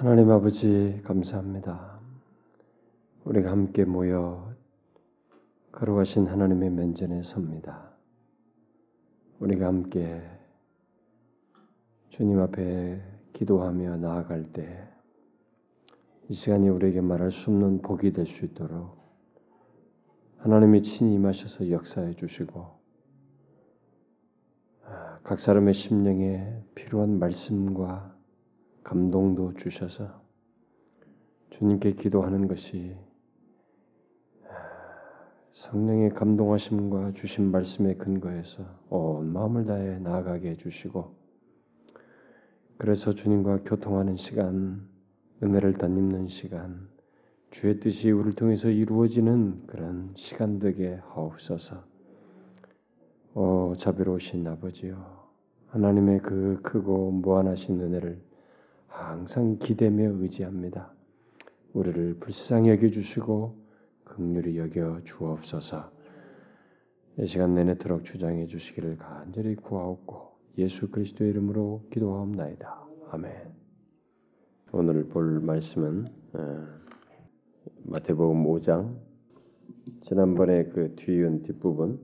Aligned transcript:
하나님 0.00 0.30
아버지 0.30 0.98
감사합니다. 1.04 2.00
우리가 3.26 3.50
함께 3.50 3.84
모여 3.84 4.50
걸어가신 5.72 6.26
하나님의 6.26 6.70
면전에 6.70 7.22
섭니다. 7.22 7.90
우리가 9.40 9.66
함께 9.66 10.22
주님 12.08 12.40
앞에 12.40 13.02
기도하며 13.34 13.98
나아갈 13.98 14.50
때 14.54 14.88
이 16.30 16.32
시간이 16.32 16.70
우리에게 16.70 17.02
말할 17.02 17.30
수 17.30 17.50
없는 17.50 17.82
복이 17.82 18.14
될 18.14 18.24
수 18.24 18.46
있도록 18.46 18.96
하나님이 20.38 20.82
친히 20.82 21.12
임하셔서 21.16 21.70
역사해 21.70 22.14
주시고 22.14 22.66
아, 24.86 25.18
각 25.24 25.40
사람의 25.40 25.74
심령에 25.74 26.62
필요한 26.74 27.18
말씀과 27.18 28.09
감동도 28.82 29.54
주셔서 29.54 30.20
주님께 31.50 31.94
기도하는 31.94 32.48
것이 32.48 32.96
성령의 35.52 36.10
감동하심과 36.14 37.12
주신 37.12 37.50
말씀의 37.50 37.98
근거에서 37.98 38.64
온 38.88 39.32
마음을 39.32 39.66
다해 39.66 39.98
나아가게 39.98 40.50
해주시고 40.50 41.20
그래서 42.78 43.12
주님과 43.12 43.64
교통하는 43.64 44.16
시간, 44.16 44.88
은혜를 45.42 45.74
덧입는 45.74 46.28
시간, 46.28 46.88
주의 47.50 47.78
뜻이 47.78 48.10
우리를 48.10 48.36
통해서 48.36 48.70
이루어지는 48.70 49.66
그런 49.66 50.14
시간 50.16 50.58
되게 50.58 50.98
하옵소서. 51.08 51.84
오 53.34 53.74
자비로우신 53.76 54.46
아버지요, 54.46 54.96
하나님의 55.66 56.20
그 56.20 56.60
크고 56.62 57.10
무한하신 57.10 57.78
은혜를 57.82 58.29
항상 58.90 59.56
기대며 59.58 60.20
의지합니다. 60.20 60.92
우리를 61.72 62.18
불쌍히 62.18 62.70
여겨 62.70 62.88
주시고 62.88 63.56
극률히 64.04 64.58
여겨 64.58 65.02
주옵소서. 65.04 65.90
이 67.18 67.26
시간 67.26 67.54
내내도록 67.54 68.04
주장해 68.04 68.46
주시기를 68.46 68.98
간절히 68.98 69.54
구하옵고 69.54 70.30
예수 70.58 70.90
그리스도의 70.90 71.30
이름으로 71.30 71.86
기도하옵나이다. 71.90 72.86
아멘. 73.10 73.32
오늘 74.72 75.08
볼 75.08 75.40
말씀은 75.40 76.06
어, 76.34 76.66
마태복음 77.84 78.44
5장 78.44 78.96
지난번에 80.02 80.64
그 80.64 80.94
뒤은 80.96 81.42
뒷부분 81.42 82.00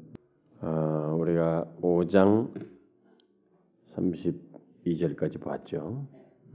어, 0.61 1.17
우리가 1.19 1.67
5장 1.83 2.53
32절까지 3.95 5.41
봤죠. 5.41 6.07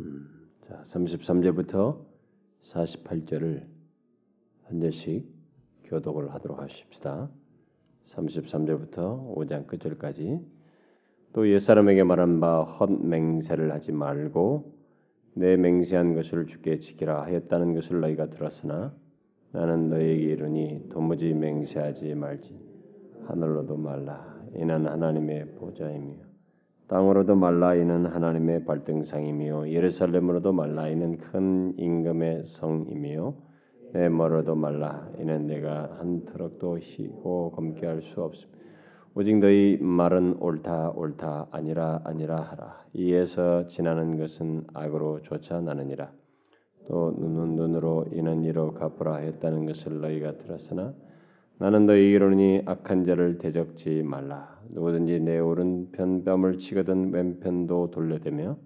음, 0.02 0.28
자, 0.68 0.84
33절부터 0.90 2.00
48절을 2.64 3.64
한 4.64 4.80
절씩 4.80 5.28
교독을 5.84 6.34
하도록 6.34 6.60
하십시다. 6.60 7.30
33절부터 8.08 9.36
5장 9.36 9.68
끝절까지. 9.68 10.40
또 11.34 11.48
옛사람에게 11.48 12.04
말한 12.04 12.40
바 12.40 12.64
헛맹세를 12.64 13.72
하지 13.72 13.92
말고 13.92 14.74
내 15.34 15.56
맹세한 15.56 16.16
것을 16.16 16.48
주께 16.48 16.80
지키라 16.80 17.24
하였다는 17.24 17.76
것을 17.76 18.02
너희가 18.02 18.30
들었으나 18.32 18.94
나는 19.52 19.90
너희에게 19.90 20.24
이르니 20.24 20.90
도무지 20.90 21.34
맹세하지 21.34 22.16
말지 22.16 22.60
하늘로도 23.28 23.78
말라. 23.78 24.42
이는 24.56 24.88
하나님의 24.88 25.56
보좌이며 25.56 26.31
땅으로도 26.92 27.36
말라 27.36 27.74
이는 27.76 28.06
하나님의 28.06 28.66
발등상이며 28.66 29.70
예루살렘으로도 29.70 30.52
말라 30.52 30.90
이는 30.90 31.18
큰 31.20 31.74
임금의 31.78 32.44
성이며 32.48 33.34
내 33.94 34.10
머로도 34.10 34.56
말라 34.56 35.10
이는 35.18 35.48
내가 35.48 35.90
한 35.98 36.26
트럭도 36.26 36.80
희고 36.80 37.52
검게 37.52 37.88
할 37.88 38.02
수 38.02 38.22
없음 38.22 38.50
오직 39.16 39.40
너희 39.40 39.78
말은 39.80 40.36
옳다 40.42 40.92
옳다 40.92 41.48
아니라 41.52 42.02
아니라 42.04 42.42
하라. 42.42 42.84
이에서 42.94 43.68
지나는 43.68 44.18
것은 44.18 44.66
악으로 44.74 45.22
쫓아나느니라. 45.22 46.12
또 46.88 47.14
눈은 47.18 47.56
눈으로 47.56 48.06
이는 48.14 48.44
이로 48.44 48.74
갚으라 48.74 49.18
했다는 49.18 49.66
것을 49.66 50.02
너희가 50.02 50.38
들었으나 50.38 50.94
나는 51.62 51.86
너희에게로니 51.86 52.64
악한 52.66 53.06
자를 53.06 53.38
대적지 53.38 54.02
말라. 54.02 54.60
누구든지 54.72 55.20
내 55.20 55.38
오른편 55.38 56.24
뺨을 56.24 56.58
치거든 56.58 57.14
왼편도 57.14 57.92
돌려대며 57.92 58.58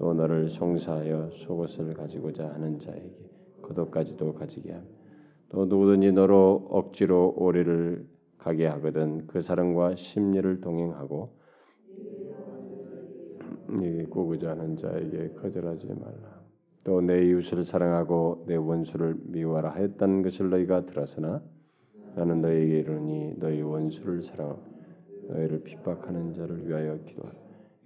또 0.00 0.14
너를 0.14 0.50
송사하여 0.50 1.30
속옷을 1.30 1.94
가지고자 1.94 2.48
하는 2.54 2.80
자에게 2.80 3.30
그도까지도 3.62 4.34
가지게 4.34 4.72
하며 4.72 4.84
또 5.48 5.66
누구든지 5.66 6.10
너로 6.10 6.66
억지로 6.70 7.34
오리를 7.36 8.04
가게 8.38 8.66
하거든 8.66 9.28
그 9.28 9.40
사람과 9.40 9.94
심리를 9.94 10.60
동행하고 10.60 11.38
네게 13.68 14.06
구고자 14.06 14.50
하는 14.50 14.76
자에게 14.76 15.34
거절하지 15.40 15.86
말라. 15.86 16.42
또 16.82 17.00
내 17.00 17.24
이웃을 17.28 17.64
사랑하고 17.64 18.44
내 18.48 18.56
원수를 18.56 19.14
미워하라 19.22 19.70
하였다는 19.70 20.22
것을 20.22 20.50
너희가 20.50 20.84
들었으나 20.86 21.40
나는 22.16 22.40
너희에게 22.42 22.78
이르니 22.78 23.34
너희 23.38 23.62
원수를 23.62 24.22
사랑하고 24.22 24.62
너희를 25.28 25.62
핍박하는 25.64 26.34
자를 26.34 26.68
위하여 26.68 26.98
기도하라. 27.04 27.34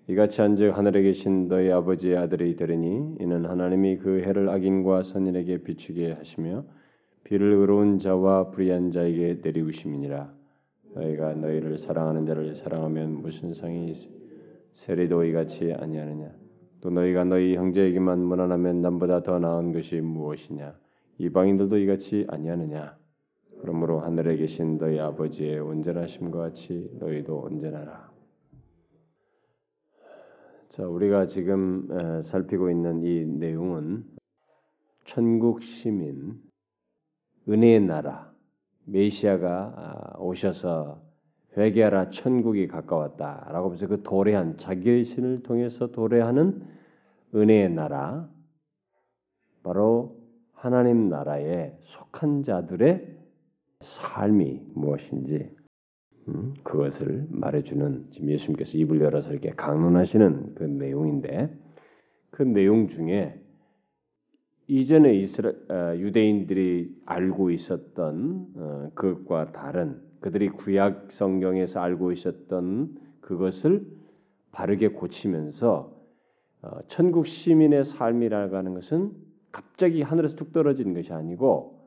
이같이 0.08 0.40
한즉 0.40 0.76
하늘에 0.76 1.02
계신 1.02 1.48
너희 1.48 1.70
아버지의 1.70 2.16
아들이 2.16 2.56
되리니 2.56 3.16
이는 3.20 3.44
하나님이 3.44 3.98
그 3.98 4.20
해를 4.20 4.48
악인과 4.48 5.02
선인에게 5.02 5.62
비추게 5.62 6.12
하시며 6.12 6.64
비를 7.24 7.52
의로운 7.52 7.98
자와 7.98 8.50
불의한 8.50 8.90
자에게 8.90 9.40
내리우심이니라. 9.42 10.32
너희가 10.94 11.34
너희를 11.34 11.78
사랑하는 11.78 12.26
자를 12.26 12.54
사랑하면 12.54 13.22
무슨 13.22 13.52
상이 13.52 13.92
세리도 14.74 15.24
이같이 15.24 15.72
아니하느냐? 15.72 16.30
또 16.80 16.90
너희가 16.90 17.24
너희 17.24 17.56
형제에게만 17.56 18.18
무난하면 18.20 18.80
남보다 18.80 19.22
더 19.22 19.38
나은 19.38 19.72
것이 19.72 20.00
무엇이냐? 20.00 20.74
이방인들도 21.18 21.76
이같이 21.78 22.26
아니하느냐? 22.28 22.97
그러므로 23.60 24.00
하늘에 24.00 24.36
계신 24.36 24.78
너희 24.78 24.98
아버지의 24.98 25.58
온전하심과 25.60 26.38
같이 26.38 26.90
너희도 26.98 27.38
온전하라. 27.38 28.10
자, 30.68 30.86
우리가 30.86 31.26
지금 31.26 32.22
살피고 32.22 32.70
있는 32.70 33.02
이 33.02 33.24
내용은 33.24 34.04
천국 35.04 35.62
시민, 35.62 36.40
은혜의 37.48 37.80
나라, 37.80 38.30
메시아가 38.84 39.74
아, 39.76 40.18
오셔서 40.18 41.02
회개하라 41.56 42.10
천국이 42.10 42.68
가까웠다라고 42.68 43.66
하면서 43.66 43.86
그 43.88 44.02
도래한 44.02 44.58
자기의 44.58 45.04
신을 45.04 45.42
통해서 45.42 45.88
도래하는 45.88 46.62
은혜의 47.34 47.70
나라, 47.70 48.28
바로 49.62 50.16
하나님 50.52 51.08
나라에 51.08 51.76
속한 51.80 52.42
자들의 52.42 53.17
삶이 53.80 54.62
무엇인지 54.74 55.50
음, 56.28 56.54
그것을 56.62 57.26
말해주는 57.30 58.08
지금 58.10 58.28
예수님께서 58.28 58.76
입을 58.78 59.00
열어서 59.00 59.32
이렇게 59.32 59.50
강론하시는 59.50 60.54
그 60.54 60.64
내용인데 60.64 61.56
그 62.30 62.42
내용 62.42 62.88
중에 62.88 63.40
이전에 64.66 65.14
이스라 65.14 65.52
어, 65.70 65.96
유대인들이 65.96 67.02
알고 67.06 67.50
있었던 67.50 68.46
어, 68.56 68.90
그것과 68.94 69.52
다른 69.52 70.02
그들이 70.20 70.50
구약 70.50 71.10
성경에서 71.12 71.80
알고 71.80 72.12
있었던 72.12 72.98
그것을 73.20 73.86
바르게 74.52 74.88
고치면서 74.88 75.96
어, 76.60 76.70
천국 76.88 77.26
시민의 77.26 77.84
삶이라고 77.84 78.56
하는 78.56 78.74
것은 78.74 79.12
갑자기 79.52 80.02
하늘에서 80.02 80.36
툭 80.36 80.52
떨어지는 80.52 80.92
것이 80.92 81.12
아니고 81.12 81.77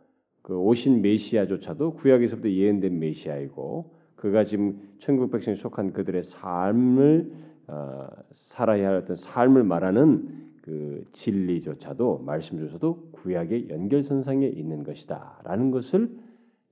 그 0.41 0.57
오신 0.57 1.01
메시아조차도 1.01 1.93
구약에서부터 1.93 2.49
예언된 2.49 2.99
메시아이고 2.99 3.91
그가 4.15 4.43
지금 4.43 4.79
천국 4.99 5.31
백성에 5.31 5.55
속한 5.55 5.93
그들의 5.93 6.23
삶을 6.23 7.31
어, 7.67 8.07
살아야 8.35 8.89
할 8.89 8.95
어떤 8.97 9.15
삶을 9.15 9.63
말하는 9.63 10.41
그 10.61 11.03
진리조차도 11.13 12.19
말씀조차도 12.25 13.09
구약의 13.11 13.69
연결선상에 13.69 14.47
있는 14.47 14.83
것이다라는 14.83 15.71
것을 15.71 16.09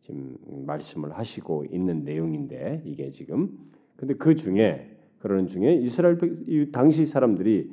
지금 0.01 0.37
말씀을 0.65 1.17
하시고 1.17 1.65
있는 1.71 2.03
내용인데 2.03 2.83
이게 2.85 3.09
지금. 3.09 3.49
근데 3.95 4.13
그 4.13 4.35
중에 4.35 4.95
그러는 5.19 5.47
중에 5.47 5.75
이스라엘 5.75 6.17
당시 6.71 7.05
사람들이 7.05 7.71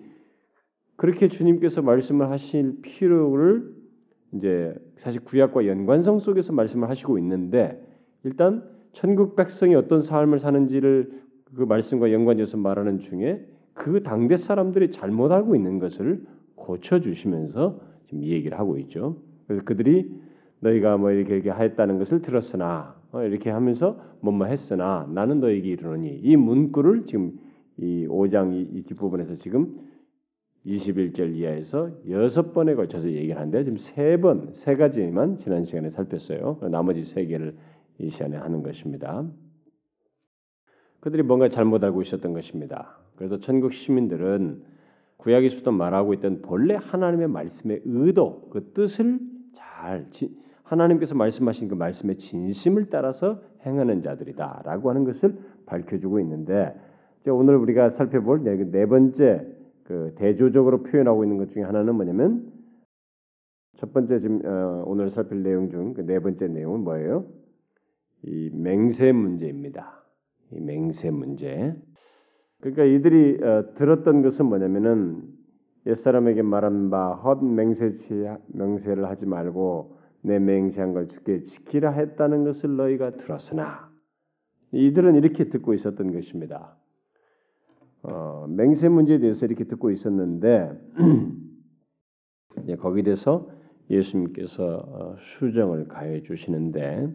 그렇게 0.97 1.29
주님께서 1.29 1.83
말씀을 1.83 2.31
하실 2.31 2.81
필요를 2.83 3.75
이제 4.37 4.75
사실 4.99 5.23
구약과 5.25 5.67
연관성 5.67 6.19
속에서 6.19 6.53
말씀을 6.53 6.89
하시고 6.89 7.19
있는데 7.19 7.81
일단 8.25 8.65
천국 8.93 9.37
백성이 9.37 9.75
어떤 9.75 10.03
삶을 10.03 10.39
사는지를 10.39 11.11
그 11.55 11.63
말씀과 11.63 12.13
연관지어서 12.13 12.57
말하는 12.57 12.99
중에 12.99 13.47
그 13.73 14.03
당대 14.03 14.37
사람들이 14.37 14.91
잘못 14.91 15.31
알고 15.33 15.55
있는 15.55 15.79
것을 15.79 16.25
고쳐 16.55 17.01
주시면서 17.01 17.79
지금 18.07 18.23
이 18.23 18.31
얘기를 18.31 18.59
하고 18.59 18.79
있죠. 18.79 19.17
그래서 19.47 19.63
그들이 19.65 20.11
너희가 20.61 20.97
뭐 20.97 21.11
이렇게 21.11 21.35
이렇게 21.35 21.51
하였다는 21.51 21.99
것을 21.99 22.23
들었으나 22.23 22.97
어, 23.13 23.23
이렇게 23.23 23.51
하면서 23.51 24.01
뭐뭐 24.21 24.47
했으나 24.47 25.09
나는 25.13 25.41
너에게 25.41 25.69
이르노니 25.69 26.21
이 26.23 26.37
문구를 26.37 27.05
지금 27.07 27.39
이 27.79 28.07
5장 28.09 28.55
이, 28.55 28.63
이 28.73 28.83
뒷부분에서 28.83 29.37
지금 29.37 29.79
21절 30.67 31.35
이하에서 31.37 31.91
여섯 32.11 32.53
번에 32.53 32.75
걸쳐서 32.75 33.09
얘기를 33.09 33.37
하는데 33.37 33.65
지금 33.65 33.79
세 33.79 34.17
번, 34.17 34.51
세 34.53 34.77
가지만 34.77 35.39
지난 35.39 35.65
시간에 35.65 35.91
살폈어요. 35.91 36.59
나머지 36.71 37.05
세 37.05 37.25
개를 37.27 37.57
이 37.99 38.11
시간에 38.11 38.37
하는 38.37 38.63
것입니다. 38.63 39.25
그들이 41.01 41.23
뭔가 41.23 41.49
잘못 41.49 41.85
알고 41.85 42.03
있었던 42.03 42.33
것입니다. 42.33 42.99
그래서 43.15 43.39
천국 43.39 43.73
시민들은 43.73 44.63
구약에서부터 45.19 45.71
말하고 45.71 46.15
있던 46.15 46.43
본래 46.43 46.75
하나님의 46.75 47.29
말씀의 47.29 47.83
의도, 47.85 48.49
그 48.51 48.73
뜻을 48.75 49.21
잘 49.55 50.11
하나님께서 50.65 51.15
말씀하신 51.15 51.69
그 51.69 51.75
말씀의 51.75 52.19
진심을 52.19 52.91
따라서 52.91 53.41
행하는 53.65 54.03
자들이다라고 54.03 54.91
하는 54.91 55.05
것을 55.05 55.39
밝혀주고 55.67 56.19
있는데 56.21 56.75
오늘 57.29 57.57
우리가 57.57 57.89
살펴볼 57.89 58.43
네, 58.43 58.57
네 58.57 58.87
번째 58.87 59.47
그 59.87 60.15
대조적으로 60.17 60.83
표현하고 60.83 61.25
있는 61.25 61.39
것 61.39 61.49
중에 61.51 61.63
하나는 61.63 61.95
뭐냐면 61.95 62.53
첫 63.77 63.93
번째 63.93 64.19
지금 64.19 64.45
어, 64.45 64.83
오늘 64.87 65.11
살필 65.11 65.43
내용 65.43 65.71
중그네 65.71 66.19
번째 66.21 66.49
내용은 66.49 66.81
뭐예요? 66.81 67.27
이 68.23 68.51
맹세 68.53 69.13
문제입니다. 69.13 70.03
이 70.51 70.61
맹세 70.61 71.11
문제. 71.11 71.77
그러니까 72.61 72.85
이들이 72.85 73.43
어, 73.45 73.75
들었던 73.75 74.23
것은 74.23 74.47
뭐냐면은 74.47 75.23
옛 75.87 75.95
사람에게 75.95 76.43
말한 76.43 76.91
바 76.91 77.15
헛 77.15 77.45
맹세치 77.45 78.25
맹세를 78.49 79.05
하지 79.09 79.27
말고 79.27 79.99
내 80.23 80.41
맹세한 80.41 80.95
걸 80.95 81.07
주께 81.07 81.43
지키라 81.45 81.93
했다는 81.93 82.43
것을 82.45 82.77
너희가 82.77 83.13
들었으나 83.13 83.89
이들은 84.73 85.15
이렇게 85.15 85.49
듣고 85.49 85.75
있었던 85.75 86.13
것입니다. 86.13 86.76
어, 88.09 88.47
맹세 88.49 88.89
문제에 88.89 89.19
대해서 89.19 89.47
이렇게 89.47 89.65
듣고 89.65 89.91
있었는데 89.91 90.71
거기에 92.79 93.03
대해서 93.03 93.51
예수님께서 93.91 94.65
어, 94.65 95.17
수정을 95.19 95.89
가해 95.89 96.23
주시는데 96.23 97.09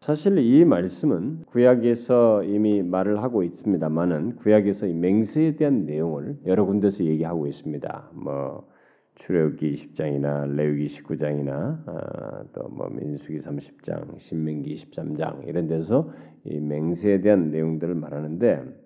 사실 0.00 0.38
이 0.38 0.64
말씀은 0.64 1.44
구약에서 1.46 2.44
이미 2.44 2.82
말을 2.82 3.22
하고 3.22 3.42
있습니다만은 3.42 4.36
구약에서 4.36 4.86
이 4.86 4.92
맹세에 4.92 5.56
대한 5.56 5.86
내용을 5.86 6.38
여러 6.46 6.64
군데서 6.64 7.04
얘기하고 7.04 7.46
있습니다. 7.46 8.10
뭐 8.12 8.68
출애굽기 9.16 9.72
20장이나 9.72 10.54
레위기 10.54 10.86
19장이나 10.86 11.88
아, 11.88 12.44
또뭐 12.52 12.90
민수기 12.90 13.38
30장, 13.38 14.20
신명기 14.20 14.74
23장 14.74 15.48
이런 15.48 15.68
데서 15.68 16.12
이 16.44 16.60
맹세에 16.60 17.20
대한 17.20 17.50
내용들을 17.50 17.94
말하는데 17.94 18.83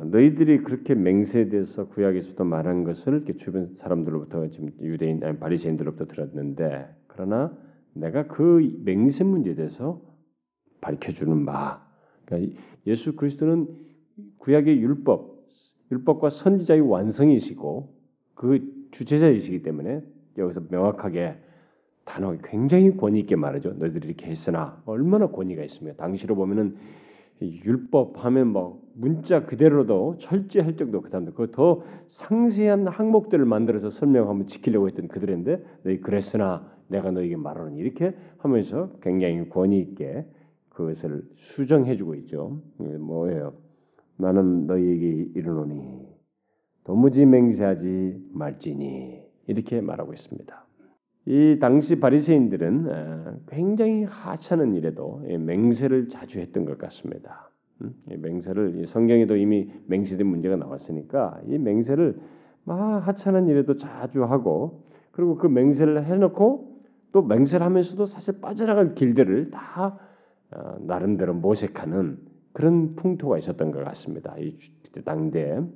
너희들이 0.00 0.62
그렇게 0.62 0.94
맹세에 0.94 1.48
대해서 1.48 1.86
구약에서도 1.88 2.42
말한 2.44 2.84
것을 2.84 3.14
이렇게 3.14 3.36
주변 3.36 3.74
사람들로부터 3.74 4.48
지금 4.48 4.70
유대인 4.80 5.22
아니 5.22 5.38
바리새인들로부터 5.38 6.06
들었는데 6.06 6.88
그러나 7.08 7.56
내가 7.92 8.26
그 8.26 8.80
맹세 8.84 9.22
문제에 9.22 9.54
대해서 9.54 10.00
밝혀 10.80 11.12
주는 11.12 11.44
바. 11.44 11.86
그러니까 12.24 12.58
예수 12.86 13.14
그리스도는 13.14 13.68
구약의 14.38 14.80
율법, 14.80 15.44
율법과 15.92 16.30
선지자의 16.30 16.80
완성이시고 16.80 17.94
그 18.34 18.88
주체자이시기 18.92 19.62
때문에 19.62 20.02
여기서 20.38 20.62
명확하게 20.70 21.36
단어 22.04 22.36
굉장히 22.42 22.96
권위 22.96 23.20
있게 23.20 23.36
말하죠. 23.36 23.74
너희들이 23.74 24.08
이렇게 24.08 24.26
했으나 24.26 24.82
얼마나 24.86 25.28
권위가 25.28 25.62
있습니까? 25.64 26.02
당시로 26.02 26.34
보면은 26.34 26.76
율법 27.64 28.24
하면 28.24 28.48
뭐 28.48 28.82
문자 28.94 29.44
그대로도 29.46 30.16
철저할 30.18 30.76
정도 30.76 31.00
그 31.00 31.10
다음에 31.10 31.30
그더 31.32 31.82
상세한 32.08 32.86
항목들을 32.86 33.44
만들어서 33.44 33.90
설명하면 33.90 34.46
지키려고 34.46 34.88
했던 34.88 35.08
그들인데 35.08 35.64
너희 35.82 36.00
그랬으나 36.00 36.70
내가 36.88 37.10
너에게 37.10 37.36
말하는 37.36 37.76
이렇게 37.76 38.14
하면서 38.38 38.90
굉장히 39.00 39.48
권위 39.48 39.80
있게 39.80 40.26
그것을 40.68 41.22
수정해주고 41.36 42.14
있죠. 42.16 42.60
뭐예요? 42.78 43.54
나는 44.16 44.66
너희에게 44.66 45.30
이르노니 45.34 46.06
도무지 46.84 47.24
맹세하지 47.26 48.30
말지니 48.32 49.22
이렇게 49.46 49.80
말하고 49.80 50.12
있습니다. 50.12 50.66
이 51.24 51.58
당시 51.60 52.00
바리새인들은 52.00 52.86
어, 52.88 53.34
굉장히 53.48 54.04
하찮은 54.04 54.74
일에도 54.74 55.20
맹세를 55.20 56.08
자주 56.08 56.40
했던 56.40 56.64
것 56.64 56.78
같습니다. 56.78 57.50
음? 57.80 57.94
맹세를 58.06 58.86
성경에도 58.86 59.36
이미 59.36 59.70
맹세된 59.86 60.26
문제가 60.26 60.56
나왔으니까 60.56 61.40
이 61.46 61.58
맹세를 61.58 62.18
막 62.64 63.06
하찮은 63.06 63.48
일에도 63.48 63.76
자주 63.76 64.24
하고 64.24 64.84
그리고 65.12 65.36
그 65.36 65.46
맹세를 65.46 66.04
해놓고 66.04 66.72
또 67.12 67.22
맹세를 67.22 67.64
하면서도 67.66 68.06
사실 68.06 68.40
빠져나갈 68.40 68.94
길들을 68.94 69.50
다 69.50 69.98
어, 70.50 70.76
나름대로 70.80 71.34
모색하는 71.34 72.18
그런 72.52 72.94
풍토가 72.96 73.38
있었던 73.38 73.70
것 73.70 73.84
같습니다. 73.84 74.34
이 74.38 74.56
당대 75.04 75.52
어, 75.52 75.68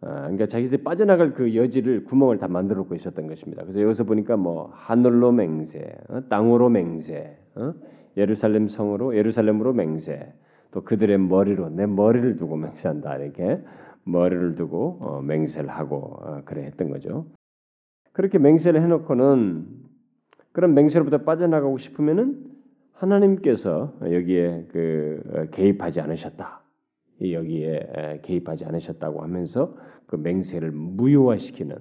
그러니까 0.00 0.46
자기들이 0.46 0.82
빠져나갈 0.82 1.34
그 1.34 1.54
여지를 1.54 2.04
구멍을 2.04 2.38
다 2.38 2.48
만들어 2.48 2.78
놓고 2.78 2.94
있었던 2.94 3.26
것입니다. 3.26 3.62
그래서 3.62 3.82
여기서 3.82 4.04
보니까 4.04 4.36
뭐 4.36 4.70
하늘로 4.72 5.30
맹세, 5.32 5.94
어? 6.08 6.22
땅으로 6.28 6.70
맹세, 6.70 7.36
어? 7.54 7.74
예루살렘 8.16 8.68
성으로 8.68 9.16
예루살렘으로 9.16 9.74
맹세, 9.74 10.32
또 10.70 10.82
그들의 10.82 11.18
머리로 11.18 11.68
내 11.70 11.86
머리를 11.86 12.36
두고 12.36 12.56
맹세한다 12.56 13.16
이렇게 13.18 13.62
머리를 14.04 14.54
두고 14.54 14.98
어, 15.00 15.22
맹세를 15.22 15.68
하고 15.68 16.16
어, 16.20 16.42
그래 16.44 16.62
했던 16.64 16.90
거죠. 16.90 17.26
그렇게 18.12 18.38
맹세를 18.38 18.82
해놓고는 18.82 19.66
그런 20.52 20.74
맹세로부터 20.74 21.18
빠져나가고 21.18 21.78
싶으면은 21.78 22.50
하나님께서 22.92 23.94
여기에 24.02 24.66
그 24.70 25.22
어, 25.34 25.44
개입하지 25.50 26.00
않으셨다. 26.00 26.59
여기에 27.20 28.20
개입하지 28.22 28.64
않으셨다고 28.64 29.22
하면서 29.22 29.76
그 30.06 30.16
맹세를 30.16 30.70
무효화시키는 30.70 31.76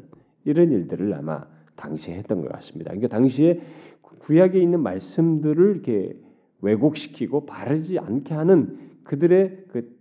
이런 0.46 0.72
일들을 0.72 1.14
아마 1.14 1.46
당시에 1.76 2.16
했던 2.16 2.42
것 2.42 2.52
같습니다. 2.52 2.92
그러니까 2.92 3.08
당시에 3.16 3.62
구약에 4.02 4.60
있는 4.60 4.82
말씀들을 4.82 5.72
이렇게 5.72 6.16
왜곡시키고 6.62 7.46
바르지 7.46 8.00
않게 8.00 8.34
하는 8.34 8.78
그들의 9.04 9.66
그 9.70 9.98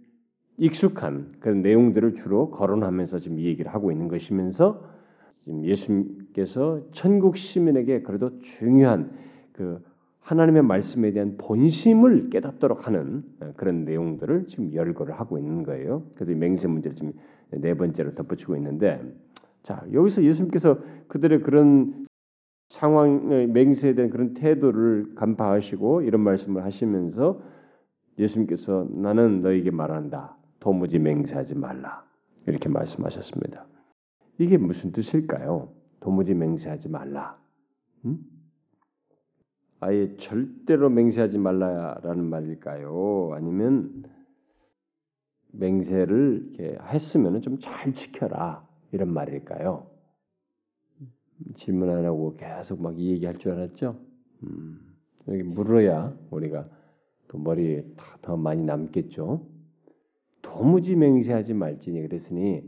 익숙한 0.57 1.37
그런 1.39 1.63
내용들을 1.63 2.15
주로 2.15 2.51
거론하면서 2.51 3.21
지금 3.21 3.39
이 3.39 3.45
얘기를 3.45 3.73
하고 3.73 3.93
있는 3.93 4.09
것이면서 4.09 4.85
지금 5.41 5.65
예수님께서 5.65 6.83
천국 6.93 7.37
시민에게 7.37 8.03
그래도 8.03 8.41
중요한 8.41 9.13
그 9.53 9.81
하나님의 10.29 10.63
말씀에 10.63 11.13
대한 11.13 11.39
본심을 11.39 12.29
깨닫도록 12.29 12.87
하는 12.87 13.25
어, 13.41 13.53
그런 13.57 13.87
내용들을 13.87 14.47
지금 14.49 14.75
열거를 14.75 15.19
하고 15.19 15.39
있는 15.39 15.63
거예요. 15.63 16.05
그래서 16.15 16.39
맹세 16.39 16.69
문제를 16.69 16.97
지금 16.97 17.13
네 17.51 17.73
번째로 17.73 18.15
덧붙이고 18.15 18.55
있는데 18.57 19.01
자 19.63 19.83
여기서 19.91 20.23
예수님께서 20.23 20.81
그들의 21.09 21.41
그런 21.41 22.07
상황 22.69 23.53
맹세에 23.55 23.95
대한 23.95 24.11
그런 24.11 24.35
태도를 24.35 25.15
간파하시고 25.15 26.03
이런 26.03 26.21
말씀을 26.21 26.63
하시면서 26.63 27.41
예수님께서 28.19 28.87
나는 28.91 29.41
너에게 29.41 29.71
말한다. 29.71 30.37
도무지 30.61 30.99
맹세하지 30.99 31.55
말라. 31.55 32.05
이렇게 32.47 32.69
말씀하셨습니다. 32.69 33.65
이게 34.37 34.59
무슨 34.59 34.93
뜻일까요? 34.93 35.71
도무지 36.01 36.35
맹세하지 36.35 36.91
말라. 36.91 37.39
음? 38.05 38.19
아예 39.81 40.17
절대로 40.17 40.91
맹세하지 40.91 41.39
말라라는 41.39 42.25
말일까요? 42.25 43.31
아니면 43.35 44.05
맹세를 45.53 46.79
했으면 46.93 47.41
좀 47.41 47.59
잘 47.61 47.93
지켜라 47.93 48.67
이런 48.93 49.13
말일까요? 49.13 49.87
질문 51.57 51.91
안 51.91 52.05
하고 52.05 52.37
계속 52.37 52.83
막 52.83 52.99
얘기할 52.99 53.39
줄 53.39 53.53
알았죠? 53.53 53.97
음, 54.43 54.81
여기 55.29 55.43
물어야 55.43 56.17
우리가 56.31 56.69
또 57.29 57.39
머리에 57.39 57.85
더 58.23 58.37
많이 58.37 58.65
남겠죠. 58.65 59.47
도무지 60.43 60.97
맹세하지 60.97 61.55
말지니 61.55 62.03
그랬으니 62.03 62.63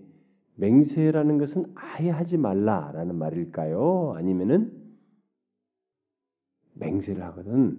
맹세라는 0.56 1.38
것은 1.38 1.72
아예 1.74 2.10
하지 2.10 2.36
말라라는 2.36 3.16
말일까요? 3.16 4.14
아니면은 4.16 4.69
맹세를 6.80 7.22
하거든 7.24 7.78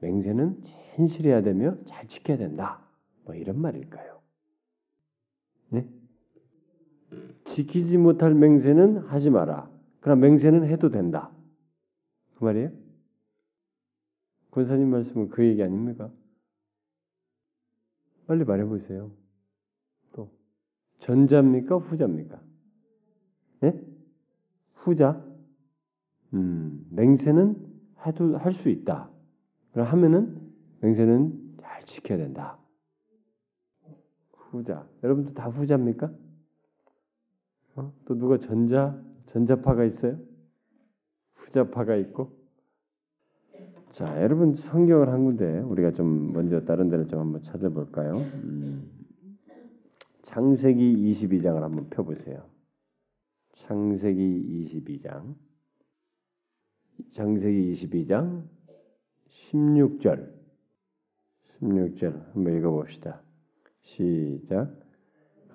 맹세는 0.00 0.62
진실해야 0.96 1.42
되며 1.42 1.76
잘 1.86 2.06
지켜야 2.08 2.36
된다. 2.36 2.84
뭐 3.24 3.34
이런 3.34 3.58
말일까요? 3.58 4.20
네? 5.70 5.88
지키지 7.46 7.96
못할 7.96 8.34
맹세는 8.34 8.98
하지 8.98 9.30
마라. 9.30 9.70
그러나 10.00 10.20
맹세는 10.20 10.64
해도 10.68 10.90
된다. 10.90 11.30
그 12.34 12.44
말이에요? 12.44 12.70
권사님 14.50 14.90
말씀은 14.90 15.30
그 15.30 15.44
얘기 15.44 15.62
아닙니까? 15.62 16.10
빨리 18.26 18.44
말해보세요. 18.44 19.10
또 20.12 20.30
전자입니까? 20.98 21.76
후자입니까? 21.76 22.42
예? 23.64 23.80
후자. 24.74 25.24
음, 26.34 26.86
맹세는 26.90 27.63
해도 28.06 28.36
할 28.38 28.52
수 28.52 28.68
있다. 28.68 29.10
그럼 29.72 29.86
하면은 29.88 30.52
맹세는 30.80 31.56
잘 31.60 31.84
지켜야 31.84 32.18
된다. 32.18 32.58
후자. 34.32 34.86
여러분도 35.02 35.34
다 35.34 35.48
후자입니까? 35.48 36.12
어? 37.76 37.92
또 38.04 38.16
누가 38.16 38.38
전자 38.38 39.00
전자파가 39.26 39.84
있어요? 39.84 40.18
후자파가 41.34 41.96
있고. 41.96 42.32
자, 43.90 44.22
여러분 44.22 44.54
성경을 44.54 45.08
한 45.08 45.24
군데 45.24 45.60
우리가 45.60 45.92
좀 45.92 46.32
먼저 46.32 46.64
다른 46.64 46.88
데를 46.88 47.06
좀 47.06 47.20
한번 47.20 47.42
찾아볼까요? 47.42 48.18
음, 48.18 48.90
창세기 50.22 50.96
22장을 51.12 51.60
한번 51.60 51.88
펴보세요. 51.90 52.44
창세기 53.52 54.64
22장. 54.82 55.34
창세기 57.12 57.72
22장 57.74 58.42
16절. 59.28 60.32
16절 61.60 62.32
한번 62.32 62.56
읽어봅시다. 62.56 63.22
시작. 63.82 64.80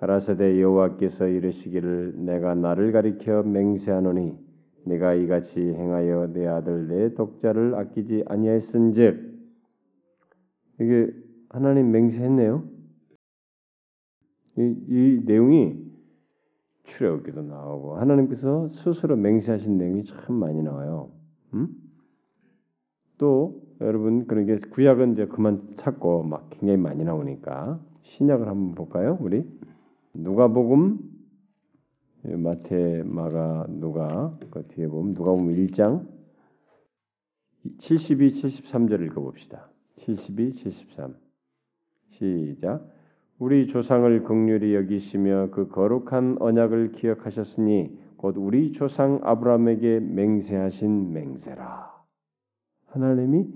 가라사대 0.00 0.60
여호와께서 0.60 1.28
이르시기를 1.28 2.14
내가 2.24 2.54
나를 2.54 2.92
가리켜 2.92 3.42
맹세하노니 3.42 4.38
내가 4.84 5.14
이같이 5.14 5.60
행하여 5.60 6.32
내 6.32 6.46
아들 6.46 6.88
내 6.88 7.14
독자를 7.14 7.74
아끼지 7.74 8.24
아니하였은즉 8.26 9.30
이게 10.80 11.12
하나님 11.50 11.90
맹세했네요. 11.90 12.64
이, 14.56 14.62
이 14.88 15.22
내용이 15.26 15.90
출애굽기도 16.84 17.42
나오고 17.42 17.96
하나님께서 17.96 18.70
스스로 18.72 19.16
맹세하신 19.16 19.76
내용이 19.76 20.04
참 20.04 20.36
많이 20.36 20.62
나와요. 20.62 21.19
음? 21.54 21.68
또 23.18 23.62
여러분 23.80 24.26
그런 24.26 24.46
게 24.46 24.58
구약은 24.58 25.12
이제 25.12 25.26
그만 25.26 25.74
찾고 25.76 26.22
막 26.24 26.48
굉장히 26.50 26.78
많이 26.78 27.04
나오니까 27.04 27.80
신약을 28.02 28.48
한번 28.48 28.74
볼까요? 28.74 29.18
우리 29.20 29.44
누가복음 30.14 30.98
마태, 32.22 33.02
마가, 33.04 33.66
누가 33.68 34.38
그 34.50 34.66
뒤에 34.68 34.88
보면 34.88 35.14
누가복음 35.14 35.54
1장 35.54 36.06
72, 37.78 38.42
73절 38.42 39.06
읽어 39.06 39.20
봅시다. 39.20 39.70
72, 39.98 40.52
73 40.52 41.14
시작 42.10 42.86
우리 43.38 43.68
조상을 43.68 44.22
극률히 44.24 44.74
여기시며 44.74 45.48
그 45.50 45.68
거룩한 45.68 46.36
언약을 46.40 46.92
기억하셨으니 46.92 47.98
곧 48.20 48.36
우리 48.36 48.72
조상 48.72 49.18
아브라함에게 49.22 50.00
맹세하신 50.00 51.10
맹세라. 51.14 51.90
하나님이 52.88 53.48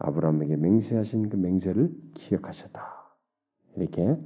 아브라함에게 0.00 0.56
맹세하신 0.56 1.28
그 1.28 1.36
맹세를 1.36 1.92
기억하셨다. 2.14 2.82
이렇게 3.76 4.16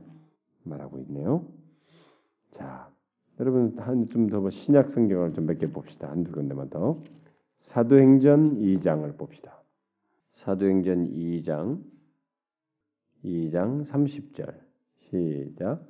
말하고 0.65 0.99
있네요. 1.01 1.47
자, 2.53 2.89
여러분 3.39 3.77
한 3.79 4.09
좀 4.09 4.31
더 4.31 4.49
신약 4.49 4.89
성경을 4.91 5.35
좀 5.35 5.45
몇 5.45 5.59
개 5.59 5.71
봅시다. 5.71 6.11
한두 6.11 6.33
군데만 6.33 6.71
더. 6.71 7.03
사도행전 7.61 8.57
2장을 8.61 9.19
봅시다. 9.19 9.63
사도행전 10.37 11.05
2장 11.13 11.83
2장 13.23 13.85
30절 13.85 14.55
시작. 15.11 15.85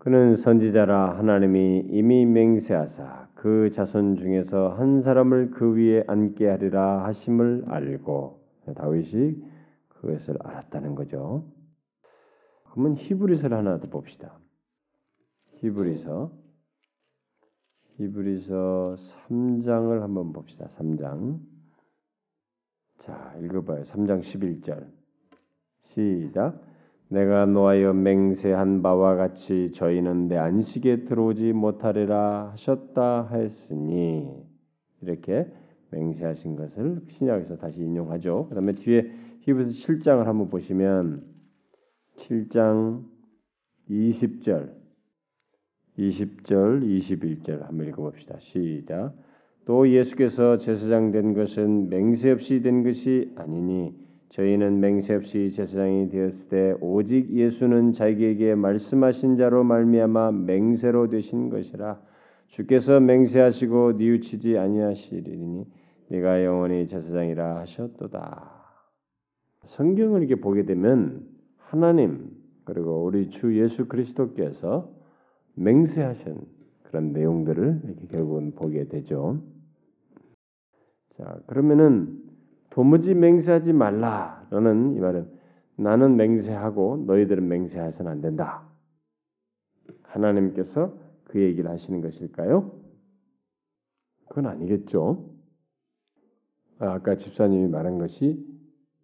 그는 0.00 0.34
선지자라 0.34 1.18
하나님이 1.18 1.84
이미 1.90 2.24
맹세하사 2.24 3.28
그 3.34 3.70
자손 3.70 4.16
중에서 4.16 4.70
한 4.70 5.02
사람을 5.02 5.50
그 5.50 5.74
위에 5.76 6.04
앉게 6.06 6.48
하리라 6.48 7.04
하심을 7.04 7.64
알고 7.68 8.40
다윗이 8.74 9.36
그것을 9.88 10.38
알았다는 10.40 10.94
거죠. 10.94 11.44
그러면 12.70 12.96
히브리서를 12.96 13.54
하나 13.54 13.78
더 13.78 13.90
봅시다. 13.90 14.38
히브리서 15.56 16.32
히브리서 17.98 18.96
3장을 19.28 20.00
한번 20.00 20.32
봅시다. 20.32 20.66
3장. 20.78 21.40
자, 23.00 23.34
읽어봐요. 23.42 23.82
3장 23.82 24.22
11절. 24.22 24.86
시작. 25.82 26.69
내가 27.10 27.44
노하여 27.44 27.92
맹세한 27.92 28.82
바와 28.82 29.16
같이 29.16 29.72
저희는 29.72 30.28
내 30.28 30.36
안식에 30.36 31.04
들어오지 31.04 31.52
못하리라 31.52 32.50
하셨다 32.52 33.30
했으니 33.32 34.30
이렇게 35.02 35.46
맹세하신 35.90 36.54
것을 36.54 37.00
신약에서 37.08 37.56
다시 37.56 37.82
인용하죠. 37.82 38.46
그다음에 38.48 38.72
뒤에 38.72 39.10
히브리서 39.40 39.70
7장을 39.70 40.22
한번 40.22 40.48
보시면 40.48 41.24
7장 42.16 43.02
20절 43.90 44.72
20절 45.98 46.84
21절 46.84 47.62
한번 47.62 47.88
읽어봅시다. 47.88 48.38
시작. 48.38 49.14
또 49.64 49.90
예수께서 49.90 50.58
제사장 50.58 51.10
된 51.10 51.34
것은 51.34 51.88
맹세 51.88 52.30
없이 52.30 52.62
된 52.62 52.84
것이 52.84 53.32
아니니 53.34 53.94
저희는 54.30 54.78
맹세 54.78 55.14
없이 55.14 55.50
제사장이 55.50 56.08
되었을 56.08 56.48
때 56.48 56.74
오직 56.80 57.30
예수는 57.30 57.92
자기에게 57.92 58.54
말씀하신 58.54 59.36
자로 59.36 59.64
말미암아 59.64 60.32
맹세로 60.32 61.08
되신 61.08 61.50
것이라 61.50 62.00
주께서 62.46 63.00
맹세하시고 63.00 63.92
뉘우치지 63.92 64.56
아니하시리니 64.56 65.66
네가 66.10 66.44
영원히 66.44 66.86
제사장이라 66.86 67.58
하셨도다. 67.60 68.60
성경을 69.66 70.22
이렇게 70.22 70.40
보게 70.40 70.64
되면 70.64 71.28
하나님 71.56 72.30
그리고 72.64 73.04
우리 73.04 73.28
주 73.30 73.58
예수 73.58 73.86
그리스도께서 73.86 74.92
맹세하신 75.54 76.40
그런 76.84 77.12
내용들을 77.12 77.80
이렇게 77.84 78.06
결국은 78.06 78.52
보게 78.54 78.86
되죠. 78.86 79.42
자, 81.16 81.38
그러면은 81.46 82.29
도무지 82.70 83.14
맹세하지 83.14 83.72
말라라는 83.72 84.94
이 84.96 85.00
말은 85.00 85.30
나는 85.76 86.16
맹세하고 86.16 87.04
너희들은 87.06 87.46
맹세해서는 87.46 88.10
안 88.10 88.20
된다. 88.20 88.62
하나님께서 90.02 90.94
그 91.24 91.40
얘기를 91.40 91.70
하시는 91.70 92.00
것일까요? 92.00 92.72
그건 94.28 94.46
아니겠죠. 94.46 95.30
아, 96.78 96.92
아까 96.92 97.16
집사님이 97.16 97.68
말한 97.68 97.98
것이 97.98 98.44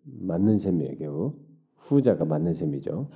맞는 0.05 0.59
셈이에요. 0.59 0.97
겨우 0.99 1.35
후자가 1.77 2.25
맞는 2.25 2.55
셈이죠. 2.55 3.09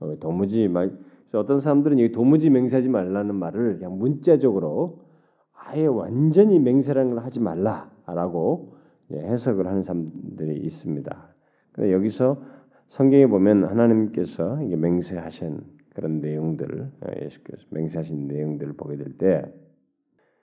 어, 0.00 0.18
도무지 0.18 0.68
말 0.68 0.98
어떤 1.34 1.60
사람들은 1.60 1.98
이 1.98 2.10
도무지 2.12 2.50
맹세하지 2.50 2.88
말라는 2.88 3.34
말을 3.34 3.78
그냥 3.78 3.98
문자적으로 3.98 5.04
아예 5.52 5.86
완전히 5.86 6.58
맹세라는 6.58 7.14
걸 7.14 7.24
하지 7.24 7.40
말라라고 7.40 8.79
해석을 9.18 9.66
하는 9.66 9.82
사람들이 9.82 10.56
있습니다. 10.58 11.34
근데 11.72 11.92
여기서 11.92 12.42
성경에 12.88 13.26
보면 13.26 13.64
하나님께서 13.64 14.62
이게 14.62 14.76
맹세하신 14.76 15.60
그런 15.94 16.20
내용들을 16.20 16.90
예수께서 17.22 17.64
맹세하신 17.70 18.28
내용들을 18.28 18.74
보게 18.74 18.96
될 18.96 19.16
때 19.18 19.42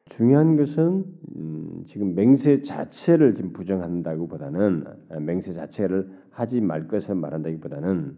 중요한 0.09 0.55
것은 0.55 1.05
음, 1.35 1.83
지금 1.85 2.15
맹세 2.15 2.61
자체를 2.61 3.35
지금 3.35 3.51
부정한다기보다는 3.53 4.85
맹세 5.21 5.53
자체를 5.53 6.09
하지 6.31 6.61
말 6.61 6.87
것을 6.87 7.15
말한다기보다는 7.15 8.15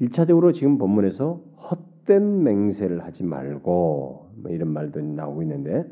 일차적으로 0.00 0.52
지금 0.52 0.78
본문에서 0.78 1.42
헛된 2.06 2.42
맹세를 2.42 3.04
하지 3.04 3.22
말고 3.22 4.30
뭐 4.36 4.50
이런 4.50 4.68
말도 4.68 5.00
나오고 5.00 5.42
있는데 5.42 5.84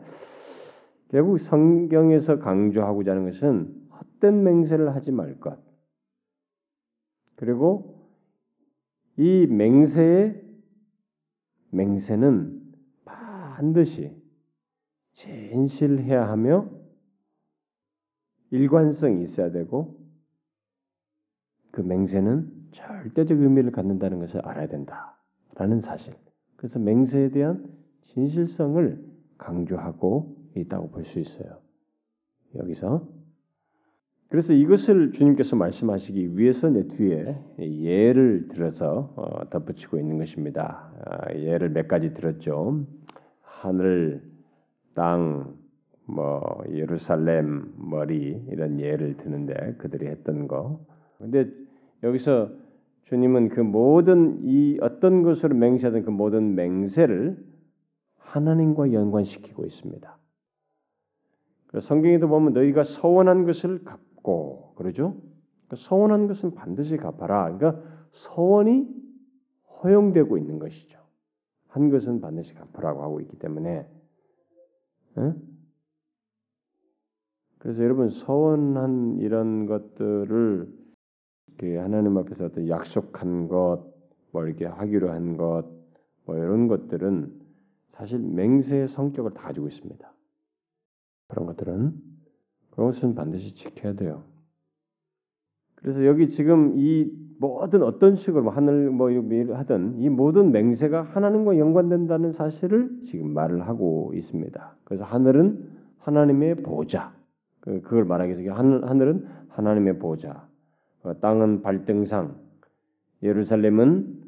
결국 1.12 1.38
성경에서 1.38 2.38
강조하고자 2.38 3.10
하는 3.10 3.30
것은 3.30 3.88
헛된 3.90 4.42
맹세를 4.42 4.94
하지 4.94 5.12
말 5.12 5.38
것. 5.38 5.58
그리고 7.36 8.08
이 9.18 9.46
맹세의 9.46 10.42
맹세는 11.70 12.62
반드시 13.04 14.16
진실해야 15.12 16.30
하며 16.30 16.70
일관성이 18.50 19.22
있어야 19.22 19.50
되고 19.50 20.00
그 21.72 21.82
맹세는 21.82 22.70
절대적 22.72 23.38
의미를 23.38 23.70
갖는다는 23.70 24.18
것을 24.18 24.40
알아야 24.46 24.66
된다라는 24.66 25.82
사실. 25.82 26.14
그래서 26.56 26.78
맹세에 26.78 27.30
대한 27.30 27.70
진실성을 28.00 29.12
강조하고 29.36 30.31
있다고 30.54 30.90
볼 30.90 31.04
수 31.04 31.18
있어요. 31.18 31.58
여기서 32.54 33.08
그래서 34.28 34.54
이것을 34.54 35.12
주님께서 35.12 35.56
말씀하시기 35.56 36.38
위해서 36.38 36.70
내 36.70 36.88
뒤에 36.88 37.38
예를 37.58 38.48
들어서 38.48 39.12
어, 39.16 39.50
덧붙이고 39.50 39.98
있는 39.98 40.16
것입니다. 40.16 40.90
아, 41.04 41.34
예를 41.34 41.68
몇 41.68 41.86
가지 41.86 42.14
들었죠. 42.14 42.86
하늘, 43.42 44.22
땅, 44.94 45.54
뭐 46.06 46.64
예루살렘, 46.70 47.74
머리 47.76 48.42
이런 48.50 48.80
예를 48.80 49.18
드는데 49.18 49.74
그들이 49.76 50.06
했던 50.06 50.48
거. 50.48 50.80
근데 51.18 51.50
여기서 52.02 52.50
주님은 53.04 53.50
그 53.50 53.60
모든 53.60 54.40
이 54.44 54.78
어떤 54.80 55.22
것으로 55.22 55.54
맹세하던 55.54 56.04
그 56.04 56.10
모든 56.10 56.54
맹세를 56.54 57.36
하나님과 58.16 58.94
연관시키고 58.94 59.66
있습니다. 59.66 60.21
성경에도 61.80 62.28
보면 62.28 62.52
너희가 62.52 62.84
서원한 62.84 63.44
것을 63.46 63.82
갚고 63.84 64.74
그러죠. 64.76 65.16
그러니까 65.66 65.88
서원한 65.88 66.26
것은 66.26 66.54
반드시 66.54 66.96
갚아라. 66.96 67.56
그러니까 67.56 67.82
서원이 68.12 68.86
허용되고 69.82 70.36
있는 70.36 70.58
것이죠. 70.58 71.00
한 71.68 71.90
것은 71.90 72.20
반드시 72.20 72.54
갚으라고 72.54 73.02
하고 73.02 73.20
있기 73.20 73.38
때문에. 73.38 73.88
에? 75.18 75.32
그래서 77.58 77.82
여러분 77.82 78.10
서원한 78.10 79.18
이런 79.18 79.66
것들을 79.66 80.82
하나님 81.78 82.16
앞에서 82.18 82.46
어떤 82.46 82.68
약속한 82.68 83.46
것, 83.48 83.84
뭐 84.32 84.44
이렇게 84.44 84.66
하기로 84.66 85.10
한 85.10 85.36
것, 85.36 85.64
뭐 86.24 86.36
이런 86.36 86.66
것들은 86.66 87.40
사실 87.92 88.18
맹세의 88.18 88.88
성격을 88.88 89.32
다 89.32 89.42
가지고 89.42 89.68
있습니다. 89.68 90.12
그런 91.32 91.46
것들은 91.46 91.94
그런 92.72 92.90
것은 92.90 93.14
반드시 93.14 93.54
지켜야 93.54 93.94
돼요. 93.94 94.22
그래서 95.76 96.04
여기 96.04 96.28
지금 96.28 96.74
이 96.76 97.10
모든 97.38 97.82
어떤 97.82 98.16
식으로 98.16 98.44
뭐 98.44 98.52
하늘 98.52 98.90
뭐 98.90 99.08
하든 99.10 99.98
이 99.98 100.10
모든 100.10 100.52
맹세가 100.52 101.02
하나님과 101.02 101.56
연관된다는 101.56 102.32
사실을 102.32 103.00
지금 103.06 103.32
말을 103.32 103.66
하고 103.66 104.12
있습니다. 104.14 104.76
그래서 104.84 105.04
하늘은 105.04 105.70
하나님의 106.00 106.56
보좌, 106.56 107.14
그, 107.60 107.80
그걸 107.80 108.04
말하기 108.04 108.36
위해서 108.36 108.54
하늘, 108.54 108.86
하늘은 108.86 109.26
하나님의 109.48 109.98
보좌, 109.98 110.46
어, 111.02 111.18
땅은 111.18 111.62
발등상, 111.62 112.36
예루살렘은 113.22 114.20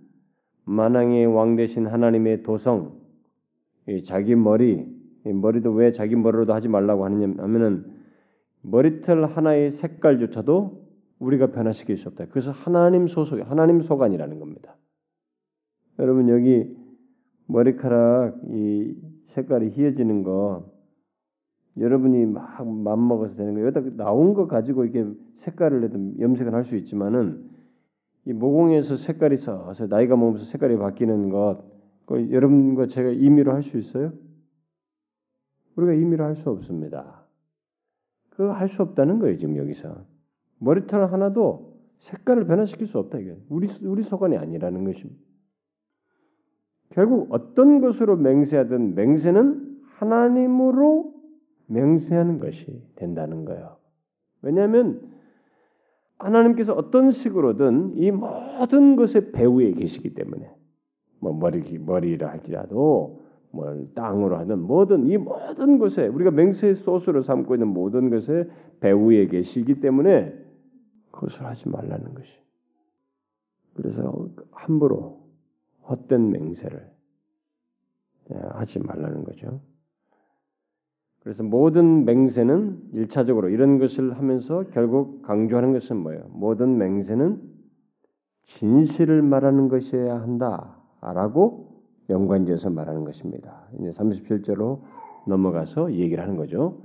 만왕의 0.65 1.27
왕 1.27 1.57
대신 1.57 1.87
하나님의 1.87 2.43
도성, 2.43 2.95
자기 4.07 4.35
머리, 4.35 4.94
머리도 5.33 5.73
왜 5.73 5.93
자기 5.93 6.17
머리로도 6.17 6.53
하지 6.53 6.69
말라고 6.69 7.05
하느냐 7.05 7.43
하면은 7.43 7.87
머리털 8.63 9.25
하나의 9.27 9.71
색깔조차도 9.71 10.85
우리가 11.19 11.49
변화시킬 11.53 11.97
수 11.97 12.09
없다. 12.09 12.27
그래서 12.27 12.51
하나님 12.51 13.07
소속, 13.07 13.39
하나님 13.51 13.81
소관이라는 13.81 14.39
겁니다. 14.39 14.77
여러분 15.99 16.29
여기 16.29 16.77
머리카락 17.47 18.41
이 18.51 18.95
색깔이 19.27 19.71
희어지는 19.71 20.23
거 20.23 20.73
여러분이 21.79 22.27
막 22.27 22.67
맘먹어서 22.67 23.37
되는 23.37 23.55
거 23.55 23.61
여기다 23.63 23.97
나온 23.97 24.35
거 24.35 24.47
가지고 24.47 24.85
이게 24.85 25.07
색깔을 25.39 25.81
내도 25.83 25.99
염색을 26.21 26.53
할 26.55 26.65
수 26.65 26.77
있지만은 26.77 27.51
이 28.27 28.33
모공에서 28.33 28.97
색깔이 28.97 29.37
서서 29.37 29.87
나이가 29.87 30.17
먹으면서 30.17 30.45
색깔이 30.47 30.77
바뀌는 30.79 31.31
것 31.31 31.63
여러분과 32.09 32.87
제가 32.87 33.11
임의로 33.11 33.53
할 33.53 33.63
수 33.63 33.77
있어요? 33.79 34.13
우리가 35.77 35.93
임의로 35.93 36.25
할 36.25 36.37
수 36.37 36.51
없습니다. 36.51 37.25
그거 38.31 38.53
할수 38.53 38.83
없다는 38.83 39.21
거예요 39.21 39.39
지금 39.39 39.57
여기서 39.57 40.05
머리털 40.59 41.13
하나도 41.13 41.75
색깔을 42.01 42.47
변화시킬 42.47 42.87
수 42.87 42.99
없다 42.99 43.19
이게 43.19 43.37
우리 43.49 43.69
우리 43.83 44.03
소관이 44.03 44.37
아니라는 44.37 44.85
것입니다. 44.85 45.23
결국 46.91 47.29
어떤 47.31 47.81
것으로 47.81 48.17
맹세하든 48.17 48.95
맹세는 48.95 49.81
하나님으로 49.97 51.15
맹세하는 51.67 52.39
것이 52.39 52.83
된다는 52.97 53.45
거예요. 53.45 53.77
왜냐하면 54.43 55.11
하나님께서 56.19 56.75
어떤 56.75 57.11
식으로든 57.11 57.97
이 57.97 58.11
모든 58.11 58.97
것의 58.97 59.33
배후에 59.33 59.73
계시기 59.73 60.15
때문에 60.15 60.55
뭐 61.21 61.33
머리 61.33 61.79
머리라 61.79 62.31
할지라도 62.31 63.24
뭐 63.55 63.87
땅으로 63.95 64.37
하든 64.39 64.61
뭐든 64.61 65.07
이 65.07 65.17
모든 65.17 65.79
것에 65.79 66.09
우리가 66.09 66.31
맹세의 66.33 66.77
소스로 66.77 67.23
삼고 67.23 67.55
있는 67.55 67.69
모든 67.69 68.11
것에 68.11 68.49
배후에 68.81 69.29
계시기 69.29 69.81
때문에 69.81 70.35
그것을 71.13 71.47
하지 71.47 71.69
말라는 71.69 72.15
것이. 72.15 72.31
그래서 73.75 74.29
함부로 74.51 75.25
헛된 75.89 76.31
맹세를 76.31 76.91
예, 78.33 78.37
하지 78.53 78.79
말라는 78.81 79.25
거죠. 79.25 79.61
그래서 81.21 81.43
모든 81.43 82.05
맹세는 82.05 82.91
일차적으로 82.93 83.49
이런 83.49 83.79
것을 83.79 84.19
하면서 84.19 84.65
결국 84.73 85.23
강조하는 85.23 85.73
것은 85.73 85.97
뭐예요? 85.97 86.27
모든 86.29 86.77
맹세는 86.77 87.41
진실을 88.43 89.23
말하는 89.23 89.69
것이어야 89.69 90.21
한다라고 90.21 91.64
연관지어서 92.11 92.71
말하는 92.71 93.05
것입니다. 93.05 93.67
이제 93.81 93.91
37절로 93.91 94.83
넘어가서 95.27 95.95
얘기를 95.95 96.23
하는 96.23 96.37
거죠. 96.37 96.83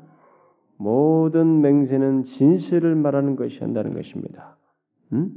모든 0.78 1.62
맹세는 1.62 2.24
진실을 2.24 2.96
말하는 2.96 3.36
것이 3.36 3.60
한다는 3.60 3.94
것입니다. 3.94 4.58
음? 5.12 5.32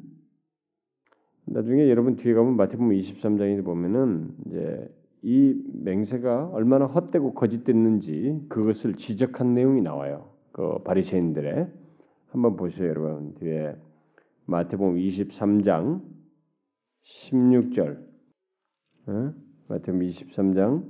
나중에 1.46 1.88
여러분 1.88 2.16
뒤에 2.16 2.32
가면 2.34 2.56
마태복음 2.56 2.90
23장에 2.90 3.64
보면은 3.64 4.34
이제 4.46 4.88
이 5.22 5.60
맹세가 5.82 6.50
얼마나 6.52 6.86
헛되고 6.86 7.34
거짓됐는지 7.34 8.46
그것을 8.48 8.94
지적한 8.94 9.54
내용이 9.54 9.82
나와요. 9.82 10.30
그 10.52 10.78
바리새인들의 10.84 11.68
한번 12.28 12.56
보세요, 12.56 12.88
여러분. 12.88 13.34
뒤에 13.34 13.76
마태복음 14.46 14.96
23장 14.96 16.02
16절. 17.04 17.98
어? 19.06 19.34
마태복음 19.68 20.06
23장 20.06 20.82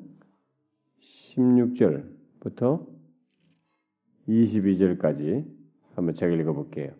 16절부터 1.36 2.86
22절까지 4.28 5.44
한번 5.94 6.14
제가 6.14 6.34
읽어볼게요. 6.34 6.92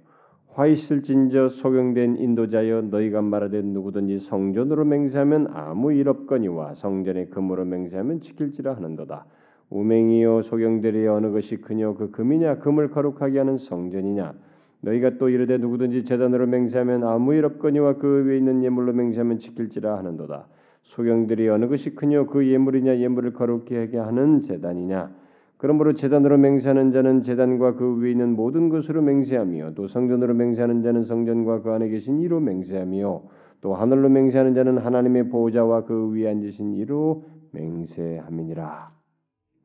화 0.49 0.67
있을진저 0.67 1.49
소경된 1.49 2.17
인도자여 2.17 2.83
너희가 2.83 3.23
말하되 3.23 3.63
누구든지 3.63 4.21
성전으로 4.21 4.85
맹세하면 4.85 5.49
아무 5.55 5.93
일 5.93 6.09
없거니와 6.09 6.75
성전의 6.75 7.31
금으로 7.31 7.65
맹세하면 7.65 8.21
지킬지라 8.21 8.75
하는도다. 8.77 9.25
우맹이요 9.71 10.43
소경들이 10.43 11.07
어느 11.09 11.31
것이 11.31 11.57
그녀 11.57 11.95
그 11.95 12.11
금이냐 12.11 12.59
금을 12.59 12.91
거룩하게 12.91 13.39
하는 13.39 13.57
성전이냐 13.57 14.35
너희가 14.83 15.17
또 15.17 15.31
이르되 15.31 15.57
누구든지 15.57 16.05
재단으로 16.05 16.47
맹세하면 16.47 17.05
아무 17.05 17.33
일 17.33 17.47
없거니와 17.47 17.95
그 17.95 18.27
위에 18.27 18.37
있는 18.37 18.63
예물로 18.63 18.93
맹세하면 18.93 19.39
지킬지라 19.39 19.97
하는도다. 19.97 20.47
소경들이 20.83 21.49
어느 21.49 21.69
것이 21.69 21.95
그녀 21.95 22.27
그 22.27 22.47
예물이냐 22.47 22.99
예물을 22.99 23.33
거룩히 23.33 23.77
하게 23.77 23.99
하는 23.99 24.41
재단이냐 24.41 25.23
그러므로 25.63 25.95
재단으로 25.95 26.39
맹세하는 26.39 26.91
자는 26.91 27.23
재단과 27.23 27.77
그 27.77 28.01
위에 28.01 28.11
있는 28.11 28.35
모든 28.35 28.69
것으로 28.69 29.01
맹세하며 29.01 29.75
또 29.75 29.87
성전으로 29.87 30.35
맹세하는 30.35 30.83
자는 30.83 31.05
성전과 31.05 31.63
그 31.63 31.71
안에 31.71 31.89
계신 31.89 32.19
이로 32.19 32.41
맹세하며 32.41 33.23
또 33.61 33.75
하늘로 33.75 34.09
맹세하는 34.09 34.55
자는 34.55 34.79
하나님의 34.79 35.29
보호자와 35.29 35.85
그 35.85 36.11
위에 36.11 36.29
앉으신 36.29 36.75
이로 36.75 37.25
맹세함이니라. 37.53 38.93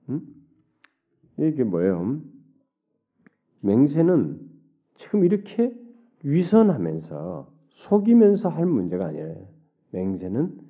음? 0.09 0.21
이게 1.39 1.63
뭐예요? 1.63 2.19
맹세는 3.61 4.39
지금 4.97 5.25
이렇게 5.25 5.73
위선하면서 6.23 7.51
속이면서 7.69 8.49
할 8.49 8.67
문제가 8.67 9.07
아니에요. 9.07 9.47
맹세는 9.91 10.66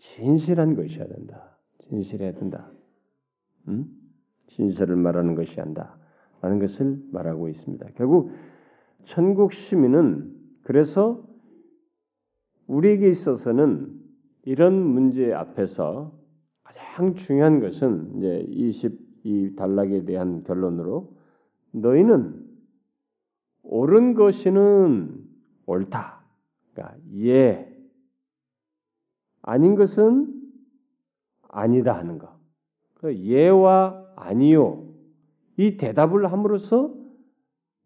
진실한 0.00 0.74
것이어야 0.74 1.06
된다. 1.06 1.56
진실해야 1.78 2.32
된다. 2.32 2.70
음? 3.68 3.86
진실을 4.48 4.96
말하는 4.96 5.34
것이 5.34 5.60
한다. 5.60 5.96
라는 6.40 6.58
것을 6.58 6.98
말하고 7.12 7.48
있습니다. 7.48 7.86
결국 7.94 8.32
천국 9.04 9.52
시민은 9.52 10.34
그래서 10.62 11.22
우리에게 12.66 13.08
있어서는 13.08 13.94
이런 14.44 14.74
문제 14.74 15.32
앞에서 15.32 16.18
가장 16.62 17.14
중요한 17.14 17.60
것은 17.60 18.16
이제 18.16 18.44
22 18.48 19.56
단락에 19.56 20.04
대한 20.04 20.44
결론으로 20.44 21.14
너희는 21.72 22.48
옳은 23.64 24.14
것이는 24.14 25.24
옳다. 25.66 26.24
그러니까 26.72 26.96
예. 27.16 27.69
아닌 29.42 29.74
것은 29.74 30.32
아니다 31.48 31.96
하는 31.96 32.18
거. 32.18 32.36
그 32.94 33.16
예와 33.16 34.12
아니요. 34.16 34.84
이 35.56 35.76
대답을 35.76 36.30
함으로써 36.30 36.94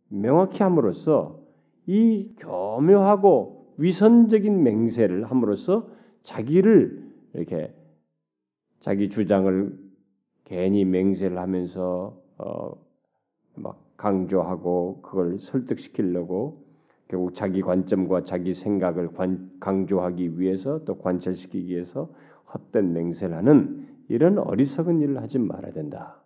명확히 0.09 0.63
함으로써 0.63 1.41
이 1.87 2.35
교묘하고 2.39 3.75
위선적인 3.79 4.63
맹세를 4.63 5.31
함으로써 5.31 5.89
자기를 6.23 7.13
이렇게 7.35 7.75
자기 8.81 9.09
주장을 9.09 9.79
괜히 10.45 10.85
맹세를 10.85 11.39
하면서 11.39 12.21
어 12.39 12.85
막 13.57 13.81
강조하고 13.97 15.01
그걸 15.03 15.39
설득시키려고 15.39 16.64
결국 17.09 17.35
자기 17.35 17.61
관점과 17.63 18.25
자기 18.25 18.55
생각을 18.55 19.13
관, 19.13 19.51
강조하기 19.61 20.39
위해서 20.41 20.85
또 20.85 20.99
관철시키기 20.99 21.73
위해서 21.73 22.11
헛된 22.53 22.93
맹세를 22.93 23.37
하는 23.37 23.89
이런 24.09 24.39
어리석은 24.39 25.01
일을 25.01 25.23
하지 25.23 25.39
말아야 25.39 25.73
된다. 25.73 26.23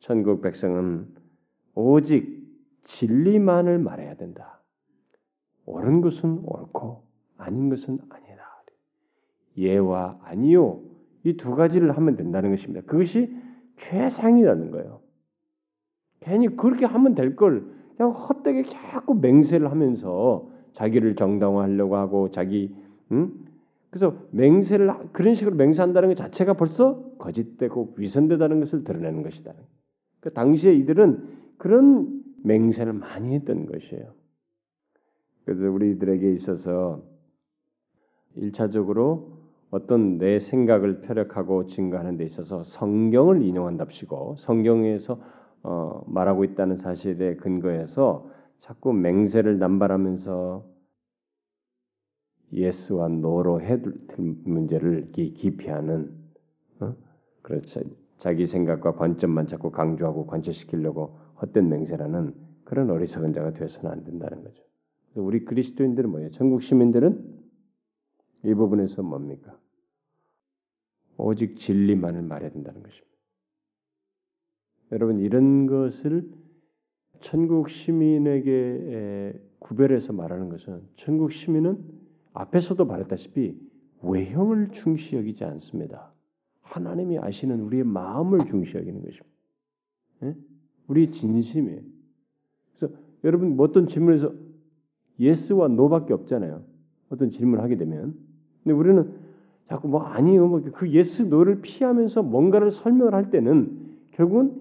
천국 0.00 0.42
백성은 0.42 1.08
오직 1.74 2.40
진리만을 2.84 3.78
말해야 3.78 4.14
된다. 4.14 4.60
옳은 5.66 6.00
것은 6.00 6.40
옳고 6.44 7.04
아닌 7.36 7.68
것은 7.68 7.98
아니다. 8.08 8.30
예와 9.56 10.18
아니요 10.22 10.82
이 11.24 11.36
두 11.36 11.54
가지를 11.54 11.96
하면 11.96 12.16
된다는 12.16 12.50
것입니다. 12.50 12.80
그것이 12.86 13.34
최상이라는 13.76 14.70
거예요. 14.70 15.00
괜히 16.20 16.48
그렇게 16.56 16.86
하면 16.86 17.14
될 17.14 17.36
걸 17.36 17.79
그냥 18.00 18.12
헛되게 18.12 18.62
자꾸 18.62 19.14
맹세를 19.14 19.70
하면서 19.70 20.48
자기를 20.72 21.16
정당화하려고 21.16 21.96
하고 21.96 22.30
자기 22.30 22.74
응? 23.12 23.30
그래서 23.90 24.16
맹세를 24.30 24.90
그런 25.12 25.34
식으로 25.34 25.54
맹세한다는 25.54 26.08
것 26.08 26.14
자체가 26.14 26.54
벌써 26.54 27.02
거짓되고 27.18 27.96
위선되다는 27.98 28.60
것을 28.60 28.84
드러내는 28.84 29.22
것이다. 29.22 29.52
그 30.20 30.32
당시에 30.32 30.72
이들은 30.76 31.28
그런 31.58 32.22
맹세를 32.42 32.94
많이 32.94 33.34
했던 33.34 33.66
것이에요. 33.66 34.14
그래서 35.44 35.70
우리들에게 35.70 36.32
있어서 36.32 37.02
일차적으로 38.36 39.32
어떤 39.70 40.16
내 40.16 40.38
생각을 40.38 41.02
표력하고 41.02 41.66
증가하는 41.66 42.16
데 42.16 42.24
있어서 42.24 42.62
성경을 42.62 43.42
인용한답시고 43.42 44.36
성경에서 44.38 45.20
어, 45.62 46.02
말하고 46.06 46.44
있다는 46.44 46.76
사실에 46.76 47.36
근거해서 47.36 48.30
자꾸 48.60 48.92
맹세를 48.92 49.58
남발하면서 49.58 50.64
예스와 52.52 53.08
노로 53.08 53.60
해둘 53.60 53.94
문제를 54.16 55.12
기피하는 55.12 56.12
어? 56.80 56.94
그렇죠. 57.42 57.80
자기 58.18 58.46
생각과 58.46 58.94
관점만 58.94 59.46
자꾸 59.46 59.70
강조하고 59.70 60.26
관철시키려고 60.26 61.18
헛된 61.40 61.68
맹세라는 61.68 62.34
그런 62.64 62.90
어리석은 62.90 63.32
자가 63.32 63.52
되어서는 63.52 63.90
안 63.90 64.04
된다는 64.04 64.44
거죠. 64.44 64.62
우리 65.14 65.44
그리스도인들은 65.44 66.10
뭐예요? 66.10 66.28
전국 66.30 66.62
시민들은 66.62 67.40
이 68.44 68.54
부분에서 68.54 69.02
뭡니까? 69.02 69.58
오직 71.16 71.56
진리만을 71.56 72.22
말해야 72.22 72.50
된다는 72.50 72.82
것입니다. 72.82 73.09
여러분 74.92 75.18
이런 75.18 75.66
것을 75.66 76.28
천국 77.20 77.70
시민에게 77.70 79.38
구별해서 79.58 80.12
말하는 80.12 80.48
것은 80.48 80.80
천국 80.96 81.32
시민은 81.32 81.78
앞에서도 82.32 82.84
말했다시피 82.84 83.56
외형을 84.02 84.70
중시 84.70 85.16
여기지 85.16 85.44
않습니다. 85.44 86.12
하나님이 86.62 87.18
아시는 87.18 87.60
우리의 87.60 87.84
마음을 87.84 88.46
중시 88.46 88.76
여기는 88.76 89.02
것입니다. 89.02 89.26
예? 90.22 90.34
우리 90.86 91.10
진심이에요. 91.10 91.80
그래서 92.78 92.94
여러분 93.24 93.56
뭐 93.56 93.66
어떤 93.66 93.86
질문에서 93.86 94.32
yes와 95.18 95.68
no밖에 95.68 96.14
없잖아요. 96.14 96.62
어떤 97.10 97.30
질문을 97.30 97.62
하게 97.62 97.76
되면. 97.76 98.14
근데 98.62 98.74
우리는 98.74 99.12
자꾸 99.68 99.88
뭐 99.88 100.02
아니요, 100.02 100.48
뭐그 100.48 100.90
yes 100.90 101.22
no를 101.22 101.60
피하면서 101.60 102.22
뭔가를 102.22 102.70
설명을 102.70 103.14
할 103.14 103.30
때는 103.30 103.96
결국은 104.12 104.59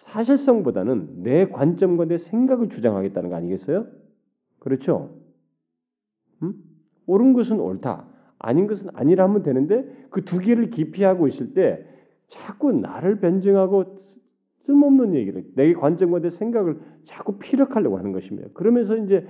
사실성보다는 0.00 1.22
내 1.22 1.48
관점과 1.48 2.06
내 2.06 2.18
생각을 2.18 2.68
주장하겠다는 2.68 3.30
거 3.30 3.36
아니겠어요? 3.36 3.86
그렇죠? 4.58 5.14
음? 6.42 6.54
옳은 7.06 7.32
것은 7.32 7.60
옳다, 7.60 8.06
아닌 8.38 8.66
것은 8.66 8.90
아니라 8.94 9.24
하면 9.24 9.42
되는데 9.42 9.84
그 10.10 10.24
두 10.24 10.38
개를 10.38 10.70
기피하고 10.70 11.28
있을 11.28 11.54
때 11.54 11.86
자꾸 12.28 12.72
나를 12.72 13.20
변증하고 13.20 14.00
쓸모없는 14.64 15.14
얘기를 15.14 15.44
내 15.54 15.72
관점과 15.72 16.20
내 16.20 16.30
생각을 16.30 16.78
자꾸 17.04 17.38
피력하려고 17.38 17.98
하는 17.98 18.12
것입니다. 18.12 18.48
그러면서 18.54 18.96
이제 18.96 19.26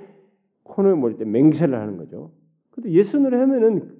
코너에 0.62 0.94
몰릴 0.94 1.16
때 1.16 1.24
맹세를 1.24 1.78
하는 1.78 1.96
거죠. 1.96 2.32
근데 2.70 2.90
예수를 2.90 3.40
하면은 3.40 3.96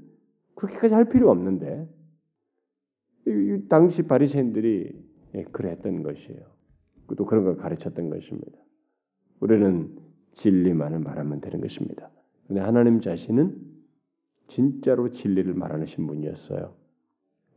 그렇게까지 0.55 0.95
할 0.95 1.07
필요 1.07 1.31
없는데 1.31 1.89
이, 3.27 3.63
당시 3.69 4.03
바리새인들이 4.03 4.93
예, 5.35 5.45
그랬던 5.45 6.03
것이에요. 6.03 6.60
또 7.17 7.25
그런 7.25 7.45
걸 7.45 7.57
가르쳤던 7.57 8.11
것입니다. 8.11 8.59
우리는 9.41 9.97
진리만을 10.33 11.01
말하면 11.01 11.41
되는 11.41 11.61
것입니다. 11.61 12.11
근데 12.47 12.61
하나님 12.61 13.01
자신은 13.01 13.57
진짜로 14.49 15.11
진리를 15.11 15.53
말하는 15.55 15.87
분이었어요. 15.87 16.75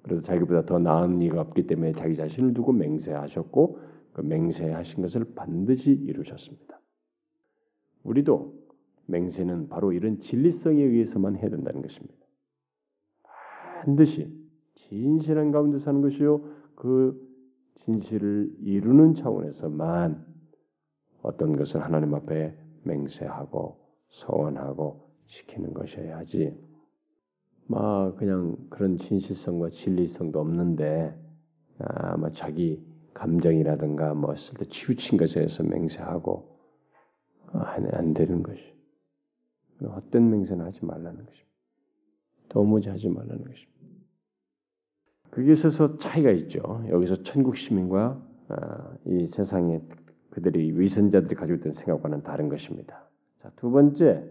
그래서 0.03 0.21
자기보다 0.21 0.65
더 0.65 0.79
나은 0.79 1.21
이가 1.21 1.41
없기 1.41 1.65
때문에 1.65 1.93
자기 1.93 2.15
자신을 2.15 2.53
두고 2.53 2.73
맹세하셨고 2.73 3.79
그 4.13 4.21
맹세하신 4.21 5.01
것을 5.01 5.25
반드시 5.33 5.91
이루셨습니다. 5.91 6.79
우리도 8.03 8.53
맹세는 9.07 9.69
바로 9.69 9.91
이런 9.91 10.19
진리성에 10.19 10.81
의해서만 10.81 11.35
해야 11.37 11.49
된다는 11.49 11.81
것입니다. 11.81 12.15
반드시 13.81 14.31
진실한 14.75 15.51
가운데 15.51 15.79
사는 15.79 16.01
것이요 16.01 16.43
그 16.75 17.33
진실을 17.75 18.55
이루는 18.62 19.13
차원에서만 19.13 20.25
어떤 21.21 21.55
것을 21.55 21.83
하나님 21.83 22.13
앞에 22.13 22.57
맹세하고 22.83 23.79
소원하고 24.09 25.09
시키는 25.25 25.73
것이어야지. 25.73 26.55
막 27.67 28.15
그냥 28.17 28.57
그런 28.69 28.97
진실성과 28.97 29.69
진리성도 29.69 30.39
없는데 30.39 31.17
아마 31.77 32.29
자기 32.31 32.86
감정이라든가 33.13 34.13
뭐쓸때 34.13 34.65
치우친 34.65 35.17
것에 35.17 35.36
대해서 35.36 35.63
맹세하고 35.63 36.59
안, 37.53 37.93
안 37.93 38.13
되는 38.13 38.43
것이. 38.43 38.73
헛된 39.81 40.29
맹세는 40.29 40.65
하지 40.65 40.86
말라는 40.86 41.25
것입니다. 41.25 41.49
도무지 42.49 42.89
하지 42.89 43.09
말라는 43.09 43.43
것입니다. 43.43 43.72
그게 45.34 45.54
있어서 45.54 45.98
차이가 45.98 46.30
있죠. 46.30 46.86
여기서 46.89 47.24
천국 47.24 47.58
시민과 47.58 48.22
아, 48.50 48.93
이 49.06 49.28
세상의 49.28 49.82
그들이 50.30 50.80
위선자들이 50.80 51.34
가지고 51.34 51.58
있던 51.58 51.74
생각과는 51.74 52.22
다른 52.22 52.50
것입니다. 52.50 53.10
자, 53.41 53.52
두 53.56 53.72
번째 53.72 54.24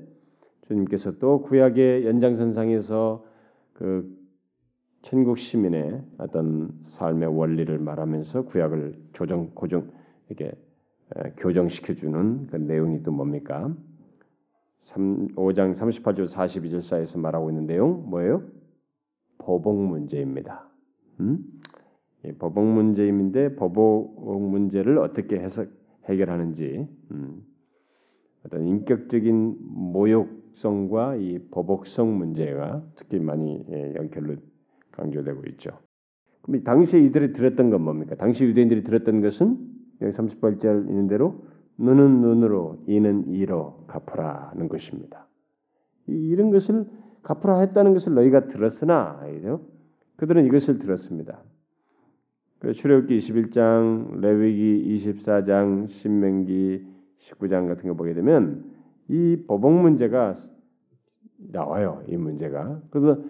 주님께서 0.69 1.19
또 1.19 1.43
구약의 1.43 2.07
연장선상에서 2.07 3.25
그 3.73 4.17
천국 5.03 5.39
시민의 5.39 6.05
어떤 6.19 6.71
삶의 6.85 7.37
원리를 7.37 7.77
말하면서 7.81 8.43
구약을 8.43 8.95
조정 9.13 9.51
고정 9.55 9.91
이렇게 10.29 10.53
교정시켜 11.39 11.95
주는 11.95 12.47
그 12.47 12.57
내용이 12.57 13.03
또 13.03 13.11
뭡니까? 13.11 13.75
3, 14.83 15.35
5장 15.35 15.75
38절 15.75 16.29
42절 16.29 16.81
사이에서 16.81 17.19
말하고 17.19 17.51
있는 17.51 17.67
내용 17.67 18.09
뭐예요? 18.09 18.45
보복 19.39 19.85
문제입니다. 19.85 20.72
음? 21.21 21.39
보복 22.39 22.65
문제인데 22.65 23.57
보복 23.57 24.41
문제를 24.49 24.99
어떻게 24.99 25.39
해석 25.39 25.69
해결하는지 26.05 26.87
음. 27.11 27.43
어떤 28.45 28.67
인격적인 28.67 29.57
모욕성과 29.61 31.17
이 31.17 31.39
보복성 31.51 32.17
문제가 32.17 32.83
특히 32.97 33.19
많이 33.21 33.65
예, 33.71 33.95
연결로 33.95 34.37
강조되고 34.93 35.43
있죠. 35.51 35.71
그럼 36.43 36.65
당시에 36.65 37.01
이들이 37.01 37.33
들었던 37.33 37.71
건 37.71 37.83
뭡니까? 37.83 38.17
당시 38.17 38.45
유대인들이 38.45 38.83
들었던 38.83 39.21
것은 39.21 39.59
여기 40.01 40.13
38절 40.13 40.89
있는 40.89 41.07
대로 41.07 41.45
눈은 41.79 42.21
눈으로 42.21 42.83
이는 42.87 43.29
이로 43.29 43.85
갚으라는 43.87 44.69
것입니다. 44.69 45.29
이런 46.07 46.51
것을 46.51 46.87
갚으라 47.23 47.61
했다는 47.61 47.93
것을 47.95 48.15
너희가 48.15 48.49
들었으나 48.49 49.21
그들은 50.17 50.47
이것을 50.47 50.79
들었습니다. 50.79 51.43
그 52.59 52.73
출애굽기 52.73 53.19
21장, 53.19 54.21
레위기 54.21 54.97
24장, 54.97 55.89
신명기 55.89 56.87
19장 57.19 57.67
같은 57.67 57.89
거 57.89 57.95
보게 57.95 58.15
되면 58.15 58.65
이 59.09 59.45
보복 59.47 59.73
문제가 59.73 60.37
나와요. 61.51 62.03
이 62.09 62.17
문제가. 62.17 62.81
그래서 62.91 63.21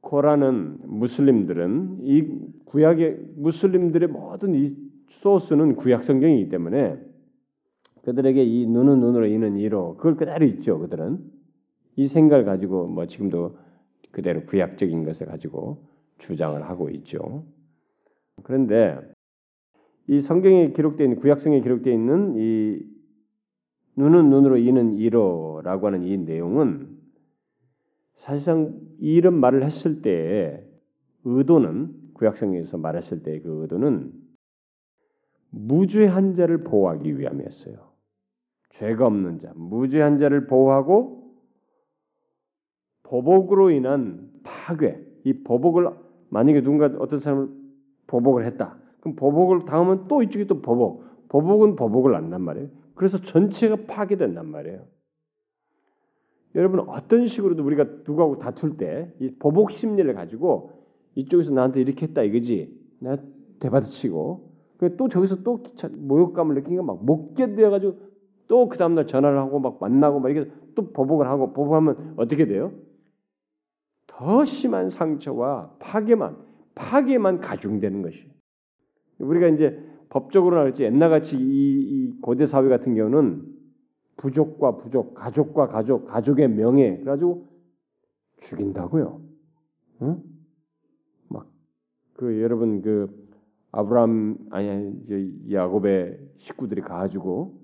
코란은 0.00 0.78
무슬림들은 0.84 1.98
이 2.02 2.24
구약의 2.64 3.18
무슬림들의 3.36 4.08
모든 4.08 4.54
이 4.54 4.76
소스는 5.08 5.76
구약 5.76 6.04
성경이기 6.04 6.48
때문에 6.48 7.00
그들에게 8.02 8.44
이 8.44 8.66
눈은 8.66 9.00
눈으로 9.00 9.26
이는 9.26 9.56
이로 9.56 9.96
그걸 9.96 10.16
그대로 10.16 10.44
있죠. 10.46 10.78
그들은 10.78 11.18
이 11.96 12.06
생각을 12.06 12.44
가지고 12.44 12.86
뭐 12.86 13.06
지금도 13.06 13.58
그대로 14.16 14.46
구약적인 14.46 15.04
것을 15.04 15.26
가지고 15.26 15.84
주장을 16.20 16.62
하고 16.62 16.88
있죠. 16.88 17.44
그런데 18.44 18.98
이 20.06 20.22
성경에 20.22 20.72
기록되어 20.72 21.16
구약성에 21.16 21.60
기록되어 21.60 21.92
있는 21.92 22.34
이 22.38 22.80
눈은 23.96 24.30
눈으로 24.30 24.56
이는 24.56 24.96
이로라고 24.96 25.88
하는 25.88 26.04
이 26.04 26.16
내용은 26.16 26.96
사실상 28.14 28.80
이런 29.00 29.34
말을 29.34 29.62
했을 29.62 30.00
때의 30.00 30.64
의도는 31.24 32.14
구약성에서 32.14 32.78
말했을 32.78 33.22
때그 33.22 33.64
의도는 33.64 34.14
무죄한 35.50 36.32
자를 36.32 36.64
보호하기 36.64 37.18
위함이었어요. 37.18 37.74
죄가 38.70 39.06
없는 39.08 39.40
자, 39.40 39.52
무죄한 39.56 40.16
자를 40.16 40.46
보호하고 40.46 41.15
보복으로 43.06 43.70
인한 43.70 44.30
파괴, 44.42 45.00
이 45.24 45.32
보복을 45.32 45.88
만약에 46.28 46.62
누군가 46.62 46.86
어떤 46.98 47.18
사람을 47.18 47.48
보복을 48.08 48.44
했다. 48.46 48.76
그럼 49.00 49.16
보복을 49.16 49.64
당하면 49.64 50.06
또 50.08 50.22
이쪽이 50.22 50.46
또 50.46 50.60
보복, 50.60 51.04
보복은 51.28 51.76
보복을 51.76 52.14
안단 52.14 52.42
말이에요. 52.42 52.68
그래서 52.94 53.18
전체가 53.18 53.76
파괴된단 53.86 54.48
말이에요. 54.50 54.84
여러분 56.54 56.80
어떤 56.88 57.28
식으로도 57.28 57.64
우리가 57.64 57.84
누구하고 58.06 58.38
다툴 58.38 58.76
때 58.76 59.12
이 59.20 59.30
보복 59.38 59.70
심리를 59.70 60.12
가지고 60.14 60.72
이쪽에서 61.14 61.52
나한테 61.52 61.80
이렇게 61.80 62.06
했다 62.06 62.22
이거지. 62.22 62.74
내가 62.98 63.18
대받아치고 63.60 64.50
또 64.96 65.08
저기서 65.08 65.42
또 65.42 65.62
모욕감을 65.92 66.54
느끼니까 66.56 66.82
막못 66.82 67.34
견뎌 67.34 67.70
가지고 67.70 67.98
또 68.48 68.68
그 68.68 68.78
다음날 68.78 69.06
전화를 69.06 69.38
하고 69.38 69.58
막 69.58 69.78
만나고 69.80 70.20
막 70.20 70.30
이렇게 70.30 70.50
또 70.74 70.92
보복을 70.92 71.26
하고 71.28 71.52
보복하면 71.52 72.14
어떻게 72.16 72.46
돼요? 72.46 72.72
더 74.16 74.46
심한 74.46 74.88
상처와 74.88 75.76
파괴만 75.78 76.38
파괴만 76.74 77.40
가중되는 77.40 78.00
것이. 78.00 78.30
우리가 79.18 79.48
이제 79.48 79.78
법적으로 80.08 80.58
알지 80.58 80.84
옛날같이 80.84 81.36
이, 81.36 81.40
이 81.40 82.20
고대 82.22 82.46
사회 82.46 82.68
같은 82.68 82.94
경우는 82.94 83.44
부족과 84.16 84.78
부족, 84.78 85.12
가족과 85.14 85.68
가족, 85.68 86.06
가족의 86.06 86.48
명예 86.48 86.96
그래가지고 86.96 87.46
죽인다고요. 88.40 89.20
응? 90.02 90.22
막그 91.28 92.40
여러분 92.40 92.80
그 92.80 93.28
아브람 93.72 94.48
아니 94.50 94.92
이제 95.04 95.52
야곱의 95.52 96.18
식구들이 96.38 96.80
가가지고 96.80 97.60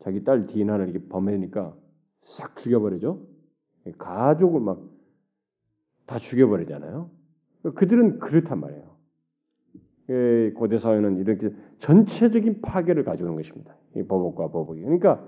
자기 0.00 0.24
딸 0.24 0.46
디나를 0.46 0.88
이렇게 0.88 1.06
범해니까 1.08 1.76
싹 2.22 2.56
죽여버리죠. 2.56 3.26
가족을 3.98 4.60
막 4.60 4.97
다 6.08 6.18
죽여버리잖아요. 6.18 7.10
그들은 7.74 8.18
그렇단 8.18 8.58
말이에요. 8.60 8.88
고대 10.54 10.78
사회는 10.78 11.18
이렇게 11.18 11.54
전체적인 11.80 12.62
파괴를 12.62 13.04
가져오는 13.04 13.36
것입니다. 13.36 13.76
이 13.94 14.02
보복과 14.02 14.48
보복이. 14.48 14.80
그러니까 14.80 15.22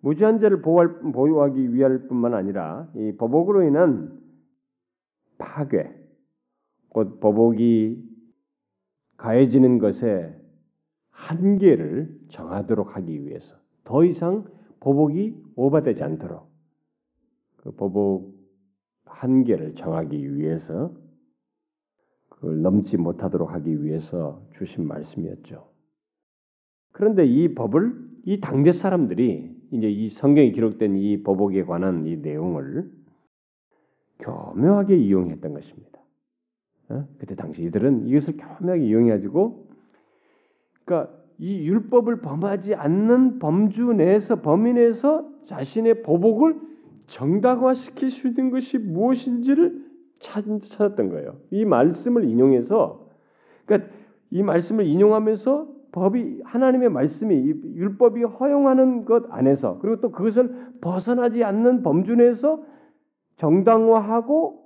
무지한 0.00 0.40
자를 0.40 0.62
보호할, 0.62 1.00
보호하기 1.12 1.72
위할 1.74 2.08
뿐만 2.08 2.34
아니라 2.34 2.90
이 2.96 3.12
보복으로 3.12 3.62
인한 3.62 4.20
파괴, 5.38 5.94
곧 6.88 7.20
보복이 7.20 8.02
가해지는 9.16 9.78
것에 9.78 10.36
한계를 11.10 12.18
정하도록 12.30 12.96
하기 12.96 13.26
위해서 13.26 13.56
더 13.84 14.04
이상 14.04 14.44
보복이 14.80 15.36
오버되지 15.54 16.02
않도록 16.02 16.50
그 17.58 17.70
보복 17.72 18.39
한계를 19.10 19.74
정하기 19.74 20.36
위해서 20.36 20.92
그걸 22.28 22.62
넘지 22.62 22.96
못하도록 22.96 23.52
하기 23.52 23.84
위해서 23.84 24.42
주신 24.54 24.86
말씀이었죠. 24.86 25.68
그런데 26.92 27.26
이 27.26 27.54
법을 27.54 28.10
이 28.24 28.40
당대 28.40 28.72
사람들이 28.72 29.54
이제 29.72 29.90
이 29.90 30.08
성경에 30.08 30.50
기록된 30.50 30.96
이 30.96 31.22
보복에 31.22 31.64
관한 31.64 32.06
이 32.06 32.16
내용을 32.16 32.90
교묘하게 34.18 34.96
이용했던 34.96 35.54
것입니다. 35.54 36.00
어? 36.88 37.06
그때 37.18 37.34
당시 37.34 37.62
이들은 37.62 38.08
이것을 38.08 38.36
교묘하게 38.36 38.86
이용해가지고, 38.86 39.68
그러니까 40.84 41.14
이 41.38 41.66
율법을 41.66 42.20
범하지 42.20 42.74
않는 42.74 43.38
범주 43.38 43.94
내에서 43.94 44.42
범인 44.42 44.74
내에서 44.74 45.26
자신의 45.46 46.02
보복을 46.02 46.69
정당화시킬 47.10 48.08
수 48.08 48.28
있는 48.28 48.50
것이 48.50 48.78
무엇인지를 48.78 49.90
찾았던 50.18 51.10
거예요. 51.10 51.36
이 51.50 51.64
말씀을 51.64 52.24
인용해서 52.24 53.08
그러니까 53.66 53.90
이 54.30 54.42
말씀을 54.42 54.86
인용하면서 54.86 55.68
법이 55.92 56.42
하나님의 56.44 56.88
말씀이 56.90 57.34
율법이 57.34 58.22
허용하는 58.22 59.04
것 59.04 59.24
안에서 59.30 59.78
그리고 59.80 60.00
또 60.00 60.12
그것을 60.12 60.74
벗어나지 60.80 61.42
않는 61.42 61.82
범주 61.82 62.14
내에서 62.14 62.62
정당화하고 63.36 64.60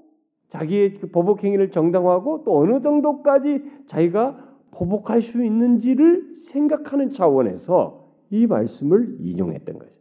자기의 0.51 0.99
그 0.99 1.11
보복 1.11 1.45
행위를 1.45 1.71
정당화하고 1.71 2.45
또 2.45 2.59
어느 2.59 2.83
정도까지 2.83 3.65
자기가 3.87 4.55
보복할 4.71 5.23
수 5.23 5.43
있는지를 5.43 6.37
생각하는 6.37 7.11
차원에서 7.11 8.13
이 8.31 8.47
말씀을 8.47 9.17
인용했던 9.21 9.79
거죠. 9.79 9.93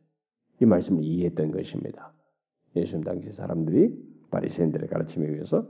이 0.62 0.66
말씀을 0.66 1.04
이해했던 1.04 1.52
것입니다. 1.52 2.12
예수님 2.76 3.04
당시 3.04 3.32
사람들이 3.32 3.96
바리새인들의 4.32 4.88
가르침에 4.90 5.28
의해서 5.28 5.68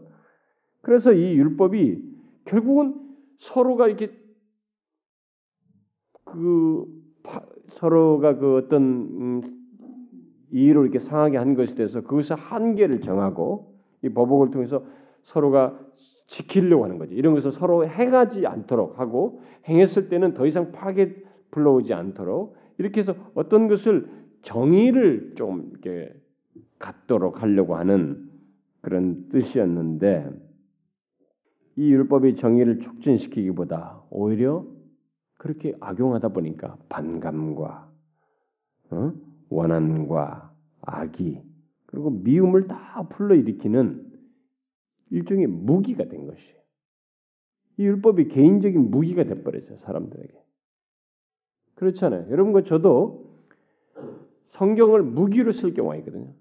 그래서 0.82 1.14
이 1.14 1.36
율법이 1.36 2.04
결국은 2.46 2.96
서로가 3.40 3.88
이렇게 3.88 4.12
그 6.24 6.86
파, 7.24 7.42
서로가 7.70 8.38
그 8.38 8.58
어떤 8.58 8.82
음, 8.84 9.42
이의로 10.52 10.84
이렇게 10.84 11.00
상하게 11.00 11.38
한 11.38 11.56
것에 11.56 11.76
대해서 11.76 12.02
그것의 12.02 12.38
한계를 12.38 13.02
정하고 13.02 13.74
이 14.04 14.10
법복을 14.10 14.52
통해서 14.52 14.86
서로가 15.24 15.80
지키려고 16.28 16.84
하는 16.84 16.98
거지. 16.98 17.16
이런 17.16 17.34
것을 17.34 17.52
서로 17.52 17.88
행하지 17.88 18.46
않도록 18.46 19.00
하고 19.00 19.42
행했을 19.68 20.10
때는 20.10 20.34
더 20.34 20.46
이상 20.46 20.72
파괴 20.72 21.16
불러오지 21.52 21.94
않도록 21.94 22.56
이렇게 22.78 23.00
해서 23.00 23.16
어떤 23.36 23.68
것을 23.68 24.10
정의를 24.42 25.34
좀 25.36 25.70
이렇게 25.72 26.14
갖도록 26.84 27.42
하려고 27.42 27.78
하는 27.78 28.30
그런 28.82 29.30
뜻이었는데 29.30 30.30
이 31.78 31.90
율법의 31.90 32.36
정의를 32.36 32.82
촉진시키기보다 32.82 34.04
오히려 34.10 34.68
그렇게 35.38 35.74
악용하다 35.80 36.30
보니까 36.30 36.78
반감과 36.90 37.90
어? 38.92 39.14
원한과 39.50 40.54
악이 40.82 41.42
그리고 41.86 42.10
미움을 42.10 42.68
다 42.68 43.08
불러일으키는 43.08 44.12
일종의 45.12 45.48
무기가 45.48 46.06
된 46.06 46.28
것이에요. 46.28 46.62
이 47.78 47.86
율법이 47.86 48.28
개인적인 48.28 48.92
무기가 48.92 49.24
돼버렸어요 49.24 49.78
사람들에게. 49.78 50.34
그렇잖아요. 51.76 52.30
여러분과 52.30 52.64
저도 52.64 53.40
성경을 54.50 55.02
무기로 55.04 55.54
쓸 55.54 55.74
경우가 55.74 55.96
있거든요. 55.98 56.34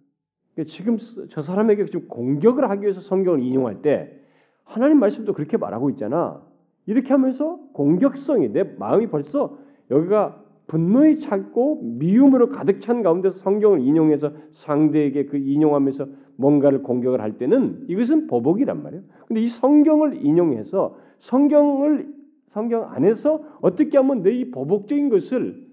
그러니까 0.55 0.73
지금 0.73 0.99
저 1.31 1.43
사람에게 1.43 1.87
지금 1.87 2.09
공격을 2.09 2.69
하기 2.71 2.83
위해서 2.83 3.01
성경을 3.01 3.41
인용할 3.43 3.83
때 3.83 4.19
하나님 4.65 4.99
말씀도 4.99 5.33
그렇게 5.33 5.57
말하고 5.57 5.91
있잖아. 5.91 6.43
이렇게 6.87 7.11
하면서 7.11 7.59
공격성이 7.73 8.53
내 8.53 8.63
마음이 8.65 9.09
벌써 9.09 9.57
여기가 9.91 10.43
분노에 10.67 11.17
찼고 11.17 11.81
미움으로 11.83 12.49
가득 12.49 12.81
찬 12.81 13.03
가운데서 13.03 13.39
성경을 13.39 13.81
인용해서 13.81 14.33
상대에게 14.53 15.27
그 15.27 15.37
인용하면서 15.37 16.07
뭔가를 16.37 16.83
공격을 16.83 17.21
할 17.21 17.37
때는 17.39 17.85
이것은 17.89 18.27
보복이란 18.27 18.83
말이에요. 18.83 19.05
근데 19.27 19.43
이 19.43 19.47
성경을 19.47 20.25
인용해서 20.25 20.97
성경을 21.21 22.09
성경 22.49 22.91
안에서 22.91 23.43
어떻게 23.61 23.97
하면 23.99 24.23
내 24.23 24.33
이 24.33 24.51
보복적인 24.51 25.09
것을 25.09 25.67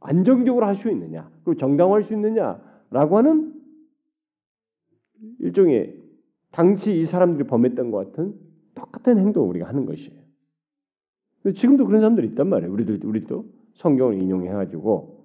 안정적으로 0.00 0.66
할 0.66 0.74
수 0.74 0.90
있느냐, 0.90 1.30
그리고 1.44 1.58
정당화할 1.58 2.02
수 2.02 2.14
있느냐라고 2.14 3.18
하는 3.18 3.49
일종의 5.40 5.96
당시 6.50 6.92
이 6.92 7.04
사람들이 7.04 7.46
범했던 7.46 7.90
것 7.90 8.12
같은 8.12 8.34
똑같은 8.74 9.18
행동을 9.18 9.48
우리가 9.50 9.68
하는 9.68 9.86
것이에요. 9.86 10.20
지금도 11.54 11.86
그런 11.86 12.00
사람들이 12.00 12.28
있단 12.28 12.48
말이에요. 12.48 12.72
우리들 12.72 13.04
우리도 13.04 13.44
성경을 13.74 14.20
인용해 14.20 14.50
가지고 14.50 15.20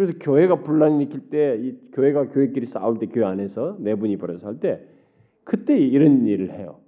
그래서 0.00 0.14
교회가 0.18 0.62
분란이 0.62 1.04
일으킬 1.04 1.28
때, 1.28 1.58
이 1.60 1.78
교회가 1.92 2.30
교회끼리 2.30 2.64
싸울 2.64 2.98
때, 2.98 3.06
교회 3.06 3.24
안에서 3.24 3.76
내분이 3.80 4.16
벌어서 4.16 4.46
할 4.46 4.58
때, 4.58 4.82
그때 5.44 5.78
이런 5.78 6.26
일을 6.26 6.54
해요. 6.54 6.80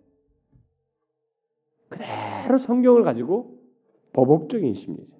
그대로 1.90 2.56
성경을 2.56 3.02
가지고 3.02 3.58
보복적인 4.14 4.72
심리죠. 4.72 5.14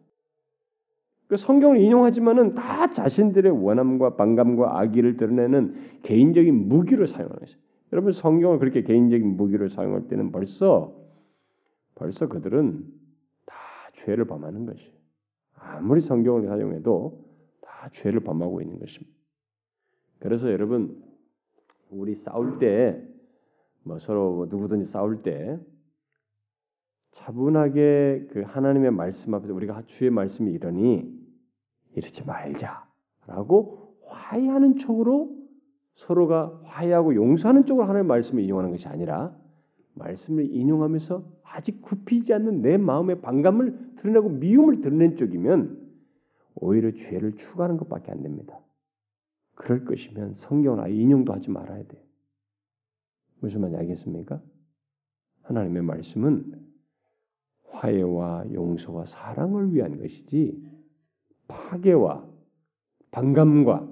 그 1.33 1.39
성경을 1.39 1.81
인용하지만은 1.81 2.55
다 2.55 2.91
자신들의 2.91 3.51
원함과 3.65 4.17
반감과 4.17 4.79
악의를 4.81 5.17
드러내는 5.17 6.01
개인적인 6.03 6.69
무기로 6.69 7.07
사용하는 7.07 7.39
것이. 7.39 7.57
여러분 7.91 8.13
성경을 8.13 8.59
그렇게 8.59 8.83
개인적인 8.83 9.39
무기로 9.39 9.69
사용할 9.69 10.09
때는 10.09 10.31
벌써 10.31 10.95
벌써 11.95 12.29
그들은 12.29 12.85
다 13.47 13.57
죄를 13.95 14.27
범하는 14.27 14.67
것이. 14.67 14.93
아무리 15.55 16.03
성경을 16.03 16.49
사용해도 16.49 17.25
다 17.63 17.89
죄를 17.95 18.21
범하고 18.21 18.61
있는 18.61 18.79
것입니다. 18.79 19.17
그래서 20.19 20.53
여러분 20.53 21.03
우리 21.89 22.15
싸울 22.15 22.59
때 22.59 23.03
뭐 23.85 23.97
서로 23.99 24.35
뭐 24.35 24.47
누구든지 24.51 24.85
싸울 24.85 25.23
때 25.23 25.59
차분하게 27.13 28.29
그 28.33 28.43
하나님의 28.43 28.91
말씀 28.91 29.33
앞에서 29.33 29.55
우리가 29.55 29.85
주의 29.87 30.11
말씀이 30.11 30.53
이러니 30.53 31.22
이러지 31.95 32.25
말자라고 32.25 33.97
화해하는 34.07 34.77
쪽으로 34.77 35.37
서로가 35.95 36.63
화해하고 36.65 37.15
용서하는 37.15 37.67
쪽으로 37.67 37.87
하나님의 37.87 38.09
말씀을 38.09 38.43
인용하는 38.43 38.71
것이 38.71 38.89
아니라 38.89 39.37
말씀을 39.95 40.55
인용하면서 40.55 41.25
아직 41.43 41.83
굽히지 41.83 42.33
않는 42.33 42.63
내 42.63 42.79
마음의 42.79 43.21
반감을 43.21 43.97
드러내고 43.97 44.31
미움을 44.31 44.81
드러낸 44.81 45.17
쪽이면 45.17 45.81
오히려 46.55 46.93
죄를 46.93 47.37
추구하는 47.37 47.77
것밖에 47.77 48.11
안 48.11 48.23
됩니다. 48.23 48.59
그럴 49.55 49.85
것이면 49.85 50.35
성경을 50.37 50.83
아예 50.83 50.95
인용도 50.95 51.33
하지 51.33 51.51
말아야 51.51 51.85
돼. 51.85 52.03
무슨 53.41 53.61
말인지 53.61 53.79
알겠습니까? 53.81 54.41
하나님의 55.43 55.83
말씀은 55.83 56.63
화해와 57.69 58.47
용서와 58.53 59.07
사랑을 59.07 59.75
위한 59.75 59.99
것이지 59.99 60.72
파괴와 61.53 62.27
반감과 63.11 63.89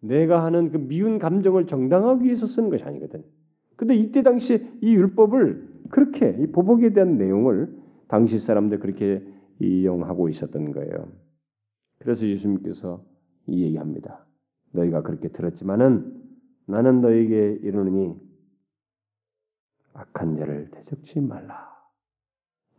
내가 0.00 0.44
하는 0.44 0.70
그 0.70 0.78
미운 0.78 1.18
감정을 1.18 1.66
정당하기 1.66 2.24
위해서 2.24 2.46
쓰는 2.46 2.70
것이 2.70 2.84
아니거든. 2.84 3.22
근데 3.76 3.94
이때 3.94 4.22
당시 4.22 4.66
이 4.82 4.94
율법을 4.94 5.68
그렇게 5.90 6.36
이 6.40 6.46
보복에 6.46 6.92
대한 6.92 7.16
내용을 7.16 7.74
당시 8.08 8.38
사람들 8.38 8.80
그렇게 8.80 9.22
이용하고 9.60 10.28
있었던 10.28 10.72
거예요. 10.72 11.12
그래서 11.98 12.26
예수님께서 12.26 13.04
이 13.46 13.62
얘기합니다. 13.62 14.26
너희가 14.72 15.02
그렇게 15.02 15.28
들었지만은 15.28 16.20
나는 16.66 17.00
너에게 17.00 17.58
이르노니 17.62 18.14
악한 19.94 20.36
자를 20.36 20.70
대적지 20.70 21.20
말라. 21.20 21.68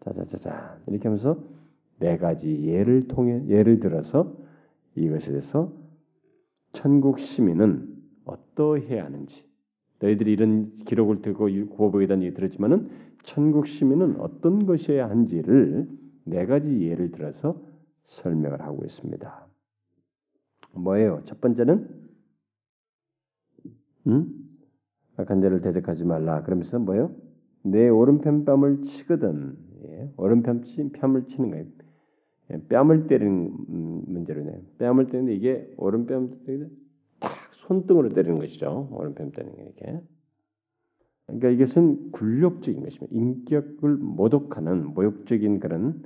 자자자자 0.01 0.79
이렇게 0.87 1.07
하면서 1.07 1.37
네 2.01 2.17
가지 2.17 2.65
예를 2.65 3.07
통해 3.07 3.43
예를 3.47 3.79
들어서 3.79 4.35
이것에 4.95 5.29
대해서 5.29 5.71
천국 6.73 7.19
시민은 7.19 7.95
어떠해야 8.25 9.05
하는지 9.05 9.47
너희들이 9.99 10.33
이런 10.33 10.73
기록을 10.73 11.21
듣고 11.21 11.47
구호복에 11.75 12.07
대한 12.07 12.23
얘기 12.23 12.33
들었지만은 12.33 12.89
천국 13.23 13.67
시민은 13.67 14.19
어떤 14.19 14.65
것이어야 14.65 15.09
한지를 15.09 15.87
네 16.25 16.45
가지 16.47 16.81
예를 16.81 17.11
들어서 17.11 17.61
설명을 18.05 18.61
하고 18.61 18.83
있습니다. 18.83 19.47
뭐예요? 20.73 21.21
첫 21.25 21.39
번째는 21.39 21.87
음? 24.07 24.27
악한 25.17 25.41
자를 25.41 25.61
대적하지 25.61 26.05
말라. 26.05 26.41
그러면서 26.41 26.79
뭐예요? 26.79 27.11
내 27.61 27.89
오른편 27.89 28.43
뺨을 28.43 28.81
치거든. 28.81 29.55
예, 29.83 30.11
오른편 30.17 30.63
뺨을 30.93 31.25
치는 31.27 31.51
거예요. 31.51 31.65
예, 32.51 32.61
뺨을 32.67 33.07
때리는 33.07 33.53
음, 33.69 34.03
문제로네. 34.07 34.61
뺨을 34.79 35.07
때리는데 35.07 35.35
이게 35.35 35.73
오른뺨 35.77 36.43
때리는데 36.45 36.73
탁 37.19 37.31
손등으로 37.67 38.09
때리는 38.09 38.39
것이죠. 38.39 38.89
오른뺨 38.91 39.31
때리는 39.31 39.55
게 39.55 39.61
이렇게. 39.63 40.01
그러니까 41.27 41.49
이것은 41.49 42.11
굴욕적인 42.11 42.83
것입니다. 42.83 43.15
인격을 43.15 43.95
모독하는 43.95 44.93
모욕적인 44.93 45.59
그런 45.59 46.03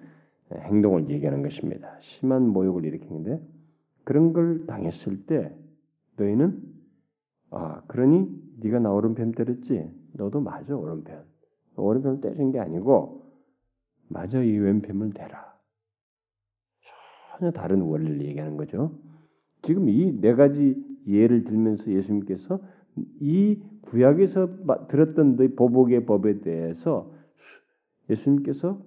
행동을 0.53 1.09
얘기하는 1.09 1.41
것입니다. 1.41 1.97
심한 2.01 2.47
모욕을 2.47 2.85
일으키는데 2.85 3.41
그런 4.03 4.33
걸 4.33 4.67
당했을 4.67 5.25
때 5.25 5.51
너희는 6.17 6.61
아 7.49 7.81
그러니 7.87 8.29
네가 8.59 8.79
나 8.79 8.91
오른편 8.91 9.31
때렸지? 9.31 9.89
너도 10.13 10.41
맞아 10.41 10.75
오른편. 10.75 11.23
오른편을 11.75 12.21
때린 12.21 12.51
게 12.51 12.59
아니고 12.59 13.25
맞아 14.07 14.43
이 14.43 14.55
왼편을 14.57 15.13
대라. 15.13 15.54
전혀 17.37 17.51
다른 17.51 17.81
원리를 17.81 18.21
얘기하는 18.21 18.57
거죠. 18.57 18.97
지금 19.61 19.89
이 19.89 20.19
네 20.21 20.33
가지 20.35 20.75
예를 21.07 21.43
들면서 21.43 21.91
예수님께서 21.91 22.59
이 23.19 23.61
구약에서 23.81 24.87
들었던 24.87 25.35
보복의 25.55 26.05
법에 26.05 26.41
대해서 26.41 27.13
예수님께서 28.09 28.81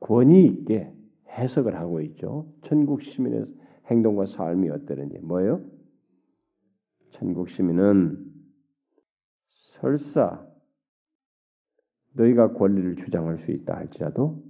권위 0.00 0.46
있게 0.46 0.92
해석을 1.28 1.76
하고 1.76 2.00
있죠. 2.02 2.52
천국 2.62 3.02
시민의 3.02 3.46
행동과 3.86 4.26
삶이 4.26 4.70
어떠는지 4.70 5.18
뭐예요? 5.18 5.62
천국 7.10 7.48
시민은 7.48 8.24
설사 9.48 10.46
너희가 12.14 12.52
권리를 12.54 12.96
주장할 12.96 13.38
수 13.38 13.50
있다 13.50 13.76
할지라도 13.76 14.42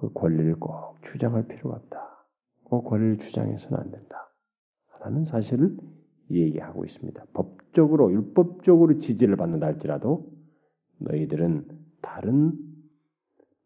그 0.00 0.10
권리를 0.14 0.56
꼭 0.58 0.96
주장할 1.02 1.46
필요가 1.46 1.76
없다. 1.76 2.24
그 2.70 2.80
권리를 2.82 3.18
주장해서는 3.18 3.78
안 3.78 3.90
된다. 3.90 4.32
라는 5.00 5.24
사실을 5.24 5.76
얘기하고 6.30 6.84
있습니다. 6.84 7.22
법적으로 7.34 8.10
율법적으로 8.10 8.98
지지를 8.98 9.36
받는다 9.36 9.66
할지라도 9.66 10.30
너희들은 10.98 11.66
다른 12.00 12.52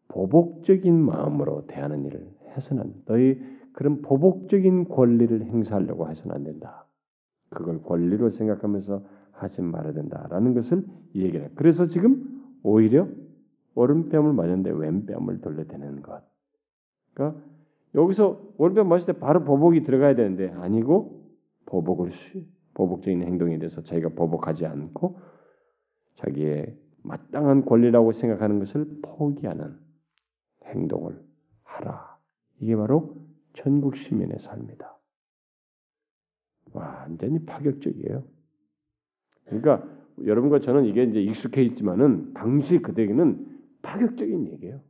보복적인 0.09 0.93
마음으로 0.99 1.67
대하는 1.67 2.05
일을 2.05 2.29
해서는 2.55 2.93
너희 3.05 3.39
그런 3.73 4.01
보복적인 4.01 4.89
권리를 4.89 5.41
행사하려고 5.41 6.09
해서는 6.09 6.35
안 6.35 6.43
된다. 6.43 6.85
그걸 7.49 7.81
권리로 7.81 8.29
생각하면서 8.29 9.03
하지 9.31 9.61
말아야 9.61 9.93
된다라는 9.93 10.53
것을 10.53 10.85
얘기해요. 11.13 11.49
그래서 11.55 11.87
지금 11.87 12.43
오히려 12.63 13.07
오른뺨을 13.75 14.33
맞았는데 14.33 14.71
왼뺨을 14.71 15.41
돌려대는 15.41 16.01
것. 16.01 16.23
그러니까 17.13 17.41
여기서 17.93 18.41
오른뺨 18.57 18.87
맞을 18.87 19.13
때 19.13 19.19
바로 19.19 19.43
보복이 19.43 19.83
들어가야 19.83 20.15
되는데 20.15 20.49
아니고 20.51 21.23
보복을 21.65 22.09
보복적인 22.73 23.21
행동에 23.21 23.57
대해서 23.57 23.81
자기가 23.83 24.09
보복하지 24.09 24.65
않고 24.65 25.19
자기의 26.15 26.77
마땅한 27.03 27.65
권리라고 27.65 28.11
생각하는 28.11 28.59
것을 28.59 28.99
포기하는 29.01 29.77
행동을 30.65 31.21
하라. 31.63 32.17
이게 32.59 32.75
바로 32.75 33.15
천국 33.53 33.95
시민의 33.95 34.39
삶이다. 34.39 34.97
완전히 36.73 37.45
파격적이에요. 37.45 38.23
그러니까 39.45 39.87
여러분과 40.23 40.59
저는 40.59 40.85
이게 40.85 41.03
이제 41.03 41.21
익숙해 41.21 41.61
있지만은 41.63 42.33
당시 42.33 42.79
그들에게는 42.79 43.54
파격적인 43.85 44.47
얘기예요. 44.47 44.81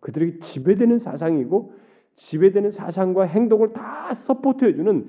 그들에게 0.00 0.38
지배되는 0.40 0.98
사상이고 0.98 1.72
지배되는 2.16 2.70
사상과 2.70 3.24
행동을 3.24 3.72
다 3.72 4.12
서포트해주는 4.14 5.08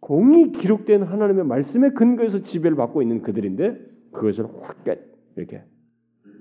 공이 0.00 0.52
기록된 0.52 1.02
하나님의 1.02 1.44
말씀의 1.44 1.94
근거에서 1.94 2.42
지배를 2.42 2.76
받고 2.76 3.02
있는 3.02 3.22
그들인데 3.22 3.78
그것을 4.12 4.46
확 4.62 4.84
이렇게 5.36 5.62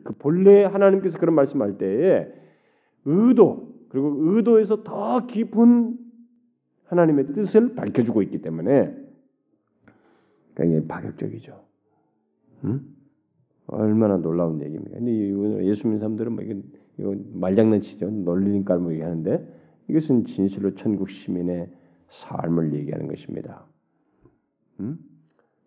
그 0.03 0.13
본래 0.13 0.63
하나님께서 0.63 1.19
그런 1.19 1.35
말씀할 1.35 1.77
때에 1.77 2.27
의도 3.05 3.75
그리고 3.89 4.15
의도에서 4.19 4.83
더 4.83 5.25
깊은 5.25 5.97
하나님의 6.85 7.33
뜻을 7.33 7.75
밝혀주고 7.75 8.21
있기 8.23 8.41
때문에 8.41 8.95
굉장히 10.55 10.87
파격적이죠. 10.87 11.63
음? 12.65 12.95
얼마나 13.71 14.17
놀라운 14.17 14.61
얘기입니까? 14.61 14.97
근데 14.97 15.65
예수 15.65 15.87
믿는 15.87 15.99
사람들은 15.99 16.33
뭐 16.33 16.43
이건 16.43 16.63
이거 16.97 17.15
말장난치죠. 17.33 18.09
놀리는 18.09 18.65
깔고 18.65 18.91
얘기하는데 18.93 19.47
이것은 19.87 20.25
진실로 20.25 20.75
천국 20.75 21.09
시민의 21.09 21.69
삶을 22.09 22.73
얘기하는 22.73 23.07
것입니다. 23.07 23.65
음? 24.79 24.97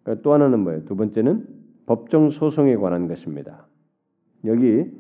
그러니까 0.03 0.23
또 0.23 0.33
하나는 0.33 0.61
뭐예요? 0.61 0.85
두 0.85 0.97
번째는 0.97 1.47
법정 1.87 2.31
소송에 2.31 2.77
관한 2.77 3.09
것입니다. 3.09 3.67
여기 4.45 4.91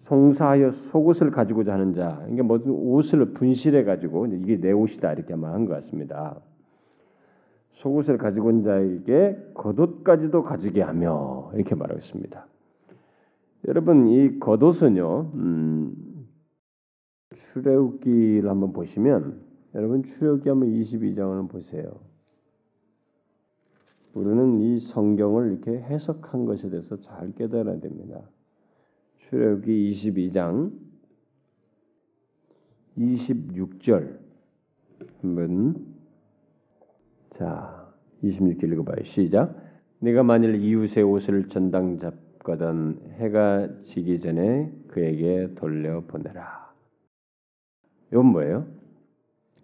송사하여 0.00 0.70
속옷을 0.70 1.30
가지고자 1.30 1.74
하는 1.74 1.92
자, 1.94 2.24
이게 2.30 2.42
모든 2.42 2.70
옷을 2.70 3.32
분실해 3.32 3.84
가지고 3.84 4.26
이게 4.26 4.60
내 4.60 4.72
옷이다 4.72 5.12
이렇게 5.12 5.34
말한 5.34 5.64
것 5.64 5.74
같습니다. 5.74 6.40
속옷을 7.78 8.18
가지고 8.18 8.48
온 8.48 8.62
자에게 8.62 9.52
겉옷까지도 9.54 10.42
가지게 10.42 10.82
하며 10.82 11.50
이렇게 11.54 11.74
말하고 11.74 11.98
있습니다. 11.98 12.46
여러분 13.68 14.08
이 14.08 14.38
겉옷은요, 14.38 15.32
음, 15.34 16.26
출애굽기를 17.34 18.48
한번 18.48 18.72
보시면 18.72 19.42
여러분 19.74 20.02
출애굽기 20.02 20.48
한번 20.48 20.70
22장을 20.70 21.48
보세요. 21.48 22.00
우리는 24.14 24.60
이 24.60 24.78
성경을 24.78 25.52
이렇게 25.52 25.78
해석한 25.78 26.46
것에 26.46 26.70
대해서 26.70 26.96
잘 27.00 27.32
깨달아야 27.34 27.78
됩니다. 27.78 28.22
출애굽기 29.18 29.92
22장 29.92 30.72
26절 32.96 34.18
한번 35.20 35.87
자 37.38 37.86
26절 38.24 38.72
읽어봐요. 38.72 39.04
시작. 39.04 39.54
네가 40.00 40.24
만일 40.24 40.56
이웃의 40.56 41.04
옷을 41.04 41.48
전당 41.48 42.00
잡거든 42.00 42.98
해가 43.18 43.68
지기 43.84 44.18
전에 44.18 44.72
그에게 44.88 45.54
돌려 45.54 46.00
보내라. 46.00 46.72
이건 48.10 48.26
뭐예요? 48.26 48.66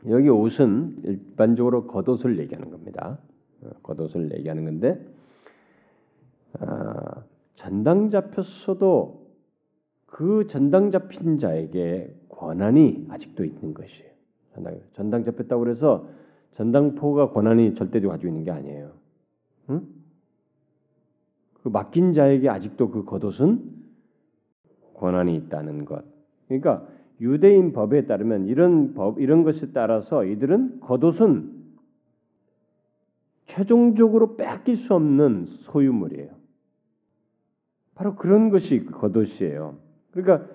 여기 0.09 0.29
옷은 0.29 1.01
일반적으로 1.03 1.89
겉옷을 1.89 2.39
얘기하는 2.39 2.71
겁니다. 2.71 3.19
어, 3.63 3.71
겉옷을 3.83 4.31
얘기하는 4.37 4.65
건데 4.65 5.05
아, 6.61 7.25
전당 7.57 8.11
잡혔어도 8.11 9.27
그 10.07 10.47
전당 10.47 10.93
잡힌 10.93 11.39
자에게 11.39 12.15
권한이 12.29 13.07
아직도 13.11 13.45
있는 13.45 13.75
것이에요. 13.75 14.15
전당 14.93 15.25
잡혔다고 15.25 15.61
그래서 15.65 16.07
전당포가 16.55 17.31
권한이 17.31 17.75
절대적으로 17.75 18.11
가지고 18.11 18.29
있는 18.29 18.45
게 18.45 18.51
아니에요. 18.51 18.93
응? 19.71 19.87
그 21.63 21.69
맡긴 21.69 22.13
자에게 22.13 22.49
아직도 22.49 22.91
그 22.91 23.05
겉옷은 23.05 23.73
권한이 24.95 25.35
있다는 25.37 25.85
것. 25.85 26.05
그러니까 26.47 26.87
유대인 27.21 27.73
법에 27.73 28.07
따르면 28.07 28.47
이런 28.47 28.95
법 28.95 29.21
이런 29.21 29.43
것에 29.43 29.73
따라서 29.73 30.25
이들은 30.25 30.81
겉옷은 30.81 31.65
최종적으로 33.47 34.37
뺏길 34.37 34.77
수 34.77 34.95
없는 34.95 35.47
소유물이에요. 35.47 36.31
바로 37.95 38.17
그런 38.17 38.51
것이 38.51 38.85
겉옷이에요. 38.87 39.77
그러니까 40.13 40.49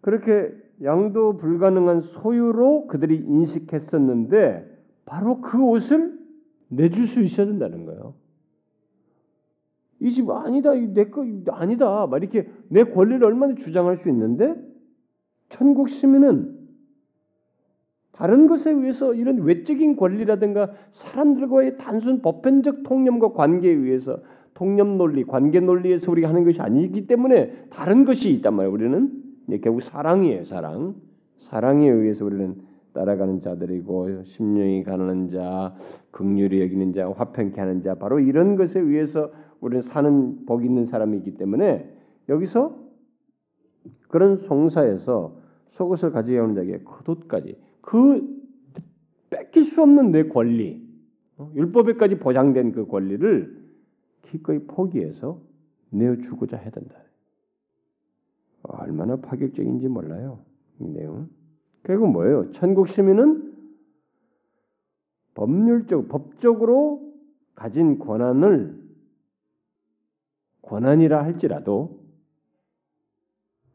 그렇게 0.00 0.52
양도 0.82 1.36
불가능한 1.36 2.00
소유로 2.00 2.86
그들이 2.86 3.16
인식했었는데 3.16 4.69
바로 5.10 5.40
그 5.40 5.60
옷을 5.60 6.16
내줄 6.68 7.08
수 7.08 7.20
있어야 7.20 7.46
된다는 7.46 7.84
거예요. 7.84 8.14
이 9.98 10.08
집 10.10 10.30
아니다, 10.30 10.72
내거 10.72 11.26
아니다, 11.48 12.06
막 12.06 12.16
이렇게 12.22 12.48
내 12.68 12.84
권리를 12.84 13.22
얼마나 13.24 13.56
주장할 13.56 13.96
수 13.96 14.08
있는데 14.08 14.54
천국 15.48 15.88
시민은 15.88 16.58
다른 18.12 18.46
것에 18.46 18.70
의해서 18.70 19.12
이런 19.12 19.42
외적인 19.42 19.96
권리라든가 19.96 20.70
사람들과의 20.92 21.78
단순 21.78 22.22
보편적 22.22 22.84
통념과 22.84 23.32
관계에 23.32 23.72
의해서 23.72 24.20
통념 24.54 24.96
논리, 24.96 25.24
관계 25.24 25.58
논리에서 25.58 26.12
우리가 26.12 26.28
하는 26.28 26.44
것이 26.44 26.60
아니기 26.62 27.08
때문에 27.08 27.66
다른 27.70 28.04
것이 28.04 28.30
있단 28.30 28.54
말이에요. 28.54 28.72
우리는 28.72 29.10
결국 29.60 29.82
사랑이에요, 29.82 30.44
사랑. 30.44 30.94
사랑에 31.38 31.88
의해서 31.88 32.24
우리는 32.24 32.69
따라가는 32.92 33.40
자들이고 33.40 34.24
심령이 34.24 34.82
가난한 34.84 35.28
자, 35.28 35.74
극률이 36.10 36.60
여기는 36.62 36.92
자, 36.92 37.10
화평케 37.10 37.60
하는 37.60 37.82
자, 37.82 37.94
바로 37.94 38.20
이런 38.20 38.56
것에 38.56 38.80
의해서 38.80 39.30
우리는 39.60 39.82
사는 39.82 40.46
복 40.46 40.64
있는 40.64 40.84
사람이기 40.84 41.36
때문에 41.36 41.92
여기서 42.28 42.76
그런 44.08 44.36
송사에서 44.36 45.36
속옷을 45.66 46.10
가지고 46.10 46.44
오는 46.44 46.54
자에게 46.54 46.82
겉옷까지 46.82 47.56
그 47.80 48.40
뺏길 49.30 49.64
수 49.64 49.82
없는 49.82 50.10
내 50.10 50.24
권리, 50.24 50.86
어? 51.36 51.50
율법에까지 51.54 52.18
보장된 52.18 52.72
그 52.72 52.86
권리를 52.86 53.60
기꺼이 54.22 54.58
포기해서 54.66 55.40
내어주고자 55.90 56.56
해야 56.56 56.70
된다. 56.70 56.96
얼마나 58.62 59.16
파격적인지 59.16 59.88
몰라요. 59.88 60.40
이 60.80 60.84
내용. 60.84 61.28
결국 61.84 62.10
뭐예요? 62.10 62.50
천국 62.52 62.88
시민은 62.88 63.50
법률적, 65.34 66.08
법적으로 66.08 67.14
가진 67.54 67.98
권한을 67.98 68.80
권한이라 70.62 71.24
할지라도 71.24 72.00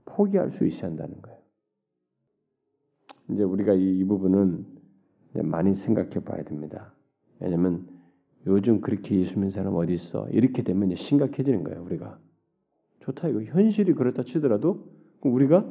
포기할 0.06 0.51
수 0.51 0.66
있어야 0.66 0.89
한다는 0.89 1.22
거예요. 1.22 1.39
이제 3.30 3.43
우리가 3.43 3.74
이, 3.74 3.99
이 3.99 4.03
부분은 4.06 4.66
많이 5.43 5.76
생각해 5.76 6.22
봐야 6.22 6.43
됩니다. 6.43 6.93
왜냐하면 7.39 7.88
요즘 8.47 8.80
그렇게 8.80 9.20
예수 9.20 9.34
믿는 9.34 9.49
사람 9.49 9.76
어디 9.76 9.93
있어? 9.93 10.30
이렇게 10.30 10.62
되면 10.62 10.91
이제 10.91 11.01
심각해지는 11.01 11.64
거예요. 11.64 11.84
우리가 11.84 12.20
좋다 12.99 13.28
이거 13.28 13.41
현실이 13.41 13.93
그렇다 13.93 14.24
치더라도 14.24 14.88
우리가 15.22 15.70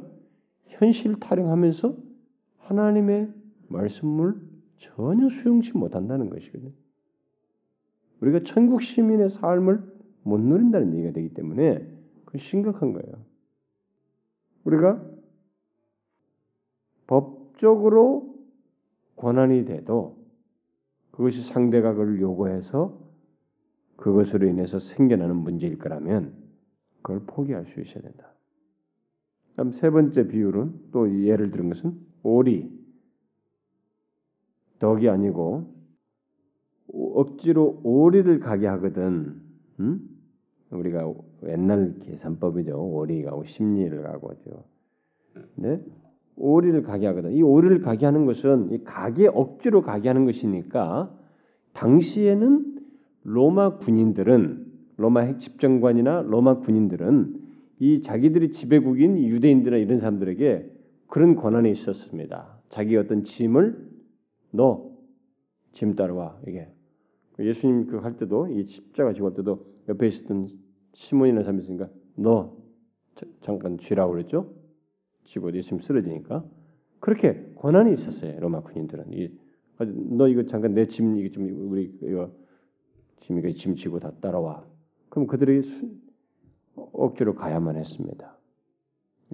현실 0.67 1.19
타령하면서 1.19 1.95
하나님의 2.65 3.31
말씀을 3.67 4.39
전혀 4.77 5.29
수용치 5.29 5.77
못한다는 5.77 6.29
것이거든요. 6.29 6.71
우리가 8.21 8.41
천국 8.43 8.81
시민의 8.81 9.29
삶을 9.29 9.95
못 10.23 10.39
누린다는 10.39 10.93
얘기가 10.95 11.13
되기 11.13 11.33
때문에 11.33 11.87
그 12.25 12.37
심각한 12.37 12.93
거예요. 12.93 13.23
우리가 14.63 15.03
법적으로 17.07 18.35
권한이 19.15 19.65
돼도 19.65 20.17
그것이 21.11 21.43
상대가 21.43 21.93
그걸 21.93 22.19
요구해서 22.19 22.99
그것으로 23.95 24.47
인해서 24.47 24.79
생겨나는 24.79 25.35
문제일 25.35 25.77
거라면 25.77 26.33
그걸 27.01 27.21
포기할 27.27 27.65
수 27.67 27.79
있어야 27.79 28.01
된다. 28.01 28.33
다음 29.55 29.71
세 29.71 29.89
번째 29.89 30.27
비율은 30.27 30.89
또 30.91 31.23
예를 31.23 31.51
들은 31.51 31.69
것은 31.69 31.97
오리 32.25 32.67
덕이 34.79 35.07
아니고 35.07 35.67
억지로 36.87 37.79
오리를 37.83 38.39
가게 38.39 38.65
하거든. 38.65 39.41
음? 39.79 40.09
우리가 40.71 41.13
옛날 41.47 41.93
계산법이죠. 42.01 42.75
오리가 42.77 43.31
심리를 43.45 44.01
가고죠. 44.01 44.63
네? 45.55 45.79
오리를 46.35 46.81
가게 46.81 47.05
하거든. 47.07 47.31
이 47.31 47.43
오리를 47.43 47.79
가게 47.81 48.07
하는 48.07 48.25
것은 48.25 48.71
이 48.71 48.83
가게 48.83 49.27
억지로 49.27 49.83
가게 49.83 50.09
하는 50.09 50.25
것이니까 50.25 51.15
당시에는 51.73 52.79
로마 53.23 53.77
군인들은 53.77 54.65
로마 54.97 55.21
핵 55.21 55.39
집정관이나 55.39 56.23
로마 56.23 56.59
군인들은 56.59 57.41
이 57.79 58.01
자기들이 58.01 58.51
지배국인 58.51 59.19
유대인들이나 59.19 59.77
이런 59.77 59.99
사람들에게 59.99 60.74
그런 61.07 61.35
권한이 61.35 61.71
있었습니다. 61.71 62.59
자기 62.69 62.97
어떤 62.97 63.23
짐을 63.23 63.89
너짐 64.51 65.95
따라와 65.95 66.39
이게 66.47 66.67
예수님 67.39 67.87
그 67.87 67.97
할 67.99 68.17
때도 68.17 68.47
이 68.47 68.63
십자가 68.65 69.13
지고 69.13 69.27
할 69.27 69.35
때도 69.35 69.65
옆에 69.89 70.07
있었던 70.07 70.47
시몬이라는 70.93 71.43
사람이 71.43 71.61
있으니까 71.63 71.89
너 72.15 72.57
잠깐 73.41 73.77
쥐라고 73.77 74.13
그랬죠. 74.13 74.53
지고 75.25 75.53
예수님 75.53 75.81
쓰러지니까 75.81 76.45
그렇게 76.99 77.51
권한이 77.55 77.93
있었어요 77.93 78.39
로마 78.39 78.61
군인들은 78.61 79.13
이, 79.13 79.29
너 80.17 80.27
이거 80.27 80.43
잠깐 80.45 80.73
내 80.73 80.85
짐 80.87 81.17
이거 81.17 81.29
좀 81.33 81.69
우리 81.69 81.93
이거 82.01 82.31
짐 83.21 83.37
이거 83.37 83.51
짐 83.51 83.75
지고 83.75 83.99
다 83.99 84.11
따라와. 84.21 84.65
그럼 85.09 85.27
그들이 85.27 85.61
수, 85.63 85.89
억지로 86.75 87.35
가야만 87.35 87.75
했습니다. 87.75 88.34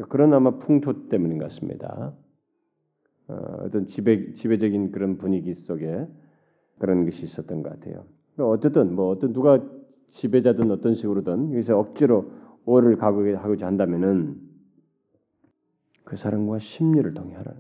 그런 0.10 0.34
아마 0.34 0.58
풍토 0.58 1.10
때문인 1.10 1.38
것 1.38 1.46
같습니다. 1.46 2.14
어, 3.28 3.36
어떤 3.62 3.86
지배 3.86 4.34
지배적인 4.34 4.92
그런 4.92 5.18
분위기 5.18 5.54
속에 5.54 6.08
그런 6.80 7.06
것이 7.06 7.24
있었던 7.24 7.64
것 7.64 7.70
같아요. 7.70 8.06
어쨌든 8.38 8.96
뭐 8.96 9.10
어떤 9.10 9.34
누가 9.34 9.64
지배자든 10.10 10.72
어떤 10.72 10.96
식으로든 10.96 11.54
여기서 11.54 11.78
억지로 11.78 12.32
오를 12.66 12.96
가고자 12.98 13.68
한다면은 13.68 14.40
그 16.04 16.18
사람과 16.18 16.60
심리를 16.60 17.14
하라. 17.18 17.54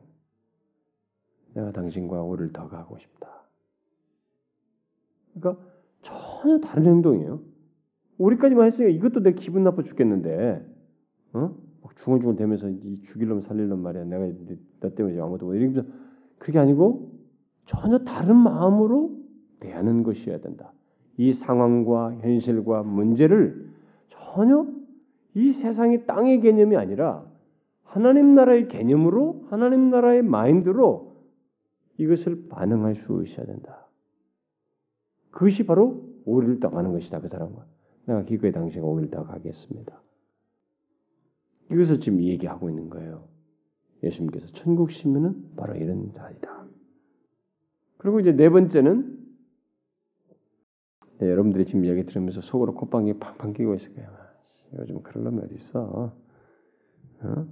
내가 1.54 1.72
당신과 1.72 2.24
오를 2.24 2.52
더 2.52 2.68
가고 2.68 2.98
싶다. 2.98 3.30
그러니까 5.34 5.64
전혀 6.02 6.60
다른 6.60 6.86
행동이에요. 6.86 7.42
우리까지만 8.18 8.68
했으니까 8.68 8.92
이것도 8.92 9.22
내 9.22 9.34
기분 9.34 9.64
나빠 9.64 9.84
죽겠는데, 9.84 10.66
어? 11.34 11.56
막 11.82 11.96
중얼중얼 11.96 12.36
대면서 12.36 12.70
이 12.70 13.02
죽일 13.04 13.30
놈 13.30 13.42
살릴 13.42 13.68
놈 13.68 13.82
말이야. 13.82 14.06
내가 14.06 14.28
너 14.80 14.90
때문에 14.90 15.20
아무도 15.20 15.48
못 15.48 15.56
이러면서 15.56 15.84
그게 16.38 16.60
아니고 16.60 17.12
전혀 17.66 18.00
다른 18.00 18.36
마음으로 18.36 19.18
대하는 19.60 20.04
것이어야 20.04 20.40
된다. 20.40 20.74
이 21.18 21.34
상황과 21.34 22.16
현실과 22.22 22.84
문제를 22.84 23.70
전혀 24.10 24.68
이 25.34 25.52
세상의 25.52 26.06
땅의 26.06 26.42
개념이 26.42 26.76
아니라 26.76 27.26
하나님 27.84 28.36
나라의 28.36 28.68
개념으로 28.68 29.46
하나님 29.50 29.90
나라의 29.90 30.22
마인드로 30.24 31.16
이것을 31.98 32.48
반응할 32.50 32.96
수 32.96 33.22
있어야 33.24 33.46
된다. 33.46 33.88
그것이 35.30 35.66
바로 35.66 36.04
오리를 36.26 36.60
떠가는 36.60 36.92
것이다. 36.92 37.20
그 37.20 37.28
사람과 37.28 37.66
내가 38.06 38.24
기꺼이 38.24 38.52
당신과 38.52 38.88
오리를 38.88 39.12
떠가겠습니다. 39.12 40.02
이것을 41.72 41.99
지금 41.99 42.22
얘기하고 42.22 42.69
있는 42.69 42.89
거예요. 42.89 43.28
예수님께서 44.03 44.47
천국 44.47 44.91
시민은 44.91 45.55
바로 45.55 45.76
이런 45.76 46.11
자이다. 46.11 46.65
그리고 47.97 48.19
이제 48.19 48.32
네 48.32 48.49
번째는 48.49 49.19
네, 51.19 51.30
여러분들이 51.30 51.65
지금 51.65 51.86
얘기 51.86 52.03
들으면서 52.05 52.41
속으로 52.41 52.74
콧방귀 52.74 53.19
팡팡 53.19 53.53
끼고 53.53 53.76
있을 53.76 53.93
거예요. 53.93 54.09
요즘 54.80 55.03
그럴 55.03 55.24
놈이 55.26 55.41
어디 55.43 55.55
있어? 55.55 56.11
어? 57.22 57.47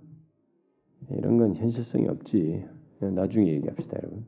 이런 1.11 1.37
건 1.37 1.55
현실성이 1.55 2.07
없지. 2.07 2.65
나중에 2.99 3.53
얘기합시다, 3.53 3.97
여러분. 3.99 4.25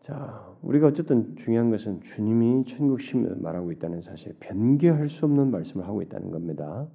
자, 0.00 0.56
우리가 0.62 0.88
어쨌든 0.88 1.36
중요한 1.36 1.70
것은 1.70 2.00
주님이 2.00 2.64
천국 2.64 3.00
심을 3.00 3.36
말하고 3.36 3.70
있다는 3.72 4.00
사실, 4.00 4.34
변개할 4.40 5.08
수 5.10 5.26
없는 5.26 5.50
말씀을 5.50 5.86
하고 5.86 6.00
있다는 6.00 6.30
겁니다. 6.30 6.88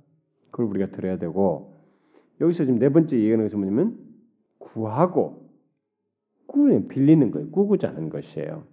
그걸 0.56 0.68
우리가 0.68 0.88
들어야 0.96 1.18
되고 1.18 1.82
여기서 2.40 2.64
지금 2.64 2.80
네 2.80 2.88
번째 2.88 3.18
얘기하는 3.18 3.44
것은 3.44 3.60
뭐냐면 3.60 4.00
구하고 4.58 5.50
꾸는 6.48 6.88
빌리는 6.88 7.30
거예요. 7.30 7.52
꾸고자 7.52 7.90
하는 7.90 8.08
것이에요. 8.10 8.64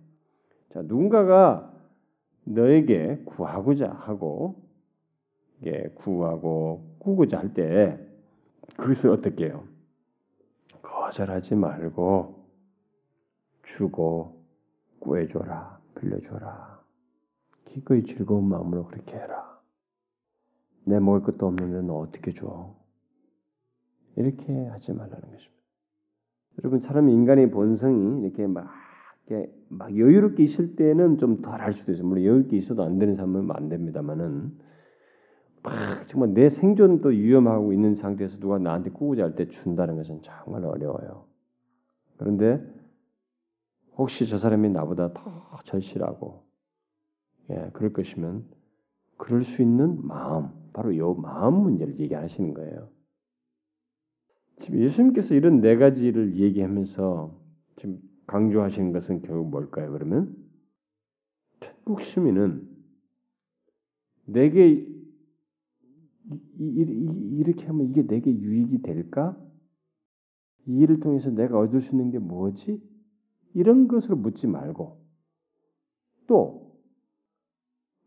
자, 0.72 0.82
누군가가 0.82 1.74
너에게 2.44 3.22
구하고자 3.24 3.90
하고 3.90 4.62
예, 5.66 5.88
구하고 5.96 6.94
꾸고자 7.00 7.40
할 7.40 7.52
때 7.52 7.98
그것을 8.76 9.10
어떻게 9.10 9.46
해요? 9.46 9.64
거절하지 10.82 11.56
말고 11.56 12.46
주고 13.64 14.40
구해줘라, 15.00 15.80
빌려줘라. 15.98 16.80
기꺼이 17.64 18.04
즐거운 18.04 18.44
마음으로 18.48 18.86
그렇게 18.86 19.16
해라. 19.16 19.51
내 20.84 20.98
먹을 21.00 21.22
것도 21.22 21.46
없는데 21.46 21.82
너 21.82 21.94
어떻게 21.98 22.32
줘? 22.32 22.74
이렇게 24.16 24.66
하지 24.66 24.92
말라는 24.92 25.20
것입니다. 25.20 25.62
여러분 26.58 26.80
사람 26.80 27.08
인간의 27.08 27.50
본성이 27.50 28.22
이렇게 28.22 28.46
막, 28.46 28.70
막 29.68 29.96
여유롭게 29.96 30.42
있을 30.42 30.76
때는 30.76 31.18
좀 31.18 31.40
덜 31.42 31.60
할 31.60 31.72
수도 31.72 31.92
있어요. 31.92 32.06
물론 32.06 32.24
여유롭게 32.24 32.56
있어도 32.56 32.82
안 32.82 32.98
되는 32.98 33.14
사람은 33.16 33.50
안 33.52 33.68
됩니다만은 33.68 34.58
막 35.62 36.06
정말 36.06 36.34
내 36.34 36.50
생존도 36.50 37.10
위험하고 37.10 37.72
있는 37.72 37.94
상태에서 37.94 38.38
누가 38.38 38.58
나한테 38.58 38.90
꾸고자 38.90 39.24
할때 39.24 39.46
준다는 39.48 39.96
것은 39.96 40.20
정말 40.22 40.64
어려워요. 40.64 41.24
그런데 42.18 42.60
혹시 43.96 44.26
저 44.26 44.38
사람이 44.38 44.70
나보다 44.70 45.12
더 45.12 45.58
절실하고 45.64 46.44
예, 47.50 47.70
그럴 47.72 47.92
것이면 47.92 48.44
그럴 49.16 49.44
수 49.44 49.62
있는 49.62 50.04
마음, 50.06 50.50
바로 50.72 50.92
이 50.92 50.98
마음 51.20 51.62
문제를 51.62 51.98
얘기하시는 51.98 52.54
거예요. 52.54 52.88
지금 54.60 54.80
예수님께서 54.80 55.34
이런 55.34 55.60
네 55.60 55.76
가지를 55.76 56.36
얘기하면서 56.36 57.38
지금 57.76 58.00
강조하시는 58.26 58.92
것은 58.92 59.22
결국 59.22 59.50
뭘까요? 59.50 59.90
그러면 59.92 60.36
천국 61.60 62.02
시민은 62.02 62.68
내게 64.26 64.86
이렇게 66.58 67.66
하면 67.66 67.88
이게 67.88 68.06
내게 68.06 68.30
유익이 68.30 68.82
될까? 68.82 69.36
이 70.66 70.78
일을 70.78 71.00
통해서 71.00 71.30
내가 71.30 71.58
얻을 71.58 71.80
수 71.80 71.94
있는 71.94 72.10
게 72.10 72.18
뭐지? 72.18 72.80
이런 73.54 73.88
것으로 73.88 74.16
묻지 74.16 74.46
말고 74.46 75.04
또 76.28 76.61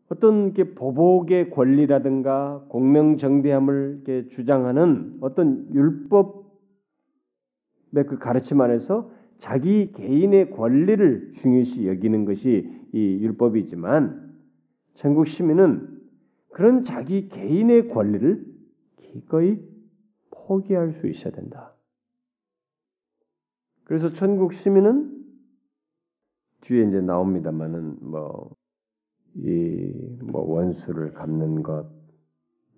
어떤 0.08 0.52
게 0.52 0.74
보복의 0.74 1.50
권리라든가 1.50 2.64
공명정대함을 2.68 4.26
주장하는 4.30 5.18
어떤 5.20 5.72
율법의 5.74 6.44
그 8.06 8.18
가르침 8.18 8.60
안에서 8.60 9.10
자기 9.38 9.92
개인의 9.92 10.50
권리를 10.50 11.32
중요시 11.32 11.88
여기는 11.88 12.24
것이 12.24 12.70
이 12.92 13.18
율법이지만 13.20 14.34
천국 14.94 15.26
시민은 15.26 15.96
그런 16.50 16.84
자기 16.84 17.28
개인의 17.28 17.88
권리를 17.88 18.46
기꺼이 18.96 19.58
포기할 20.30 20.92
수 20.92 21.06
있어야 21.06 21.32
된다. 21.32 21.74
그래서 23.84 24.12
천국 24.12 24.52
시민은 24.52 25.24
뒤에 26.62 26.88
이제 26.88 27.00
나옵니다만은 27.00 27.98
뭐 28.00 28.54
이 29.38 30.16
뭐 30.36 30.42
원수를 30.42 31.12
갚는 31.12 31.62
것, 31.62 31.88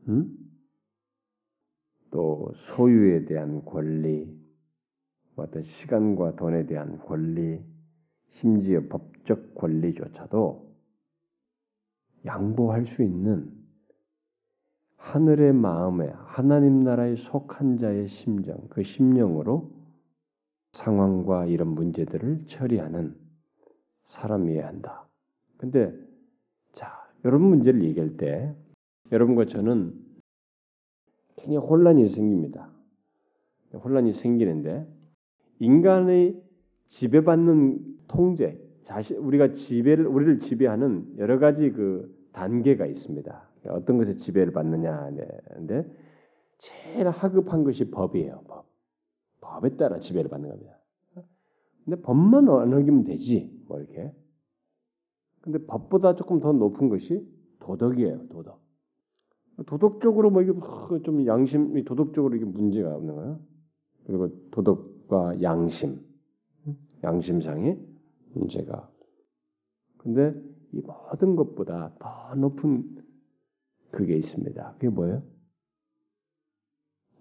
음? 0.09 0.36
또 2.11 2.50
소유에 2.54 3.24
대한 3.24 3.64
권리, 3.64 4.26
뭐 5.34 5.44
어떤 5.44 5.62
시간과 5.62 6.36
돈에 6.36 6.66
대한 6.66 6.98
권리, 6.98 7.61
심지어 8.28 8.80
법적 8.88 9.54
권리조차도 9.54 10.68
양보할 12.26 12.86
수 12.86 13.02
있는 13.02 13.52
하늘의 14.96 15.52
마음에 15.54 16.09
하나님 16.26 16.80
나라에 16.80 17.16
속한 17.16 17.78
자의 17.78 18.09
심정, 18.09 18.68
그 18.68 18.82
심령으로 18.82 19.72
상황과 20.72 21.46
이런 21.46 21.68
문제들을 21.68 22.46
처리하는 22.46 23.16
사람이어야 24.04 24.66
한다. 24.66 25.09
근데 25.56 25.92
이런 27.25 27.43
문제를 27.43 27.83
얘기할 27.85 28.16
때 28.16 28.55
여러분과 29.11 29.47
저는 29.47 29.95
굉장히 31.37 31.59
혼란이 31.59 32.09
생깁니다. 32.09 32.71
혼란이 33.73 34.12
생기는데 34.12 34.87
인간의 35.61 36.41
지배받는 36.89 37.99
통제, 38.09 38.61
자신 38.83 39.16
우리가 39.19 39.53
지배를 39.53 40.07
우리를 40.07 40.39
지배하는 40.41 41.19
여러 41.19 41.39
가지 41.39 41.71
그 41.73 42.16
단계가 42.33 42.87
있습니다. 42.87 43.49
어떤 43.69 43.99
것에 43.99 44.14
지배를 44.14 44.53
받느냐 44.53 45.11
근데 45.55 45.85
제일 46.59 47.09
하급한 47.09 47.64
것이 47.64 47.91
법이에요. 47.91 48.43
법. 48.47 48.66
법에 49.41 49.77
따라 49.77 49.99
지배를 49.99 50.31
받는 50.31 50.49
겁니다. 50.49 50.79
근데 51.85 52.01
법만 52.03 52.49
어기면 52.49 53.05
되지. 53.05 53.51
뭐 53.66 53.79
이렇게. 53.79 54.12
근데 55.49 55.64
법보다 55.64 56.14
조금 56.14 56.40
더 56.40 56.53
높은 56.53 56.90
것이 56.90 57.26
도덕이에요. 57.61 58.28
도덕. 58.28 58.61
도덕적으로 59.64 60.30
뭐 60.30 60.42
이게 60.42 60.53
좀 61.05 61.26
양심이 61.26 61.84
도덕적으로 61.86 62.36
이게 62.36 62.44
문제가 62.44 62.94
없는 62.94 63.14
거예요. 63.14 63.40
그리고 64.05 64.28
도덕과 64.51 65.40
양심, 65.40 66.05
양심상의 67.03 67.82
문제가. 68.34 68.90
근데 69.96 70.38
이 70.72 70.82
모든 70.82 71.34
것보다 71.34 71.94
더 71.99 72.34
높은 72.34 73.03
그게 73.90 74.18
있습니다. 74.18 74.74
그게 74.74 74.90
뭐예요? 74.90 75.22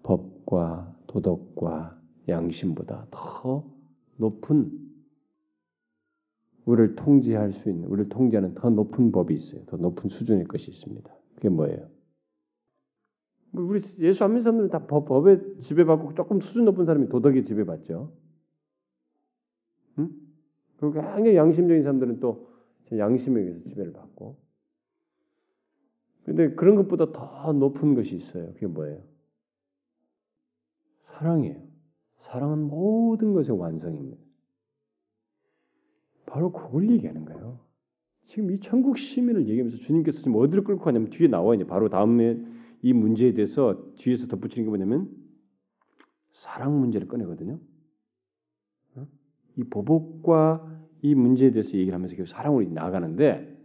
법과 0.02 0.98
도덕과 1.06 1.98
양심보다 2.28 3.06
더 3.10 3.64
높은 4.18 4.87
우리를 6.68 6.96
통제할 6.96 7.52
수 7.52 7.70
있는, 7.70 7.88
우리를 7.88 8.10
통제하는 8.10 8.54
더 8.54 8.68
높은 8.68 9.10
법이 9.10 9.32
있어요. 9.32 9.64
더 9.64 9.78
높은 9.78 10.10
수준의 10.10 10.44
것이 10.44 10.70
있습니다. 10.70 11.10
그게 11.34 11.48
뭐예요? 11.48 11.88
뭐 13.52 13.64
우리 13.64 13.80
예수 14.00 14.22
안 14.22 14.32
믿는 14.32 14.42
사람들은 14.42 14.68
다 14.68 14.86
법, 14.86 15.06
법에 15.06 15.40
지배받고 15.62 16.12
조금 16.12 16.40
수준 16.40 16.66
높은 16.66 16.84
사람이 16.84 17.08
도덕에 17.08 17.42
지배받죠. 17.42 18.12
응? 19.98 20.10
그리고 20.76 20.92
굉장히 20.92 21.36
양심적인 21.36 21.82
사람들은 21.82 22.20
또 22.20 22.50
양심에 22.94 23.40
의해서 23.40 23.60
지배를 23.66 23.94
받고. 23.94 24.36
근데 26.26 26.54
그런 26.54 26.76
것보다 26.76 27.12
더 27.12 27.52
높은 27.54 27.94
것이 27.94 28.14
있어요. 28.14 28.52
그게 28.52 28.66
뭐예요? 28.66 29.02
사랑이에요. 31.14 31.62
사랑은 32.18 32.58
모든 32.68 33.32
것의 33.32 33.58
완성입니다. 33.58 34.27
바로 36.28 36.52
그걸 36.52 36.90
얘기하는 36.90 37.24
거예요. 37.24 37.58
지금 38.24 38.50
이 38.50 38.60
천국 38.60 38.98
시민을 38.98 39.48
얘기하면서 39.48 39.78
주님께서 39.78 40.18
지금 40.18 40.36
어디를 40.36 40.62
끌고 40.64 40.82
가냐면 40.82 41.10
뒤에 41.10 41.28
나와 41.28 41.54
있는 41.54 41.66
바로 41.66 41.88
다음에 41.88 42.38
이 42.82 42.92
문제에 42.92 43.32
대해서 43.32 43.82
뒤에서 43.96 44.26
덧붙이는 44.28 44.64
게 44.64 44.68
뭐냐면 44.68 45.08
사랑 46.32 46.78
문제를 46.78 47.08
꺼내거든요. 47.08 47.58
어? 48.96 49.06
이 49.56 49.64
보복과 49.64 50.82
이 51.00 51.14
문제에 51.14 51.50
대해서 51.50 51.76
얘기를 51.76 51.94
하면서 51.94 52.14
계속 52.14 52.30
사랑으로 52.30 52.68
나가는데 52.70 53.56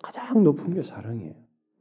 가장 0.00 0.44
높은 0.44 0.74
게 0.74 0.82
사랑이에요. 0.82 1.34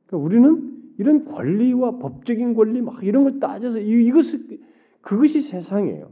그러니까 0.07 0.25
우리는 0.25 0.93
이런 0.97 1.25
권리와 1.25 1.99
법적인 1.99 2.55
권리 2.55 2.81
막 2.81 3.03
이런 3.03 3.23
걸 3.23 3.39
따져서 3.39 3.79
이것을 3.79 4.59
그것이 5.01 5.41
세상이에요. 5.41 6.11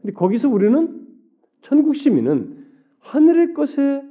근데 0.00 0.12
거기서 0.12 0.48
우리는 0.48 1.06
천국 1.60 1.94
시민은 1.94 2.61
하늘의 3.02 3.54
것에 3.54 4.02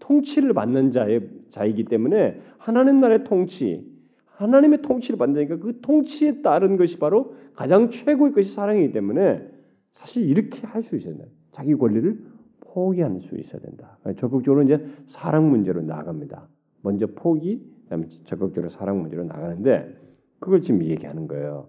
통치를 0.00 0.52
받는 0.54 0.92
자의 0.92 1.28
자이기 1.50 1.84
때문에 1.84 2.40
하나님 2.58 3.00
나라의 3.00 3.24
통치, 3.24 3.86
하나님의 4.26 4.82
통치를 4.82 5.18
받는다니까 5.18 5.64
그 5.64 5.80
통치에 5.80 6.42
따른 6.42 6.76
것이 6.76 6.98
바로 6.98 7.34
가장 7.54 7.90
최고의 7.90 8.32
것이 8.32 8.52
사랑이기 8.54 8.92
때문에 8.92 9.46
사실 9.92 10.28
이렇게 10.28 10.66
할 10.66 10.82
수 10.82 10.96
있어야 10.96 11.16
돼. 11.16 11.24
자기 11.52 11.74
권리를 11.74 12.18
포기할 12.60 13.20
수 13.20 13.36
있어야 13.36 13.60
된다. 13.60 13.98
적극적으로 14.16 14.62
이제 14.62 14.84
사랑 15.06 15.50
문제로 15.50 15.82
나갑니다. 15.82 16.48
먼저 16.82 17.06
포기, 17.06 17.62
그다음에 17.84 18.06
적극적으로 18.24 18.68
사랑 18.68 19.00
문제로 19.00 19.24
나가는데 19.24 19.96
그걸 20.38 20.62
지금 20.62 20.84
얘기하는 20.84 21.26
거예요. 21.28 21.68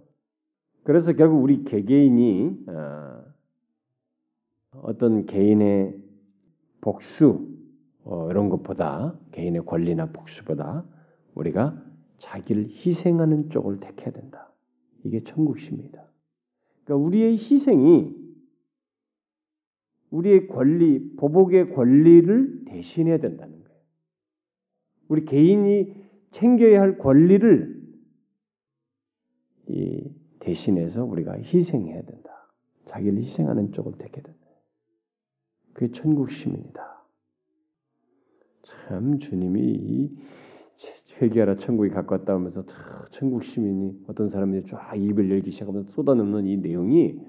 그래서 0.84 1.14
결국 1.14 1.44
우리 1.44 1.64
개개인이 1.64 2.66
어, 2.68 3.24
어떤 4.84 5.26
개인의 5.26 6.01
복수 6.82 7.48
어, 8.04 8.30
이런 8.30 8.50
것보다 8.50 9.18
개인의 9.32 9.66
권리나 9.66 10.08
복수보다 10.12 10.84
우리가 11.36 11.82
자기를 12.18 12.70
희생하는 12.70 13.50
쪽을 13.50 13.80
택해야 13.80 14.12
된다. 14.12 14.52
이게 15.04 15.24
천국심입니다. 15.24 16.04
그러니까 16.84 17.08
우리의 17.08 17.34
희생이 17.38 18.22
우리의 20.12 20.48
권리, 20.48 21.16
보복의 21.16 21.74
권리를 21.74 22.66
대신해야 22.66 23.20
된다는 23.20 23.64
거예요. 23.64 23.80
우리 25.08 25.26
개인이 25.26 25.96
챙겨야 26.32 26.82
할 26.82 26.98
권리를 26.98 27.82
이 29.68 30.12
대신해서 30.40 31.06
우리가 31.06 31.34
희생해야 31.34 32.02
된다. 32.02 32.50
자기를 32.86 33.20
희생하는 33.20 33.72
쪽을 33.72 33.94
택해야 33.98 34.24
된다. 34.24 34.41
그게 35.74 35.92
천국심입니다. 35.92 37.04
참 38.64 39.20
주님이 39.20 39.62
이 39.62 40.18
회개하라 41.22 41.58
천국이 41.58 41.90
가까웠다 41.90 42.34
하면서 42.34 42.66
천국 43.12 43.44
시민이 43.44 44.06
어떤 44.08 44.28
사람들이 44.28 44.66
쫙 44.66 44.96
입을 44.96 45.30
열기 45.30 45.52
시작하면서 45.52 45.92
쏟아놓는 45.92 46.48
이 46.48 46.58
내용이 46.58 47.20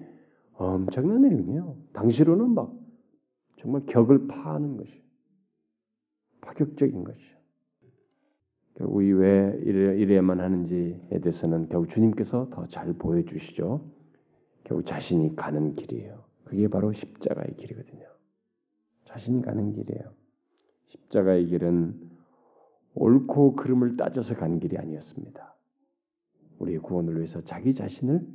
엄청난 0.54 1.22
내용이에요. 1.22 1.76
당시로는 1.92 2.50
막 2.54 2.72
정말 3.58 3.82
격을 3.86 4.28
파하는 4.28 4.76
것이 4.76 5.02
파격적인 6.40 7.04
것이죠. 7.04 7.36
결국 8.74 9.02
이 9.02 9.12
왜 9.12 9.60
이래, 9.64 9.98
이래야만 9.98 10.40
하는지에 10.40 11.20
대해서는 11.20 11.68
결국 11.68 11.88
주님께서 11.90 12.48
더 12.50 12.66
잘 12.68 12.92
보여주시죠. 12.94 13.84
결국 14.64 14.86
자신이 14.86 15.36
가는 15.36 15.74
길이에요. 15.74 16.24
그게 16.44 16.68
바로 16.68 16.92
십자가의 16.92 17.56
길이거든요. 17.56 18.11
자신이 19.12 19.42
가는 19.42 19.72
길이에요. 19.72 20.02
십자가의 20.86 21.46
길은 21.46 22.10
옳고 22.94 23.56
그름을 23.56 23.96
따져서 23.96 24.34
간 24.34 24.58
길이 24.58 24.78
아니었습니다. 24.78 25.54
우리의 26.58 26.78
구원을 26.78 27.16
위해서 27.16 27.42
자기 27.44 27.74
자신을 27.74 28.26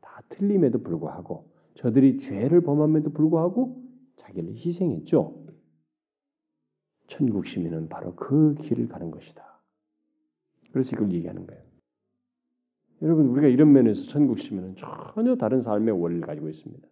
다 0.00 0.22
틀림에도 0.30 0.82
불구하고 0.82 1.50
저들이 1.74 2.18
죄를 2.18 2.62
범함에도 2.62 3.10
불구하고 3.10 3.80
자기를 4.16 4.54
희생했죠. 4.54 5.44
천국 7.06 7.46
시민은 7.46 7.88
바로 7.88 8.16
그 8.16 8.54
길을 8.54 8.88
가는 8.88 9.10
것이다. 9.10 9.60
그래서 10.72 10.90
이걸 10.94 11.12
얘기하는 11.12 11.46
거예요. 11.46 11.62
여러분 13.02 13.26
우리가 13.26 13.46
이런 13.48 13.72
면에서 13.72 14.08
천국 14.08 14.40
시민은 14.40 14.76
전혀 14.76 15.36
다른 15.36 15.62
삶의 15.62 16.00
원리를 16.00 16.26
가지고 16.26 16.48
있습니다. 16.48 16.88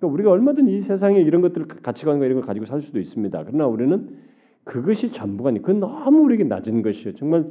그러니까 0.00 0.14
우리가 0.14 0.30
얼마든 0.30 0.68
이 0.68 0.80
세상에 0.80 1.20
이런 1.20 1.42
것들 1.42 1.68
가치관과 1.68 2.24
이런 2.24 2.38
걸 2.38 2.46
가지고 2.46 2.64
살 2.64 2.80
수도 2.80 2.98
있습니다. 2.98 3.44
그러나 3.44 3.66
우리는 3.66 4.18
그것이 4.64 5.12
전부가 5.12 5.50
아니 5.50 5.60
그건 5.60 5.80
너무 5.80 6.22
우리에게 6.22 6.44
낮은 6.44 6.82
것이에요. 6.82 7.14
정말 7.16 7.50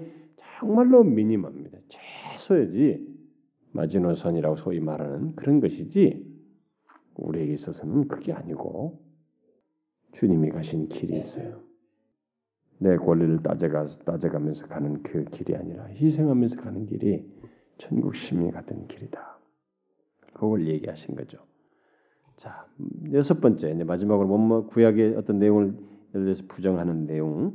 정말로 0.59 1.03
미니멈입니다. 1.03 1.77
최소이지 1.87 3.07
마지노선이라고 3.71 4.55
소위 4.57 4.79
말하는 4.79 5.35
그런 5.35 5.59
것이지 5.59 6.25
우리에게 7.15 7.53
있어서는 7.53 8.07
그게 8.07 8.33
아니고 8.33 8.99
주님이 10.13 10.49
가신 10.49 10.89
길이 10.89 11.19
있어요. 11.19 11.61
내 12.79 12.95
권리를 12.97 13.43
따져가 13.43 13.85
따져가면서 13.85 14.67
가는 14.67 15.03
그 15.03 15.25
길이 15.25 15.55
아니라 15.55 15.85
희생하면서 15.85 16.61
가는 16.61 16.85
길이 16.87 17.29
천국 17.77 18.15
시민 18.15 18.51
같은 18.51 18.87
길이다. 18.87 19.37
그걸 20.33 20.67
얘기하신 20.67 21.15
거죠. 21.15 21.37
자 22.39 22.65
여섯 23.11 23.41
번째 23.41 23.71
이제 23.71 23.83
마지막으로 23.83 24.25
뭐뭐 24.25 24.67
구약의 24.67 25.15
어떤 25.17 25.39
내용을 25.39 25.75
예를 26.15 26.25
들어서 26.25 26.43
부정하는 26.47 27.05
내용, 27.05 27.53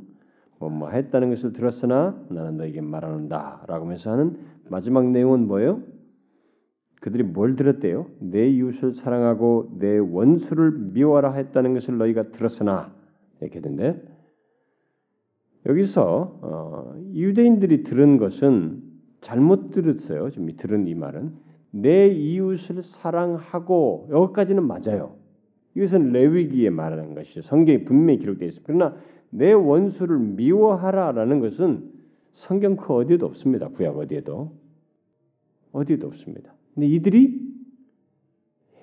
뭐, 0.59 0.69
뭐 0.69 0.89
했다는 0.89 1.31
것을 1.31 1.53
들었으나 1.53 2.15
나는 2.29 2.57
너에게 2.57 2.81
말하는다라고 2.81 3.85
하면서 3.85 4.11
하는 4.11 4.37
마지막 4.69 5.09
내용은 5.09 5.47
뭐예요? 5.47 5.81
그들이 7.01 7.23
뭘 7.23 7.55
들었대요? 7.55 8.05
내 8.19 8.47
이웃을 8.47 8.93
사랑하고 8.93 9.75
내 9.79 9.97
원수를 9.97 10.71
미워하라 10.71 11.33
했다는 11.33 11.73
것을 11.73 11.97
너희가 11.97 12.29
들었으나 12.31 12.93
이렇게 13.41 13.61
된데 13.61 13.99
여기서 15.65 16.39
어, 16.41 16.95
유대인들이 17.11 17.83
들은 17.83 18.17
것은 18.17 18.83
잘못 19.21 19.71
들었어요. 19.71 20.29
지금 20.29 20.47
들은 20.55 20.87
이 20.87 20.93
말은 20.93 21.44
내 21.77 22.07
이웃을 22.07 22.83
사랑하고 22.83 24.07
여기까지는 24.09 24.65
맞아요. 24.65 25.17
이것은 25.75 26.13
레위기에 26.13 26.69
말하는 26.69 27.13
것이죠. 27.13 27.41
성경에 27.41 27.83
분명히 27.83 28.19
기록되어 28.19 28.47
있습니다. 28.47 28.65
그러나 28.65 28.97
내 29.29 29.51
원수를 29.51 30.17
미워하라라는 30.17 31.41
것은 31.41 31.91
성경 32.31 32.77
그 32.77 32.93
어디에도 32.93 33.25
없습니다. 33.25 33.67
구약 33.67 33.97
어디에도 33.97 34.53
어디에도 35.73 36.07
없습니다. 36.07 36.53
근데 36.73 36.87
이들이 36.87 37.41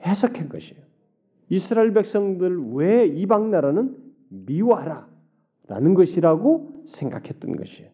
해석한 0.05 0.51
것이에요. 0.51 0.83
이스라엘 1.49 1.95
백성들 1.95 2.75
왜 2.75 3.07
이방 3.07 3.51
나라는 3.51 3.97
미워하라라는 4.29 5.95
것이라고 5.95 6.85
생각했던 6.89 7.57
것이에요. 7.57 7.91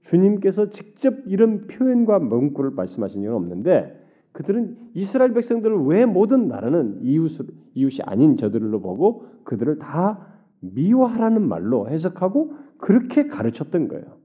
주님께서 0.00 0.70
직접 0.70 1.14
이런 1.26 1.68
표현과 1.68 2.18
문구를 2.18 2.72
말씀하신 2.72 3.22
적은 3.22 3.36
없는데 3.36 4.05
그들은 4.36 4.76
이스라엘 4.92 5.32
백성들을 5.32 5.86
왜 5.86 6.04
모든 6.04 6.46
나라는 6.46 7.00
이웃을, 7.02 7.46
이웃이 7.72 8.00
아닌 8.02 8.36
저들로 8.36 8.82
보고 8.82 9.26
그들을 9.44 9.78
다 9.78 10.26
미워하라는 10.60 11.48
말로 11.48 11.88
해석하고 11.88 12.52
그렇게 12.76 13.28
가르쳤던 13.28 13.88
거예요. 13.88 14.18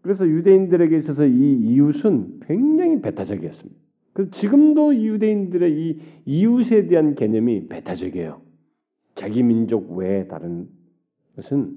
그래서 0.00 0.26
유대인들에게 0.26 0.96
있어서 0.96 1.26
이 1.26 1.52
이웃은 1.52 2.40
굉장히 2.46 3.02
배타적이었습니다. 3.02 3.78
그 4.14 4.30
지금도 4.30 4.96
유대인들의 4.96 5.78
이 5.78 6.00
이웃에 6.24 6.86
대한 6.86 7.14
개념이 7.14 7.66
배타적이에요. 7.66 8.40
자기 9.16 9.42
민족 9.42 9.92
외에 9.98 10.28
다른 10.28 10.66
것은 11.34 11.76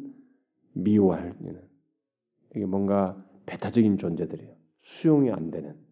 미워할 0.71 1.33
이게 2.55 2.65
뭔가 2.65 3.21
배타적인 3.47 3.97
존재들이에요. 3.97 4.53
수용이 4.81 5.29
안 5.29 5.51
되는. 5.51 5.88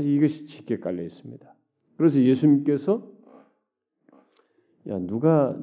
이것이 0.00 0.46
짙게 0.46 0.78
깔려 0.78 1.02
있습니다. 1.02 1.54
그래서 1.96 2.20
예수님께서 2.20 3.10
야 4.88 4.98
누가 4.98 5.58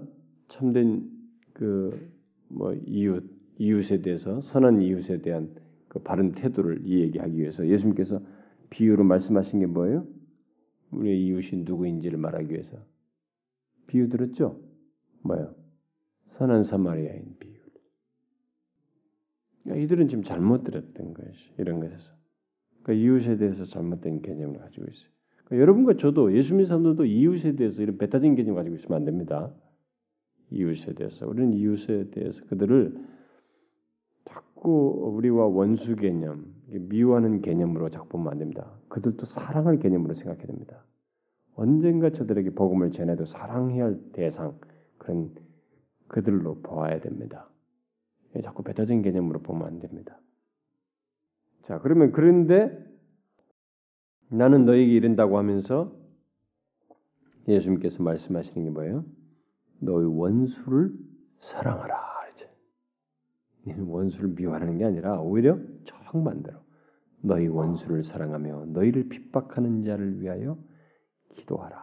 참된 0.47 1.09
그 1.53 2.13
뭐 2.53 2.73
이웃 2.85 3.23
이웃에 3.57 4.01
대해서 4.01 4.41
선한 4.41 4.81
이웃에 4.81 5.21
대한 5.21 5.53
그 5.87 5.99
바른 5.99 6.31
태도를 6.31 6.85
이야기하기 6.85 7.37
위해서 7.37 7.67
예수님께서 7.67 8.19
비유로 8.69 9.03
말씀하신 9.03 9.59
게 9.59 9.65
뭐예요? 9.67 10.07
우리의 10.91 11.23
이웃이 11.25 11.63
누구인지를 11.63 12.17
말하기 12.17 12.51
위해서 12.51 12.77
비유 13.87 14.09
들었죠? 14.09 14.59
뭐요? 15.21 15.55
선한 16.37 16.63
사마리아인 16.63 17.35
비유. 17.39 17.53
야, 19.69 19.75
이들은 19.75 20.07
지금 20.09 20.23
잘못 20.23 20.63
들었던 20.63 21.13
것이 21.13 21.53
이런 21.57 21.79
것에서 21.79 22.11
그러니까 22.83 22.93
이웃에 22.93 23.37
대해서 23.37 23.65
잘못된 23.65 24.21
개념을 24.21 24.59
가지고 24.59 24.85
있어요. 24.85 25.09
그러니까 25.45 25.61
여러분과 25.61 25.97
저도 25.97 26.35
예수 26.35 26.53
믿는 26.53 26.65
사람들도 26.65 27.05
이웃에 27.05 27.55
대해서 27.55 27.81
이런 27.81 27.97
배타적인 27.97 28.35
개념 28.35 28.55
가지고 28.55 28.75
있으면 28.75 28.97
안 28.97 29.05
됩니다. 29.05 29.51
이웃에 30.51 30.93
대해서 30.93 31.27
우리는 31.27 31.53
이웃에 31.53 32.11
대해서 32.11 32.45
그들을 32.45 32.95
자꾸 34.25 34.53
자꾸 34.63 35.11
우리와 35.17 35.47
원수 35.47 35.97
개념, 35.97 36.45
미워하는 36.67 37.41
개념으로 37.41 37.89
자꾸 37.89 38.07
보면 38.07 38.31
안 38.31 38.39
됩니다. 38.39 38.71
그들도 38.87 39.25
사랑할 39.25 39.77
개념으로 39.77 40.13
생각해야 40.15 40.47
됩니다. 40.47 40.85
언젠가 41.55 42.09
저들에게 42.09 42.51
복음을 42.51 42.91
전해도 42.91 43.25
사랑해야 43.25 43.83
할 43.83 43.99
대상 44.13 44.57
그런 44.97 45.35
그들로 46.07 46.61
보아야 46.61 47.01
됩니다. 47.01 47.49
자꾸 48.41 48.63
배타적인 48.63 49.01
개념으로 49.01 49.41
보면 49.41 49.67
안 49.67 49.79
됩니다. 49.79 50.17
자, 51.63 51.79
그러면 51.79 52.11
그런데 52.11 52.77
나는 54.29 54.65
너에게 54.65 54.91
이른다고 54.91 55.37
하면서 55.37 55.95
예수님께서 57.47 58.03
말씀하시는 58.03 58.63
게 58.63 58.69
뭐예요? 58.69 59.05
너의 59.79 60.07
원수를 60.17 60.93
사랑하라. 61.39 62.13
이제 63.65 63.79
원수를 63.79 64.29
미워하는 64.35 64.77
게 64.77 64.85
아니라 64.85 65.21
오히려 65.21 65.57
정반대로 65.85 66.57
너희 67.21 67.47
원수를 67.47 68.03
사랑하며 68.03 68.65
너희를 68.67 69.07
핍박하는 69.09 69.83
자를 69.83 70.21
위하여 70.21 70.57
기도하라. 71.35 71.81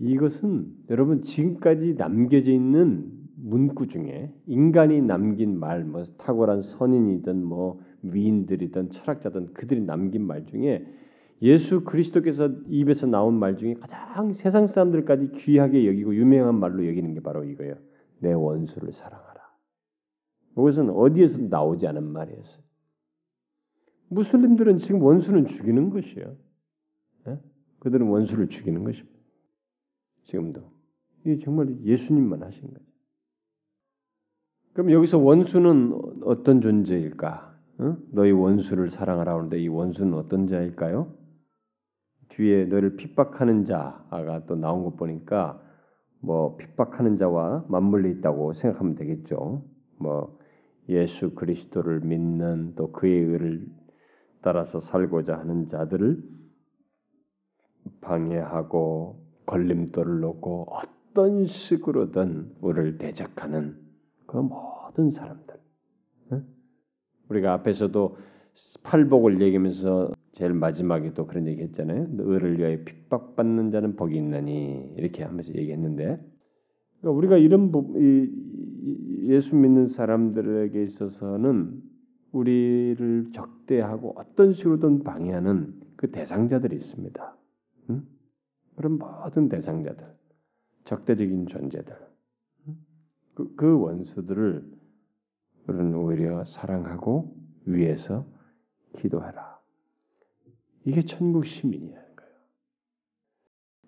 이것은 0.00 0.74
여러분 0.88 1.22
지금까지 1.22 1.94
남겨져 1.94 2.50
있는 2.50 3.12
문구 3.36 3.88
중에 3.88 4.34
인간이 4.46 5.00
남긴 5.02 5.58
말, 5.58 5.84
뭐 5.84 6.04
탁월한 6.18 6.62
선인이든 6.62 7.44
뭐 7.44 7.80
위인들이든 8.02 8.90
철학자든 8.90 9.54
그들이 9.54 9.80
남긴 9.80 10.26
말 10.26 10.46
중에 10.46 10.86
예수 11.42 11.84
그리스도께서 11.84 12.48
입에서 12.68 13.06
나온 13.06 13.38
말 13.38 13.56
중에 13.56 13.74
가장 13.74 14.32
세상 14.32 14.66
사람들까지 14.66 15.32
귀하게 15.32 15.86
여기고 15.86 16.14
유명한 16.14 16.58
말로 16.58 16.86
여기는 16.86 17.14
게 17.14 17.20
바로 17.20 17.44
이거예요. 17.44 17.76
내 18.18 18.32
원수를 18.32 18.92
사랑하라. 18.92 19.40
이것은 20.52 20.90
어디에서 20.90 21.42
나오지 21.48 21.86
않은 21.86 22.04
말이었어요. 22.04 22.62
무슬림들은 24.08 24.78
지금 24.78 25.02
원수는 25.02 25.46
죽이는 25.46 25.90
것이에요. 25.90 26.36
네? 27.26 27.38
그들은 27.78 28.06
원수를 28.08 28.48
죽이는 28.48 28.84
것입니다. 28.84 29.18
지금도 30.24 30.62
이게 31.24 31.38
정말 31.38 31.74
예수님만 31.82 32.42
하신 32.42 32.68
거죠. 32.68 32.84
그럼 34.72 34.90
여기서 34.92 35.18
원수는 35.18 36.22
어떤 36.24 36.60
존재일까? 36.60 37.49
어? 37.80 37.96
너희 38.12 38.30
원수를 38.30 38.90
사랑하라 38.90 39.34
하는데 39.34 39.58
이 39.58 39.68
원수는 39.68 40.14
어떤 40.14 40.46
자일까요? 40.46 41.12
뒤에 42.28 42.66
너를 42.66 42.96
핍박하는 42.96 43.64
자가 43.64 44.44
또 44.46 44.54
나온 44.54 44.84
것 44.84 44.96
보니까 44.96 45.60
뭐 46.20 46.56
핍박하는 46.56 47.16
자와 47.16 47.64
맞물려 47.68 48.10
있다고 48.10 48.52
생각하면 48.52 48.94
되겠죠. 48.94 49.64
뭐 49.98 50.38
예수 50.88 51.34
그리스도를 51.34 52.00
믿는 52.00 52.74
또 52.76 52.92
그의 52.92 53.18
의를 53.18 53.66
따라서 54.42 54.78
살고자 54.78 55.38
하는 55.38 55.66
자들을 55.66 56.22
방해하고 58.02 59.26
걸림돌을 59.46 60.20
놓고 60.20 60.66
어떤 60.70 61.46
식으로든 61.46 62.56
우리를 62.60 62.98
대적하는 62.98 63.78
그 64.26 64.36
모든 64.36 65.10
사람들. 65.10 65.59
우리가 67.30 67.52
앞에서도 67.54 68.16
팔복을 68.82 69.40
얘기하면서 69.40 70.12
제일 70.32 70.52
마지막에 70.54 71.12
또 71.14 71.26
그런 71.26 71.46
얘기 71.46 71.62
했잖아요. 71.62 72.08
의를 72.18 72.58
위하여 72.58 72.78
핍박받는 72.84 73.70
자는 73.70 73.96
복이 73.96 74.16
있나니 74.16 74.94
이렇게 74.96 75.22
하면서 75.22 75.54
얘기했는데 75.54 76.20
그러니까 77.00 77.18
우리가 77.18 77.36
이런 77.38 77.72
예수 79.26 79.56
믿는 79.56 79.88
사람들에게 79.88 80.82
있어서는 80.82 81.82
우리를 82.32 83.30
적대하고 83.32 84.14
어떤 84.16 84.52
식으로든 84.52 85.02
방해하는 85.02 85.74
그 85.96 86.10
대상자들이 86.10 86.76
있습니다. 86.76 87.36
응? 87.90 88.06
그런 88.76 88.98
모든 88.98 89.48
대상자들, 89.48 90.06
적대적인 90.84 91.46
존재들, 91.46 91.94
그, 93.34 93.54
그 93.56 93.78
원수들을 93.78 94.79
우리는 95.66 95.94
오히려 95.94 96.44
사랑하고 96.44 97.36
위해서 97.64 98.26
기도하라. 98.96 99.58
이게 100.84 101.02
천국 101.02 101.46
시민이라는 101.46 102.16
거예요. 102.16 102.32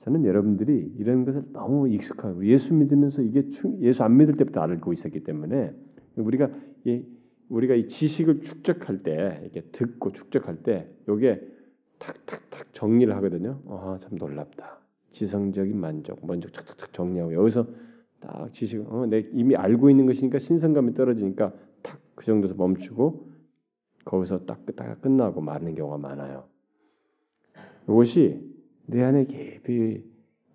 저는 0.03 0.25
여러분들이 0.25 0.95
이런 0.99 1.25
것을 1.25 1.45
너무 1.53 1.89
익숙하고 1.89 2.47
예수 2.47 2.75
믿으면서 2.75 3.23
이게 3.23 3.49
예수 3.81 4.03
안 4.03 4.17
믿을 4.17 4.37
때부터 4.37 4.61
알고 4.61 4.93
있었기 4.93 5.25
때문에 5.25 5.73
우리가 6.17 6.51
이 6.85 7.05
우리가 7.49 7.75
이 7.75 7.89
지식을 7.89 8.43
축적할 8.43 9.03
때 9.03 9.41
이렇게 9.43 9.63
듣고 9.73 10.13
축적할 10.13 10.63
때 10.63 10.91
요게 11.09 11.41
탁탁탁 11.99 12.73
정리를 12.73 13.15
하거든요. 13.17 13.61
아, 13.69 13.99
참 14.03 14.17
놀랍다. 14.17 14.81
지성적인 15.13 15.79
만족, 15.79 16.25
먼저 16.27 16.49
착착착 16.49 16.93
정리하고 16.93 17.35
여기서 17.35 17.67
딱 18.23 18.53
지식을 18.53 18.87
어, 18.89 19.07
내 19.07 19.29
이미 19.33 19.55
알고 19.57 19.91
있는 19.91 20.07
것이니까 20.07 20.39
신선감이 20.39 20.95
떨어지니까 20.95 21.53
탁 21.83 22.01
그 22.23 22.27
정도에서 22.27 22.55
멈추고 22.55 23.33
거기서 24.05 24.47
딱, 24.47 24.65
딱 24.77 25.01
끝나고 25.01 25.41
마는 25.41 25.75
경우가 25.75 25.99
많아요. 25.99 26.45
이것이 27.85 28.41
내 28.87 29.03
안에 29.03 29.27
깊이 29.27 30.05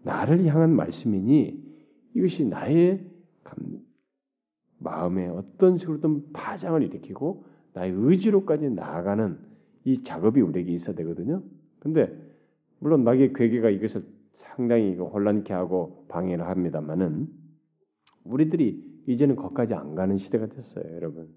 나를 0.03 0.45
향한 0.45 0.73
말씀이니 0.75 1.61
이것이 2.13 2.45
나의 2.45 3.05
감, 3.43 3.81
마음에 4.79 5.27
어떤 5.27 5.77
식으로든 5.77 6.31
파장을 6.31 6.81
일으키고 6.83 7.43
나의 7.73 7.91
의지로까지 7.93 8.69
나아가는 8.69 9.37
이 9.83 10.03
작업이 10.03 10.39
우리에게 10.41 10.71
있어야 10.71 10.95
되거든요. 10.95 11.43
근데 11.79 12.17
물론 12.79 13.03
마귀의 13.03 13.33
괴계가 13.33 13.69
이것을 13.69 14.05
상당히 14.37 14.95
혼란케 14.95 15.53
하고 15.53 16.05
방해를 16.07 16.47
합니다만은 16.47 17.27
우리들이 18.29 18.83
이제는 19.07 19.35
거기까지 19.35 19.73
안 19.73 19.95
가는 19.95 20.17
시대가 20.17 20.47
됐어요, 20.47 20.83
여러분. 20.95 21.29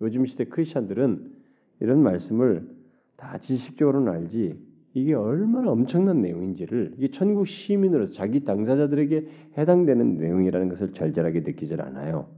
요즘 0.00 0.26
시대 0.26 0.44
크리스천들은 0.44 1.32
이런 1.80 2.02
말씀을 2.02 2.68
다 3.16 3.38
지식적으로는 3.38 4.12
알지 4.12 4.58
이게 4.94 5.14
얼마나 5.14 5.70
엄청난 5.70 6.20
내용인지를 6.20 6.94
이게 6.96 7.10
천국 7.10 7.46
시민으로서 7.46 8.12
자기 8.12 8.44
당사자들에게 8.44 9.28
해당되는 9.56 10.18
내용이라는 10.18 10.68
것을 10.68 10.92
절절하게 10.92 11.40
느끼질 11.40 11.80
않아요. 11.80 12.28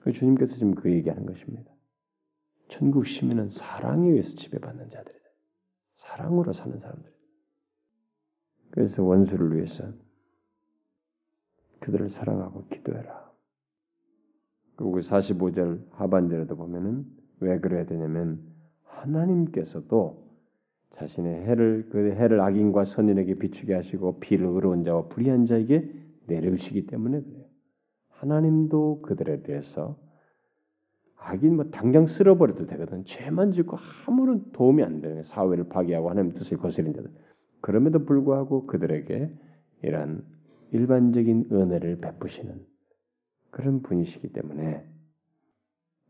그 0.00 0.12
주님께서 0.12 0.56
지금 0.56 0.74
그 0.74 0.90
얘기하는 0.90 1.26
것입니다. 1.26 1.70
천국 2.68 3.06
시민은 3.06 3.48
사랑에 3.48 4.10
의해서 4.10 4.34
지배받는 4.34 4.90
자들이다. 4.90 5.24
사랑으로 5.94 6.52
사는 6.52 6.78
사람들. 6.78 7.12
그래서 8.70 9.04
원수를 9.04 9.56
위해서 9.56 9.92
그들을 11.86 12.10
사랑하고 12.10 12.66
기도해라. 12.66 13.30
그리고 14.74 14.98
45절 14.98 15.86
하반절에도 15.92 16.56
보면은 16.56 17.06
왜 17.38 17.60
그래야 17.60 17.86
되냐면 17.86 18.40
하나님께서도 18.82 20.26
자신의 20.96 21.44
해를 21.44 21.88
그 21.90 22.10
해를 22.12 22.40
악인과 22.40 22.86
선인에게 22.86 23.34
비추게 23.34 23.74
하시고 23.74 24.18
비를 24.18 24.46
의로운 24.48 24.82
자와 24.82 25.06
불의한 25.08 25.46
자에게 25.46 25.88
내려주시기 26.26 26.86
때문에 26.86 27.20
그래요. 27.20 27.44
하나님도 28.08 29.02
그들에 29.02 29.42
대해서 29.42 29.96
악인 31.18 31.54
뭐 31.54 31.66
당장 31.66 32.06
쓸어버려도 32.06 32.66
되거든. 32.66 33.04
죄만 33.04 33.52
짓고 33.52 33.76
아무런 34.06 34.50
도움이 34.52 34.82
안 34.82 35.00
되는 35.00 35.22
사회를 35.22 35.68
파괴하고 35.68 36.10
하나님 36.10 36.32
뜻을 36.32 36.56
거스린 36.56 36.94
자들. 36.94 37.10
그럼에도 37.60 38.04
불구하고 38.04 38.66
그들에게 38.66 39.30
이러한 39.82 40.35
일반적인 40.72 41.48
은혜를 41.52 41.98
베푸시는 42.00 42.64
그런 43.50 43.82
분이시기 43.82 44.32
때문에 44.32 44.84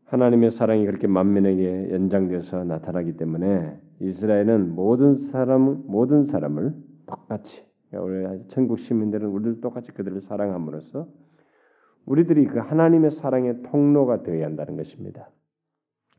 하나님의 0.05 0.51
사랑이 0.51 0.85
그렇게 0.85 1.07
만민에게 1.07 1.91
연장돼서 1.91 2.63
나타나기 2.63 3.17
때문에 3.17 3.77
이스라엘은 3.99 4.75
모든 4.75 5.15
사람 5.15 5.83
모든 5.87 6.23
사람을 6.23 6.73
똑같이 7.05 7.65
우리 7.91 8.25
천국 8.47 8.79
시민들은 8.79 9.27
우리도 9.27 9.61
똑같이 9.61 9.91
그들을 9.91 10.21
사랑함으로써 10.21 11.07
우리들이 12.05 12.45
그 12.45 12.59
하나님의 12.59 13.11
사랑의 13.11 13.63
통로가 13.63 14.23
되어야 14.23 14.45
한다는 14.45 14.77
것입니다. 14.77 15.29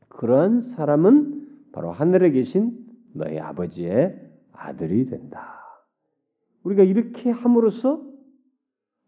그러한 0.09 0.61
사람은 0.61 1.71
바로 1.73 1.91
하늘에 1.93 2.31
계신 2.31 2.77
너희 3.15 3.39
아버지의 3.39 4.19
아들이 4.53 5.07
된다. 5.07 5.59
우리가 6.63 6.83
이렇게 6.83 7.31
함으로써 7.31 8.08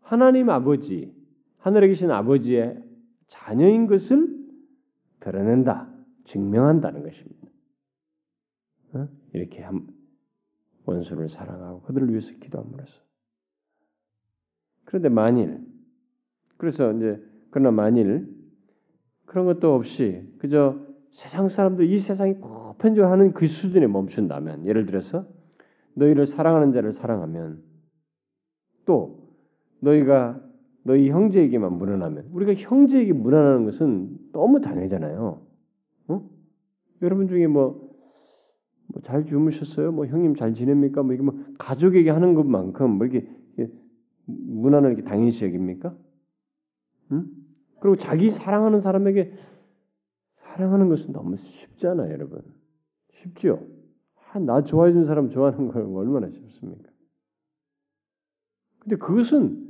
하나님 0.01 0.51
아버지, 0.51 1.15
하늘에 1.59 1.89
계신 1.89 2.11
아버지의 2.11 2.83
자녀인 3.29 3.87
것을 3.87 4.29
드러낸다, 5.21 5.89
증명한다는 6.25 7.03
것입니다. 7.03 7.49
어? 8.93 9.09
이렇게 9.33 9.65
원수를 10.85 11.29
사랑하고 11.29 11.83
그들을 11.83 12.09
위해서 12.11 12.33
기도함으로써. 12.41 13.01
그런데 14.85 15.09
만일 15.09 15.65
그래서 16.57 16.93
이제 16.93 17.23
그러나 17.51 17.71
만일 17.71 18.29
그런 19.25 19.47
것도 19.47 19.75
없이 19.75 20.29
그저 20.39 20.79
세상 21.13 21.49
사람들 21.49 21.91
이 21.91 21.99
세상이 21.99 22.41
보편적으로 22.41 23.33
그 23.33 23.47
수준에 23.47 23.87
멈춘다면 23.87 24.67
예를 24.67 24.87
들어서 24.87 25.27
너희를 25.95 26.27
사랑하는 26.27 26.73
자를 26.73 26.93
사랑하면 26.93 27.63
또 28.85 29.20
너희가 29.81 30.41
너희 30.83 31.11
형제에게만 31.11 31.77
무난하면 31.79 32.29
우리가 32.33 32.55
형제에게 32.55 33.13
무난하는 33.13 33.65
것은 33.65 34.17
너무 34.33 34.61
당연하잖아요. 34.61 35.43
어? 36.09 36.31
여러분 37.03 37.29
중에 37.29 37.47
뭐 37.47 37.91
잘 39.05 39.25
주무셨어요? 39.25 39.93
뭐 39.93 40.07
형님 40.07 40.35
잘 40.35 40.55
지냅니까? 40.55 41.03
뭐 41.03 41.15
이게 41.15 41.23
뭐 41.23 41.35
가족에게 41.59 42.11
하는 42.11 42.35
것만큼 42.35 42.91
뭐 42.91 43.07
이렇게 43.07 43.29
무난하게 44.25 44.95
이렇게 44.95 45.09
당연시 45.09 45.45
여깁니까? 45.45 45.97
응? 47.13 47.27
그리고 47.81 47.97
자기 47.97 48.31
사랑하는 48.31 48.81
사람에게 48.81 49.33
사랑하는 50.37 50.89
것은 50.89 51.13
너무 51.13 51.37
쉽잖아요, 51.37 52.13
여러분. 52.13 52.43
쉽죠? 53.13 53.67
아, 54.33 54.39
나 54.39 54.63
좋아해 54.63 54.93
준 54.93 55.05
사람 55.05 55.31
좋아하는 55.31 55.69
거 55.69 55.81
얼마나 55.81 56.29
쉽습니까? 56.31 56.91
근데 58.81 58.97
그것은 58.97 59.70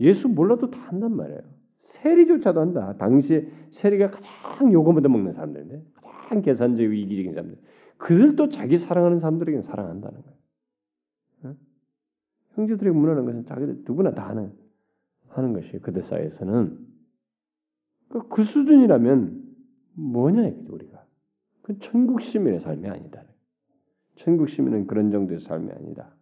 예수 0.00 0.28
몰라도 0.28 0.70
다 0.70 0.78
한단 0.88 1.14
말이에요. 1.16 1.40
세리조차도 1.82 2.60
한다. 2.60 2.96
당시에 2.98 3.48
세리가 3.70 4.10
가장 4.10 4.72
요금을 4.72 5.02
먹는 5.02 5.32
사람들인데 5.32 5.82
가장 6.02 6.42
계산적이고 6.42 6.92
이기적인 6.92 7.34
사람들. 7.34 7.58
그들도 7.98 8.48
자기 8.48 8.76
사랑하는 8.76 9.20
사람들에게는 9.20 9.62
사랑한다는 9.62 10.22
거예요. 10.22 10.36
응? 11.44 11.56
형제들에게 12.54 12.96
무난한 12.96 13.24
것은 13.26 13.44
자기들 13.44 13.82
누구나 13.86 14.12
다 14.12 14.28
하는 14.28 14.52
하는 15.28 15.52
것이 15.52 15.78
그들 15.78 16.02
사이에서는 16.02 16.78
그, 18.08 18.28
그 18.28 18.42
수준이라면 18.42 19.44
뭐냐 19.94 20.48
이거죠 20.48 20.74
우리가. 20.74 21.04
그 21.62 21.78
천국 21.78 22.20
시민의 22.20 22.60
삶이 22.60 22.88
아니다. 22.88 23.22
천국 24.16 24.48
시민은 24.48 24.86
그런 24.86 25.10
정도의 25.10 25.40
삶이 25.40 25.70
아니다. 25.70 26.14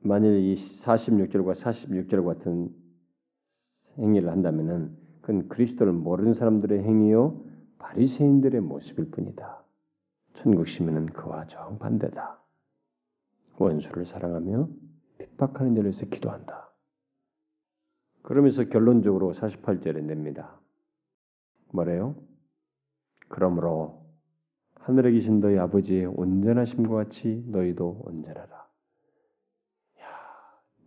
만일 0.00 0.38
이 0.38 0.54
46절과 0.54 1.54
46절 1.54 2.24
같은 2.24 2.74
행위를 3.98 4.30
한다면은 4.30 4.96
그건 5.20 5.48
그리스도를 5.48 5.92
모르는 5.92 6.34
사람들의 6.34 6.82
행위요 6.82 7.44
바리새인들의 7.78 8.60
모습일 8.60 9.10
뿐이다. 9.10 9.64
천국 10.34 10.68
시민은 10.68 11.06
그와 11.06 11.46
정반대다. 11.46 12.40
원수를 13.58 14.06
사랑하며 14.06 14.68
핍박하는 15.18 15.76
위해서 15.76 16.06
기도한다. 16.06 16.70
그러면서 18.22 18.64
결론적으로 18.64 19.32
48절에 19.32 20.02
냅니다. 20.04 20.60
뭐래요? 21.72 22.14
그러므로 23.28 24.06
하늘에 24.74 25.12
계신 25.12 25.40
너희 25.40 25.58
아버지의 25.58 26.06
온전하심과 26.06 26.94
같이 26.94 27.44
너희도 27.48 28.02
온전하라. 28.04 28.67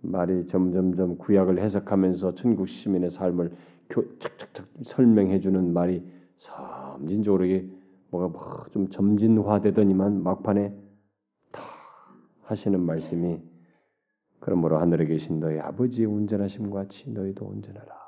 야, 0.03 0.09
말이 0.09 0.45
점점점 0.47 1.17
구약을 1.17 1.59
해석하면서 1.59 2.35
천국 2.35 2.67
시민의 2.67 3.11
삶을 3.11 3.55
착착착 4.19 4.67
설명해 4.83 5.39
주는 5.39 5.73
말이 5.73 6.05
점진적으로 6.37 7.45
이게 7.45 7.69
뭐가 8.09 8.27
뭐좀 8.27 8.89
점진화되더니만 8.89 10.23
막판에 10.23 10.75
다 11.51 11.61
하시는 12.43 12.79
말씀이 12.79 13.41
그러므로 14.39 14.79
하늘에 14.79 15.05
계신 15.05 15.39
너희 15.39 15.59
아버지의 15.59 16.07
온전하심과 16.07 16.81
같이 16.81 17.09
너희도 17.11 17.45
온전하라. 17.45 18.01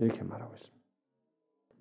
이렇게 0.00 0.22
말하고 0.24 0.54
있습니다. 0.54 0.82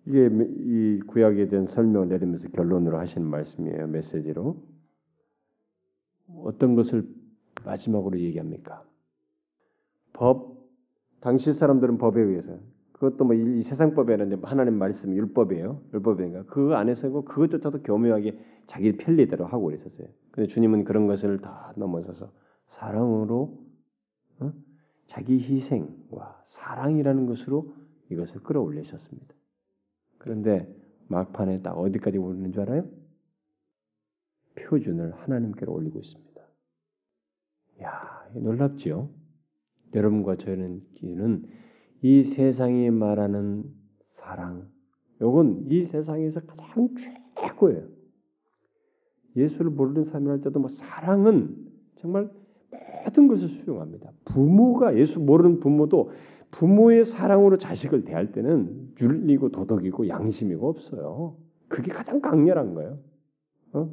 이게 0.05 0.29
이 0.59 0.99
구약에 1.07 1.47
대한 1.47 1.67
설명을 1.67 2.09
내리면서 2.09 2.49
결론으로 2.49 2.99
하시는 2.99 3.25
말씀이에요. 3.27 3.87
메시지로. 3.87 4.55
어떤 6.43 6.75
것을 6.75 7.07
마지막으로 7.65 8.19
얘기합니까? 8.19 8.83
법 10.13 10.61
당시 11.19 11.53
사람들은 11.53 11.97
법에 11.97 12.21
의해서 12.21 12.57
그것도 12.93 13.25
뭐 13.25 13.35
이 13.35 13.61
세상 13.63 13.95
법에는 13.95 14.43
하나님 14.43 14.77
말씀 14.77 15.15
율법이에요. 15.15 15.81
율법인가? 15.93 16.43
그 16.45 16.75
안에서고 16.75 17.25
그것조차도 17.25 17.81
교묘하게 17.83 18.37
자기 18.67 18.95
편리대로 18.95 19.45
하고 19.45 19.71
있었어요. 19.71 20.07
근데 20.31 20.47
주님은 20.47 20.83
그런 20.83 21.07
것을 21.07 21.39
다 21.41 21.73
넘어서서 21.75 22.31
사랑으로 22.67 23.57
어? 24.39 24.53
자기 25.07 25.39
희생과 25.39 26.43
사랑이라는 26.45 27.25
것으로 27.25 27.73
이것을 28.09 28.43
끌어올리셨습니다. 28.43 29.33
그런데 30.17 30.73
막판에 31.07 31.61
딱 31.61 31.77
어디까지 31.77 32.17
오르는 32.17 32.51
줄 32.51 32.61
알아요? 32.61 32.87
표준을 34.55 35.13
하나님께로 35.13 35.73
올리고 35.73 35.99
있습니다. 35.99 36.30
야, 37.83 38.27
놀랍지요? 38.33 39.09
여러분과 39.93 40.37
저는 40.37 40.81
기는 40.95 41.45
이 42.01 42.23
세상이 42.23 42.89
말하는 42.91 43.63
사랑, 44.07 44.67
요건 45.21 45.65
이 45.69 45.85
세상에서 45.85 46.41
가장 46.41 46.89
최고예요. 47.35 47.87
예수를 49.35 49.71
모르는 49.71 50.03
사람할 50.03 50.41
때도 50.41 50.59
뭐 50.59 50.69
사랑은 50.69 51.55
정말 51.95 52.29
모든 53.03 53.27
것을 53.27 53.47
수용합니다. 53.47 54.11
부모가 54.25 54.97
예수 54.97 55.19
모르는 55.19 55.59
부모도 55.59 56.11
부모의 56.51 57.05
사랑으로 57.05 57.57
자식을 57.57 58.03
대할 58.03 58.31
때는 58.31 58.93
윤리고 58.99 59.49
도덕이고 59.49 60.07
양심이고 60.07 60.67
없어요. 60.67 61.37
그게 61.69 61.91
가장 61.91 62.19
강렬한 62.19 62.73
거예요. 62.73 62.99
어? 63.73 63.89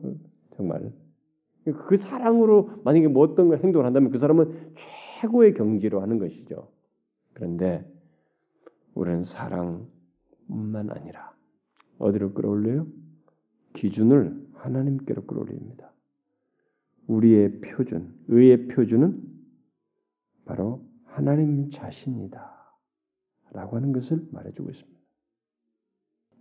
정말 0.56 0.92
그 1.72 1.96
사랑으로 1.96 2.70
만약에 2.84 3.08
뭐 3.08 3.22
어떤 3.24 3.48
걸 3.48 3.58
행동을 3.58 3.86
한다면 3.86 4.10
그 4.10 4.18
사람은 4.18 4.74
최고의 5.20 5.54
경지로 5.54 6.00
하는 6.00 6.18
것이죠. 6.18 6.68
그런데 7.32 7.84
우리는 8.94 9.24
사랑뿐만 9.24 10.90
아니라 10.90 11.32
어디로 11.98 12.32
끌어올려요? 12.32 12.86
기준을 13.74 14.48
하나님께로 14.54 15.24
끌어올립니다. 15.24 15.92
우리의 17.06 17.60
표준, 17.60 18.14
의의 18.28 18.68
표준은 18.68 19.22
바로 20.44 20.84
하나님 21.04 21.70
자신이다. 21.70 22.58
라고 23.52 23.76
하는 23.76 23.92
것을 23.92 24.26
말해주고 24.30 24.70
있습니다. 24.70 24.98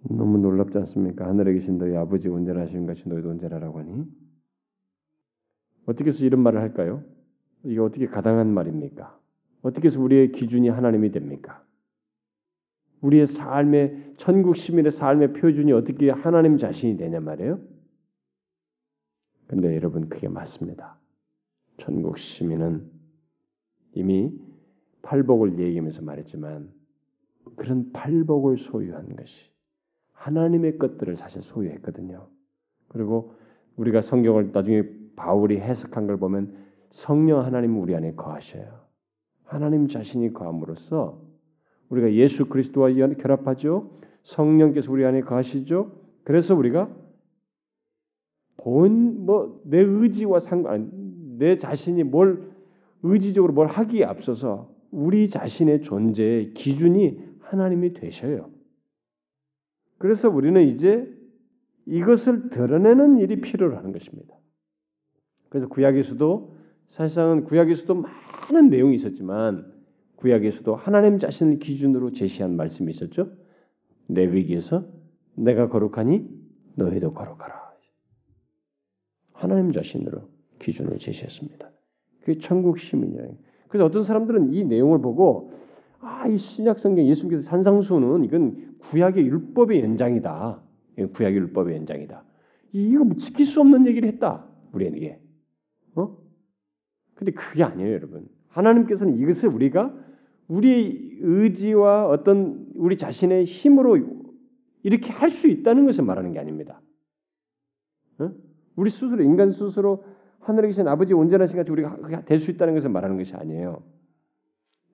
너무 0.09 0.37
놀랍지 0.37 0.77
않습니까? 0.79 1.27
하늘에 1.27 1.53
계신 1.53 1.77
너희 1.77 1.95
아버지 1.95 2.27
온전하신 2.29 2.85
것이 2.85 3.07
너희도 3.07 3.29
온전하라고 3.29 3.79
하니 3.79 4.05
어떻게 5.87 6.09
해서 6.09 6.23
이런 6.23 6.41
말을 6.41 6.59
할까요? 6.59 7.03
이게 7.63 7.79
어떻게 7.79 8.05
가당한 8.05 8.53
말입니까? 8.53 9.17
어떻게 9.63 9.87
해서 9.87 9.99
우리의 9.99 10.31
기준이 10.33 10.69
하나님이 10.69 11.11
됩니까? 11.11 11.63
우리의 13.01 13.25
삶의 13.25 14.13
천국 14.17 14.55
시민의 14.57 14.91
삶의 14.91 15.33
표준이 15.33 15.71
어떻게 15.71 16.11
하나님 16.11 16.57
자신이 16.57 16.97
되냐 16.97 17.19
말이에요? 17.19 17.59
근데 19.47 19.75
여러분 19.75 20.09
그게 20.09 20.27
맞습니다. 20.27 20.99
천국 21.77 22.17
시민은 22.17 22.91
이미 23.93 24.37
팔복을 25.03 25.57
얘기하면서 25.57 26.01
말했지만 26.01 26.69
그런 27.55 27.91
팔복을 27.93 28.57
소유한 28.57 29.15
것이 29.15 29.33
하나님의 30.11 30.79
것들을 30.79 31.15
사실 31.15 31.41
소유했거든요. 31.41 32.27
그리고 32.89 33.35
우리가 33.77 34.01
성경을 34.01 34.51
나중에 34.51 34.83
바울이 35.17 35.57
해석한 35.59 36.07
걸 36.07 36.17
보면 36.17 36.55
성령 36.91 37.43
하나님 37.43 37.77
우리 37.81 37.93
안에 37.93 38.13
거하셔요. 38.15 38.87
하나님 39.43 39.89
자신이 39.89 40.31
거함으로써 40.31 41.21
우리가 41.89 42.13
예수 42.13 42.45
그리스도와 42.45 42.89
결합하죠. 43.17 43.99
성령께서 44.23 44.91
우리 44.91 45.05
안에 45.05 45.21
거하시죠. 45.21 45.91
그래서 46.23 46.55
우리가 46.55 46.89
본 48.57 49.25
뭐 49.25 49.61
내 49.65 49.79
의지와 49.79 50.39
상관 50.39 50.89
내 51.37 51.57
자신이 51.57 52.03
뭘 52.03 52.51
의지적으로 53.03 53.53
뭘 53.53 53.67
하기에 53.67 54.05
앞서서 54.05 54.73
우리 54.91 55.29
자신의 55.29 55.81
존재의 55.81 56.53
기준이 56.53 57.19
하나님이 57.39 57.93
되셔요. 57.93 58.49
그래서 59.97 60.29
우리는 60.29 60.61
이제 60.63 61.07
이것을 61.85 62.49
드러내는 62.49 63.19
일이 63.19 63.39
필요로 63.41 63.77
하는 63.77 63.91
것입니다. 63.91 64.35
그래서 65.49 65.67
구약에서도 65.67 66.55
사실상은 66.87 67.43
구약에서도 67.43 67.93
많은 67.95 68.69
내용이 68.69 68.95
있었지만 68.95 69.71
구약에서도 70.15 70.75
하나님 70.75 71.19
자신을 71.19 71.59
기준으로 71.59 72.11
제시한 72.11 72.55
말씀이 72.55 72.91
있었죠. 72.91 73.31
레위기에서 74.07 74.85
내가 75.35 75.69
거룩하니 75.69 76.27
너희도 76.75 77.13
거룩하라. 77.13 77.67
하나님 79.33 79.71
자신으로 79.71 80.29
기준을 80.59 80.97
제시했습니다. 80.97 81.69
그게 82.21 82.39
천국 82.39 82.79
시민이라. 82.79 83.25
그래서 83.67 83.85
어떤 83.85 84.03
사람들은 84.03 84.53
이 84.53 84.63
내용을 84.63 85.01
보고 85.01 85.51
아, 85.99 86.27
이 86.27 86.37
신약 86.37 86.79
성경 86.79 87.05
예수님께서 87.05 87.43
산상수는 87.43 88.23
이건 88.23 88.77
구약의 88.79 89.25
율법의 89.25 89.81
연장이다. 89.81 90.61
구약의 91.13 91.37
율법의 91.37 91.75
연장이다. 91.77 92.23
이거 92.71 93.03
뭐 93.03 93.15
지킬 93.17 93.45
수 93.45 93.59
없는 93.61 93.85
얘기를 93.87 94.07
했다. 94.09 94.45
우리에게. 94.73 95.19
어? 95.97 96.17
근데 97.15 97.31
그게 97.31 97.63
아니에요, 97.63 97.93
여러분. 97.93 98.27
하나님께서는 98.49 99.17
이것을 99.17 99.49
우리가 99.49 99.93
우리 100.47 101.17
의지와 101.21 102.07
어떤 102.07 102.67
우리 102.75 102.97
자신의 102.97 103.45
힘으로 103.45 103.97
이렇게 104.83 105.11
할 105.11 105.29
수 105.29 105.47
있다는 105.47 105.85
것을 105.85 106.03
말하는 106.05 106.31
게 106.31 106.39
아닙니다. 106.39 106.81
어? 108.19 108.31
우리 108.75 108.89
스스로 108.89 109.21
인간 109.23 109.51
스스로 109.51 110.05
하늘에 110.39 110.67
계신 110.67 110.87
아버지 110.87 111.13
온전하신 111.13 111.57
같이 111.57 111.71
우리가 111.71 112.23
될 112.25 112.37
수 112.37 112.51
있다는 112.51 112.73
것을 112.75 112.89
말하는 112.89 113.17
것이 113.17 113.35
아니에요. 113.35 113.83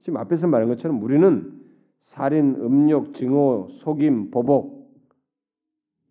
지금 0.01 0.17
앞에서 0.17 0.47
말한 0.47 0.67
것처럼 0.69 1.01
우리는 1.03 1.61
살인, 2.01 2.55
음욕, 2.55 3.13
증오, 3.13 3.67
속임, 3.69 4.31
보복 4.31 4.91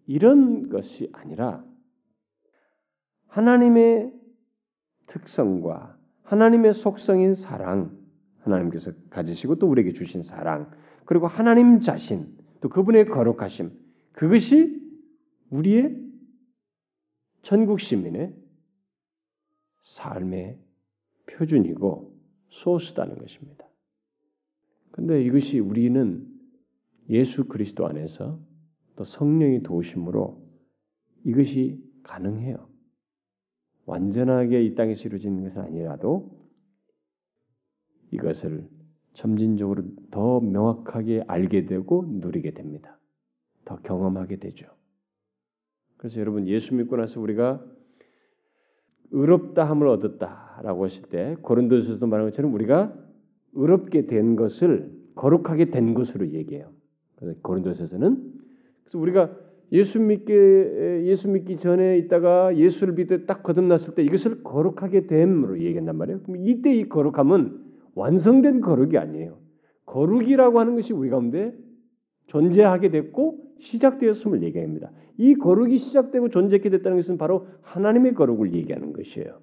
이런 0.07 0.69
것이 0.69 1.11
아니라 1.13 1.65
하나님의 3.27 4.13
특성과 5.07 5.97
하나님의 6.23 6.75
속성인 6.75 7.35
사랑, 7.35 7.99
하나님께서 8.41 8.93
가지시고 9.11 9.57
또 9.57 9.69
우리에게 9.69 9.93
주신 9.93 10.23
사랑, 10.23 10.71
그리고 11.05 11.27
하나님 11.27 11.81
자신, 11.81 12.37
또 12.61 12.69
그분의 12.69 13.07
거룩하심, 13.07 13.71
그것이 14.13 14.81
우리의 15.51 16.01
천국 17.43 17.81
시민의 17.81 18.35
삶의 19.83 20.59
표준이고 21.27 22.17
소스다는 22.51 23.19
것입니다. 23.19 23.67
근데 24.93 25.23
이것이 25.23 25.59
우리는 25.59 26.29
예수 27.09 27.47
그리스도 27.47 27.87
안에서 27.87 28.39
또 28.97 29.05
성령의 29.05 29.63
도우심으로 29.63 30.43
이것이 31.25 31.83
가능해요. 32.03 32.72
완전하게 33.87 34.63
이 34.65 34.75
땅에서 34.75 35.09
이루어지는 35.09 35.45
것은 35.45 35.63
아니라도 35.63 36.31
이것을 38.11 38.69
점진적으로 39.15 39.83
더 40.11 40.41
명확하게 40.41 41.25
알게 41.27 41.67
되고 41.67 42.05
누리게 42.09 42.53
됩니다. 42.53 42.99
더 43.65 43.77
경험하게 43.77 44.37
되죠. 44.37 44.69
그래서 45.97 46.21
여러분 46.21 46.49
예수 46.49 46.75
믿고 46.75 46.97
나서 46.97 47.21
우리가 47.21 47.65
의롭다함을 49.11 49.87
얻었다라고 49.87 50.85
하실 50.85 51.05
때 51.05 51.37
고린도서도 51.43 52.07
말한 52.07 52.31
것처럼 52.31 52.53
우리가 52.55 52.95
의롭게 53.53 54.07
된 54.07 54.37
것을 54.37 54.91
거룩하게 55.15 55.67
된 55.67 55.95
것으로 55.95 56.29
얘기해요. 56.31 56.73
고린도서에서는 57.43 58.33
그래서 58.83 58.99
우리가 58.99 59.37
예수 59.73 60.01
믿게 60.01 61.05
예수 61.05 61.29
믿기 61.29 61.57
전에 61.57 61.97
있다가 61.99 62.57
예수를 62.57 62.95
믿때 62.95 63.25
딱 63.25 63.43
거듭났을 63.43 63.95
때 63.95 64.03
이것을 64.03 64.43
거룩하게 64.43 65.07
됨으로 65.07 65.61
얘기한단 65.61 65.97
말이에요. 65.97 66.21
이때 66.39 66.75
이 66.75 66.89
거룩함은 66.89 67.59
완성된 67.95 68.61
거룩이 68.61 68.99
아니에요. 68.99 69.39
거룩이라고 69.87 70.61
하는 70.61 70.75
것이 70.75 70.93
우리 70.93 71.09
가운데 71.11 71.55
존재하게 72.27 72.91
됐고 72.91 73.39
시작되었음을 73.61 74.43
얘기합니다. 74.43 74.91
이 75.17 75.35
거룩이 75.35 75.79
시작되고 75.79 76.29
존재하게 76.29 76.71
됐다는 76.71 76.99
것은 76.99 77.17
바로 77.17 77.47
하나님의 77.63 78.15
거룩을 78.15 78.55
얘기하는 78.55 78.93
것이에요. 78.93 79.41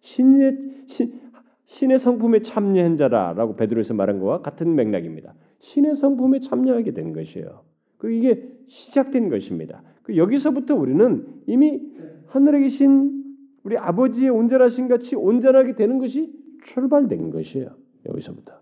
신의 0.00 0.58
신, 0.86 1.20
신의 1.66 1.98
성품에 1.98 2.42
참여한 2.42 2.96
자라라고 2.96 3.56
베드로에서 3.56 3.94
말한 3.94 4.20
것과 4.20 4.42
같은 4.42 4.74
맥락입니다. 4.74 5.34
신의 5.60 5.94
성품에 5.94 6.40
참여하게 6.40 6.92
된 6.92 7.12
것이에요. 7.12 7.71
그 8.02 8.10
이게 8.10 8.52
시작된 8.66 9.30
것입니다. 9.30 9.80
그 10.02 10.16
여기서부터 10.16 10.74
우리는 10.74 11.24
이미 11.46 11.80
하늘에 12.26 12.58
계신 12.62 13.22
우리 13.62 13.78
아버지의 13.78 14.28
온전하신 14.28 14.88
같이 14.88 15.14
온전하게 15.14 15.76
되는 15.76 15.98
것이 16.00 16.34
출발된 16.64 17.30
것이에요. 17.30 17.76
여기서부터. 18.06 18.60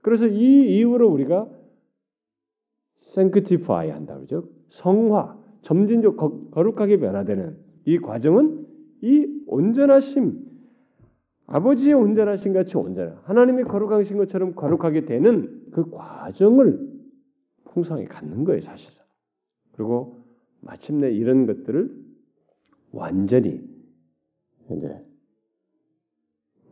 그래서 0.00 0.28
이 0.28 0.78
이후로 0.78 1.10
우리가 1.10 1.48
sanctify 3.00 3.90
한다 3.90 4.14
그러죠. 4.14 4.48
성화, 4.68 5.36
점진적 5.62 6.16
거룩하게 6.52 7.00
변화되는 7.00 7.56
이 7.86 7.98
과정은 7.98 8.64
이 9.02 9.26
온전하심, 9.48 10.38
아버지의 11.48 11.94
온전하신 11.94 12.52
같이 12.52 12.76
온전한 12.76 13.18
하나님의 13.24 13.64
거룩하신 13.64 14.18
것처럼 14.18 14.54
거룩하게 14.54 15.04
되는 15.04 15.62
그 15.72 15.90
과정을 15.90 16.95
풍성하게 17.76 18.06
갖는 18.08 18.44
거예요, 18.44 18.62
사실상. 18.62 19.04
그리고 19.72 20.24
마침내 20.62 21.10
이런 21.10 21.44
것들을 21.44 21.94
완전히 22.90 23.62
이제 24.70 25.04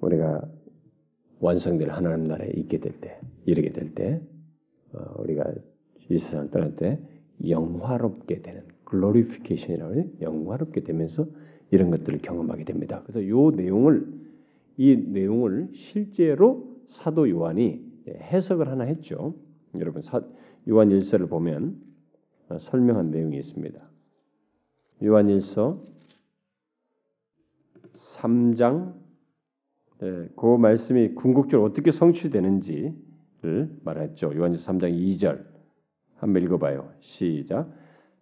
우리가 0.01 0.51
완성될 1.41 1.91
하나님 1.91 2.27
나라에 2.27 2.53
있게 2.57 2.79
될 2.79 2.99
때, 3.01 3.21
이르게 3.45 3.73
될 3.73 3.95
때, 3.95 4.23
어, 4.95 5.21
우리가 5.23 5.53
이 6.09 6.17
세상을 6.17 6.51
떠날 6.51 6.75
때 6.77 6.99
영화롭게 7.47 8.41
되는 8.41 8.63
글로리피케이션이라고 8.85 9.95
해요. 9.95 10.05
영화롭게 10.23 10.85
되면서 10.85 11.27
이런 11.71 11.91
것들을 11.91 12.21
경험하게 12.21 12.65
됩니다. 12.65 13.03
그래서 13.05 13.21
이 13.21 13.57
내용을 13.57 14.07
이 14.79 14.97
내용을 14.97 15.69
실제로 15.75 16.79
사도 16.89 17.29
요한이 17.29 17.85
해석을 18.09 18.69
하나 18.69 18.85
했죠. 18.85 19.35
여러분 19.79 20.03
사, 20.03 20.23
요한 20.69 20.89
1서를 20.89 21.29
보면 21.29 21.81
어, 22.49 22.59
설명한 22.59 23.11
내용이 23.11 23.39
있습니다. 23.39 23.81
요한 25.05 25.29
1서 25.29 25.81
3장 27.95 29.05
예, 30.03 30.29
그 30.37 30.57
말씀이 30.57 31.15
궁극적으로 31.15 31.69
어떻게 31.69 31.91
성취되는지를 31.91 32.95
말했죠. 33.85 34.33
요한일서 34.35 34.73
3장 34.73 34.93
2절 34.93 35.45
한번 36.17 36.43
읽어봐요. 36.43 36.93
시작. 37.01 37.71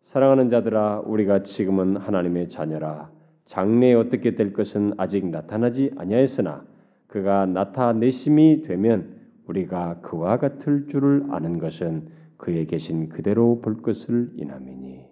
사랑하는 0.03 0.49
자들아, 0.49 1.01
우리가 1.01 1.43
지금은 1.43 1.97
하나님의 1.97 2.49
자녀라. 2.49 3.11
장래에 3.47 3.95
어떻게 3.95 4.34
될 4.34 4.53
것은 4.53 4.93
아직 4.97 5.26
나타나지 5.26 5.93
아니하였으나 5.97 6.64
그가 7.07 7.47
나타내심이 7.47 8.62
되면 8.62 9.20
우리가 9.47 10.01
그와 10.01 10.38
같을 10.38 10.86
줄을 10.86 11.26
아는 11.30 11.59
것은 11.59 12.09
그에 12.43 12.64
계신 12.64 13.09
그대로 13.09 13.61
볼 13.61 13.82
것을 13.82 14.32
인함이니 14.34 15.07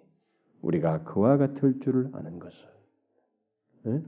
우리가 0.63 1.03
그와 1.03 1.37
같을 1.37 1.79
줄을 1.79 2.09
아는 2.11 2.39
것을 2.39 2.67
네? 3.83 4.03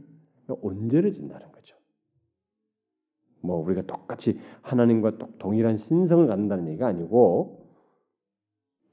온전해진다는 0.49 1.51
거죠. 1.53 1.77
뭐 3.39 3.63
우리가 3.63 3.83
똑같이 3.83 4.37
하나님과 4.61 5.17
동일한 5.39 5.77
신성을 5.77 6.27
갖는다는 6.27 6.67
얘기가 6.67 6.87
아니고 6.87 7.65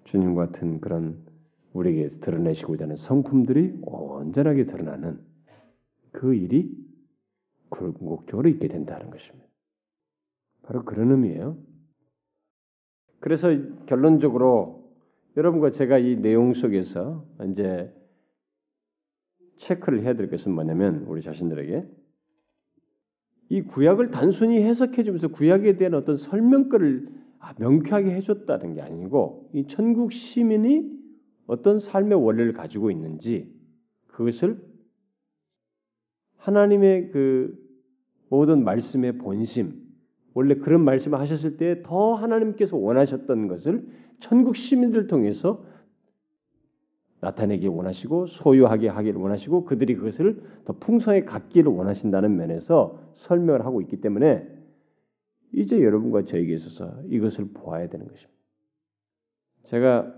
주님 0.05 0.37
같은 0.37 0.81
그런 0.81 1.27
우리에게 1.73 2.21
드러내시고자 2.21 2.85
하는 2.85 2.95
성품들이 2.95 3.81
온전하게 3.83 4.67
드러나는 4.67 5.21
그 6.13 6.35
일이 6.35 6.73
궁극적으로 7.69 8.49
있게 8.49 8.69
된다는 8.69 9.11
것입니다. 9.11 9.49
바로 10.63 10.85
그런 10.85 11.11
의미예요. 11.11 11.70
그래서 13.21 13.49
결론적으로 13.87 14.91
여러분과 15.37 15.71
제가 15.71 15.99
이 15.99 16.17
내용 16.17 16.55
속에서 16.55 17.25
이제 17.51 17.95
체크를 19.59 20.03
해야 20.03 20.15
될 20.15 20.31
것은 20.31 20.53
뭐냐면 20.53 21.05
우리 21.07 21.23
자신들에게 21.23 21.87
이 23.51 23.63
구약을 23.63 24.11
단순히 24.11 24.63
해석해 24.63 25.03
주면서 25.03 25.29
구약에 25.29 25.77
대한 25.77 25.95
어떤 25.95 26.17
설명글을 26.17 27.09
명쾌하게 27.59 28.15
해줬다는 28.15 28.75
게 28.75 28.81
아니고 28.81 29.51
이 29.53 29.67
천국 29.67 30.13
시민이 30.13 30.99
어떤 31.47 31.79
삶의 31.79 32.23
원리를 32.23 32.53
가지고 32.53 32.91
있는지 32.91 33.53
그것을 34.07 34.63
하나님의 36.37 37.11
그 37.11 37.59
모든 38.29 38.65
말씀의 38.65 39.19
본심 39.19 39.90
원래 40.41 40.55
그런 40.55 40.83
말씀을 40.85 41.19
하셨을 41.21 41.59
때 41.59 41.83
더 41.83 42.15
하나님께서 42.15 42.75
원하셨던 42.75 43.47
것을 43.47 43.87
천국 44.21 44.57
시민들 44.57 45.07
통해서 45.07 45.63
나타내기 47.21 47.67
원하시고 47.67 48.27
소유하게 48.29 48.89
하기를 48.89 49.21
원하시고 49.21 49.67
그들이 49.67 49.97
그것을 49.97 50.43
더 50.65 50.73
풍성하게 50.73 51.27
갖기를 51.27 51.71
원하신다는 51.71 52.39
면에서 52.39 52.99
설명을 53.13 53.67
하고 53.67 53.83
있기 53.83 54.01
때문에 54.01 54.49
이제 55.53 55.83
여러분과 55.83 56.25
저에게 56.25 56.55
있어서 56.55 57.03
이것을 57.11 57.49
보아야 57.53 57.91
되는 57.91 58.09
것입니다. 58.09 58.41
제가 59.65 60.15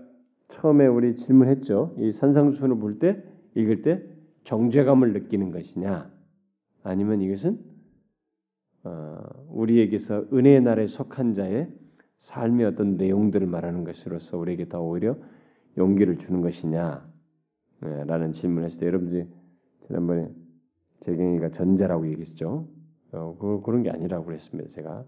처음에 0.47 0.87
우리 0.87 1.17
질문했죠. 1.17 1.95
이 1.97 2.13
산상수훈을 2.13 2.77
볼 2.77 2.99
때 2.99 3.21
읽을 3.55 3.81
때 3.81 4.01
정죄감을 4.45 5.11
느끼는 5.11 5.51
것이냐 5.51 6.09
아니면 6.83 7.21
이것은 7.21 7.59
어, 7.59 7.72
우리에게서 9.49 10.25
은혜의 10.33 10.61
날에 10.61 10.87
속한 10.87 11.33
자의 11.33 11.67
삶의 12.19 12.65
어떤 12.67 12.97
내용들을 12.97 13.45
말하는 13.47 13.83
것으로서 13.83 14.37
우리에게 14.37 14.69
더 14.69 14.81
오히려 14.81 15.17
용기를 15.77 16.17
주는 16.17 16.41
것이냐? 16.41 17.05
네, 17.81 18.03
라는 18.05 18.31
질문을 18.31 18.65
했을 18.65 18.79
때 18.79 18.87
여러분들이 18.87 19.27
지난번에 19.87 20.29
재경이가 21.01 21.49
전자라고 21.49 22.07
얘기했죠. 22.07 22.67
어, 23.11 23.37
그, 23.39 23.61
그런 23.61 23.83
게 23.83 23.89
아니라고 23.89 24.25
그랬습니다. 24.25 24.69
제가 24.69 25.05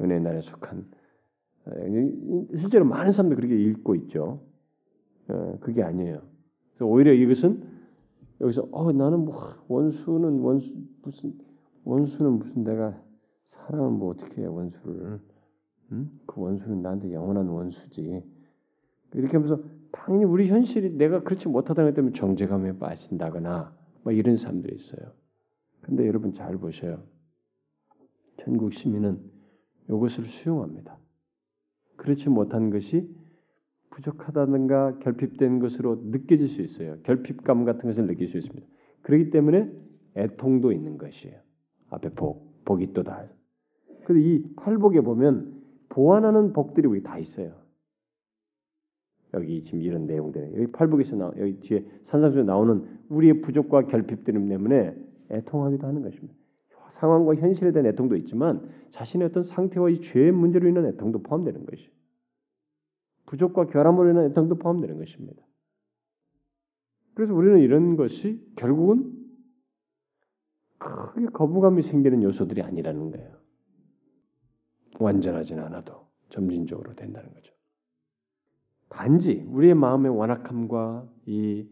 은혜 0.00 0.18
날에 0.18 0.40
속한 0.40 0.86
어, 1.66 1.70
실제로 2.56 2.84
많은 2.86 3.12
사람들 3.12 3.36
그렇게 3.36 3.56
읽고 3.56 3.94
있죠. 3.96 4.40
어, 5.28 5.58
그게 5.60 5.82
아니에요. 5.82 6.22
오히려 6.80 7.12
이것은 7.12 7.62
여기서 8.40 8.68
어, 8.72 8.90
나는 8.92 9.24
뭐 9.24 9.54
원수는 9.68 10.40
원수 10.40 10.74
무슨 11.02 11.34
원수는 11.84 12.38
무슨 12.38 12.64
내가 12.64 13.00
사람은 13.44 13.92
뭐 13.94 14.10
어떻게 14.10 14.42
해 14.42 14.46
원수를 14.46 15.20
음? 15.92 16.20
그 16.26 16.40
원수는 16.40 16.82
나한테 16.82 17.12
영원한 17.12 17.48
원수지 17.48 18.22
이렇게 19.14 19.32
하면서 19.36 19.62
당연히 19.90 20.24
우리 20.24 20.48
현실이 20.48 20.96
내가 20.96 21.22
그렇지 21.22 21.48
못하다는 21.48 21.90
것 21.90 21.96
때문에 21.96 22.14
정제감에 22.14 22.78
빠진다거나 22.78 23.76
뭐 24.02 24.12
이런 24.12 24.36
사람들이 24.36 24.74
있어요. 24.74 25.12
근데 25.82 26.06
여러분 26.06 26.32
잘 26.32 26.56
보셔요. 26.56 27.02
전국 28.38 28.72
시민은 28.72 29.20
이것을 29.88 30.24
수용합니다. 30.24 30.98
그렇지 31.96 32.30
못한 32.30 32.70
것이 32.70 33.08
부족하다든가 33.90 35.00
결핍된 35.00 35.58
것으로 35.58 36.02
느껴질 36.06 36.48
수 36.48 36.62
있어요. 36.62 36.98
결핍감 37.02 37.64
같은 37.64 37.82
것을 37.82 38.06
느낄 38.06 38.28
수 38.28 38.38
있습니다. 38.38 38.66
그렇기 39.02 39.30
때문에 39.30 39.70
애통도 40.16 40.72
있는 40.72 40.96
것이에요. 40.96 41.38
앞에 41.92 42.10
복, 42.10 42.64
복이 42.64 42.92
또 42.92 43.02
다. 43.02 43.24
근데 44.04 44.20
이 44.20 44.54
팔복에 44.56 45.00
보면 45.02 45.62
보완하는 45.88 46.52
복들이 46.52 46.88
우리 46.88 47.02
다 47.02 47.18
있어요. 47.18 47.52
여기 49.34 49.64
지금 49.64 49.82
이런 49.82 50.06
내용들 50.06 50.52
여기 50.54 50.72
팔복에서 50.72 51.16
나 51.16 51.32
여기 51.38 51.58
뒤에 51.60 51.84
산상수에 52.06 52.42
나오는 52.42 52.86
우리의 53.08 53.40
부족과 53.40 53.86
결핍 53.86 54.24
때문에 54.24 54.94
애통하기도 55.30 55.86
하는 55.86 56.02
것입니다. 56.02 56.34
상황과 56.88 57.36
현실에 57.36 57.72
대한 57.72 57.86
애통도 57.86 58.16
있지만 58.16 58.68
자신의 58.90 59.28
어떤 59.28 59.44
상태와 59.44 59.88
이 59.88 60.02
죄의 60.02 60.32
문제로 60.32 60.68
인한 60.68 60.86
애통도 60.86 61.22
포함되는 61.22 61.64
것이. 61.64 61.90
부족과 63.24 63.66
결함으로 63.66 64.10
인한 64.10 64.26
애통도 64.26 64.56
포함되는 64.56 64.98
것입니다. 64.98 65.42
그래서 67.14 67.34
우리는 67.34 67.60
이런 67.60 67.96
것이 67.96 68.46
결국은 68.56 69.11
크게 70.82 71.26
거부감이 71.26 71.82
생기는 71.82 72.22
요소들이 72.22 72.62
아니라는 72.62 73.10
거예요. 73.10 73.36
완전하진 74.98 75.58
않아도 75.60 76.06
점진적으로 76.28 76.94
된다는 76.94 77.32
거죠. 77.32 77.52
단지 78.88 79.44
우리의 79.48 79.74
마음의 79.74 80.16
완악함과 80.16 81.08
이 81.26 81.66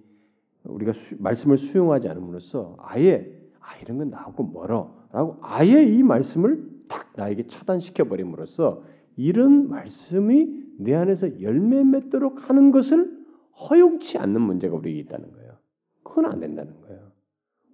우리가 0.64 0.92
수, 0.92 1.16
말씀을 1.18 1.58
수용하지 1.58 2.08
않음으로써 2.08 2.76
아예 2.78 3.30
아 3.60 3.76
이런 3.78 3.98
건 3.98 4.10
나하고 4.10 4.44
멀어라고 4.44 5.38
아예 5.42 5.82
이 5.84 6.02
말씀을 6.02 6.86
탁 6.88 7.12
나에게 7.16 7.46
차단시켜 7.46 8.04
버림으로써 8.04 8.82
이런 9.16 9.68
말씀이 9.68 10.60
내 10.78 10.94
안에서 10.94 11.42
열매 11.42 11.84
맺도록 11.84 12.48
하는 12.48 12.70
것을 12.70 13.20
허용치 13.68 14.18
않는 14.18 14.40
문제가 14.40 14.76
우리에게 14.76 15.00
있다는 15.00 15.30
거예요. 15.32 15.58
그건 16.02 16.26
안 16.26 16.40
된다는 16.40 16.80
거예요. 16.80 17.09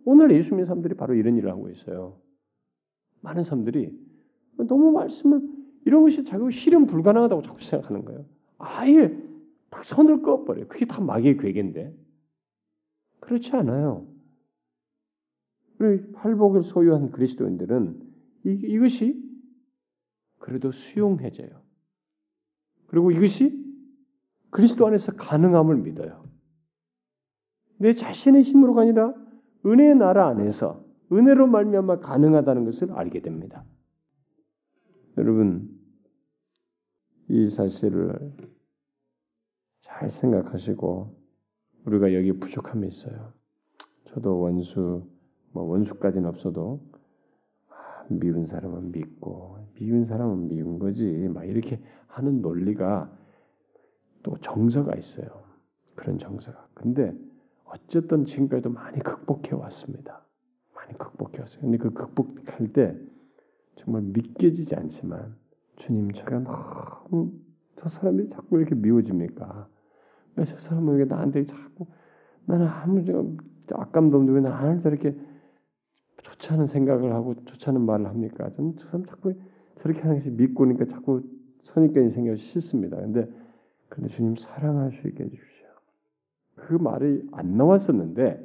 오늘 0.06 0.30
예수 0.30 0.50
믿는 0.50 0.64
사람들이 0.64 0.94
바로 0.94 1.14
이런 1.14 1.36
일을 1.36 1.50
하고 1.50 1.68
있어요. 1.68 2.20
많은 3.22 3.42
사람들이 3.42 3.92
너무 4.56 4.92
말씀을 4.92 5.42
이런 5.84 6.02
것이 6.02 6.24
자꾸 6.24 6.50
실현 6.52 6.86
불가능하다고 6.86 7.42
자꾸 7.42 7.60
생각하는 7.60 8.04
거예요. 8.04 8.24
아예 8.56 9.20
딱 9.68 9.84
선을 9.84 10.22
꺼버려요. 10.22 10.68
그게 10.68 10.86
다 10.86 11.00
마귀의 11.00 11.38
괴계인데. 11.38 11.92
그렇지 13.18 13.54
않아요. 13.56 14.06
우리 15.80 16.12
팔복을 16.12 16.62
소유한 16.62 17.10
그리스도인들은 17.10 18.00
이, 18.46 18.50
이것이 18.50 19.20
그래도 20.38 20.70
수용해져요. 20.70 21.50
그리고 22.86 23.10
이것이 23.10 23.60
그리스도 24.50 24.86
안에서 24.86 25.12
가능함을 25.12 25.78
믿어요. 25.78 26.24
내 27.78 27.92
자신의 27.92 28.42
힘으로가 28.42 28.82
아니라 28.82 29.25
은혜의 29.66 29.96
나라 29.96 30.28
안에서 30.28 30.84
은혜로 31.12 31.46
말미암아 31.48 32.00
가능하다는 32.00 32.64
것을 32.64 32.92
알게 32.92 33.20
됩니다. 33.20 33.64
여러분 35.18 35.68
이 37.28 37.48
사실을 37.48 38.32
잘 39.80 40.08
생각하시고 40.08 41.16
우리가 41.84 42.14
여기 42.14 42.32
부족함이 42.32 42.86
있어요. 42.88 43.32
저도 44.04 44.38
원수 44.38 45.08
뭐 45.52 45.64
원수까지는 45.64 46.28
없어도 46.28 46.80
아, 47.68 48.06
미운 48.08 48.46
사람은 48.46 48.92
믿고 48.92 49.58
미운 49.74 50.04
사람은 50.04 50.48
미운 50.48 50.78
거지 50.78 51.28
막 51.28 51.44
이렇게 51.44 51.80
하는 52.06 52.40
논리가 52.40 53.10
또 54.22 54.36
정서가 54.38 54.96
있어요. 54.96 55.44
그런 55.94 56.18
정서가. 56.18 56.68
근데 56.74 57.16
어쨌든 57.66 58.24
지금까지도 58.24 58.70
많이 58.70 58.98
극복해 58.98 59.54
왔습니다. 59.54 60.24
많이 60.74 60.96
극복해 60.98 61.40
왔어요. 61.40 61.60
근데 61.60 61.78
그 61.78 61.90
극복할 61.92 62.72
때 62.72 62.96
정말 63.76 64.02
믿겨지지 64.02 64.74
않지만 64.76 65.36
주님 65.76 66.12
제가 66.12 66.40
너무 66.40 67.32
저 67.76 67.88
사람이 67.88 68.28
자꾸 68.28 68.58
이렇게 68.58 68.74
미워집니까? 68.74 69.68
저 70.46 70.58
사람은 70.58 70.96
왜 70.96 71.04
나한테 71.04 71.44
자꾸 71.44 71.86
나는 72.44 72.66
아무 72.66 73.02
악감도 73.72 74.16
없는데 74.16 74.40
왜 74.40 74.40
나를 74.48 74.80
저렇게 74.82 75.16
좋지 76.22 76.52
않은 76.52 76.66
생각을 76.66 77.12
하고 77.12 77.34
좋지 77.44 77.68
않은 77.68 77.82
말을 77.82 78.06
합니까? 78.06 78.50
저는 78.50 78.76
저 78.78 78.86
사람 78.86 79.04
자꾸 79.04 79.34
저렇게 79.80 80.00
하는 80.00 80.16
것이 80.16 80.30
믿고 80.30 80.66
니까 80.66 80.84
자꾸 80.86 81.22
선입견이 81.62 82.10
생겨 82.10 82.36
싫습니다. 82.36 82.96
근데 82.96 83.28
그런데 83.88 84.14
주님 84.14 84.34
있게 84.34 85.24
해주십시오. 85.24 85.55
그 86.56 86.74
말이 86.74 87.26
안 87.32 87.56
나왔었는데 87.56 88.44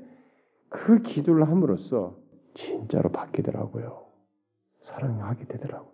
그 0.70 1.02
기도를 1.02 1.48
함으로써 1.48 2.18
진짜로 2.54 3.10
바뀌더라고요. 3.12 4.06
사랑하게 4.84 5.46
되더라고요. 5.46 5.92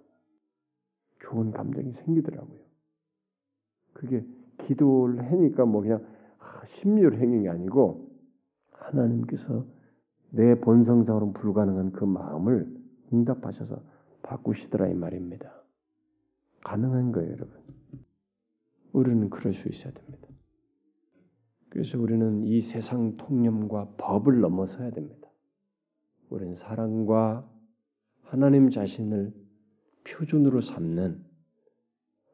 좋은 1.19 1.51
감정이 1.51 1.91
생기더라고요. 1.93 2.59
그게 3.93 4.25
기도를 4.57 5.31
하니까 5.31 5.65
뭐 5.65 5.81
그냥 5.81 6.05
아, 6.39 6.61
심리를 6.65 7.11
게 7.17 7.49
아니고 7.49 8.09
하나님께서 8.71 9.65
내 10.29 10.59
본성상으로는 10.59 11.33
불가능한 11.33 11.91
그 11.93 12.03
마음을 12.03 12.75
응답하셔서 13.13 13.81
바꾸시더라 14.21 14.87
이 14.87 14.93
말입니다. 14.93 15.51
가능한 16.63 17.11
거예요, 17.11 17.31
여러분. 17.31 17.57
우리는 18.91 19.29
그럴 19.29 19.53
수 19.53 19.69
있어야 19.69 19.93
됩니다. 19.93 20.26
그래서 21.69 21.99
우리는 21.99 22.43
이 22.43 22.61
세상 22.61 23.17
통념과 23.17 23.95
법을 23.97 24.39
넘어서야 24.39 24.91
됩니다. 24.91 25.27
우리는 26.29 26.55
사랑과 26.55 27.49
하나님 28.23 28.69
자신을 28.69 29.33
표준으로 30.03 30.61
삼는 30.61 31.23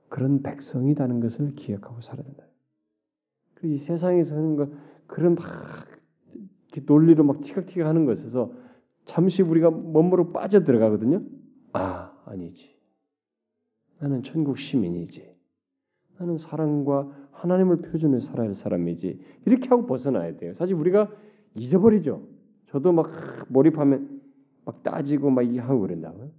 그런 0.10 0.44
백성이라는 0.44 1.20
것을 1.20 1.56
기억하고 1.56 2.02
살아야 2.02 2.26
된다. 2.26 2.46
이 3.64 3.78
세상에서 3.78 4.36
하는 4.36 4.56
것 4.56 4.70
그런 5.08 5.36
막 5.36 5.88
논리로 6.86 7.24
막 7.24 7.42
티격티격 7.42 7.88
하는 7.88 8.06
것에서 8.06 8.52
잠시 9.06 9.42
우리가 9.42 9.70
몸으로 9.70 10.32
빠져 10.32 10.64
들어가거든요. 10.64 11.24
아 11.72 12.14
아니지. 12.26 12.74
나는 14.00 14.24
천국 14.24 14.58
시민이지. 14.58 15.34
나는 16.18 16.38
사랑과 16.38 17.10
하나님을 17.44 17.82
표준으로 17.82 18.22
살아야 18.22 18.48
할 18.48 18.56
사람이지. 18.56 19.20
이렇게 19.46 19.68
하고 19.68 19.86
벗어나야 19.86 20.38
돼요. 20.38 20.54
사실 20.54 20.76
우리가 20.76 21.12
잊어버리죠. 21.56 22.26
저도 22.68 22.94
막 22.94 23.12
몰입하면 23.50 24.22
막 24.64 24.82
따지고 24.82 25.30
막 25.30 25.42
이게 25.42 25.60
하고 25.60 25.82
그런다고요. 25.82 26.32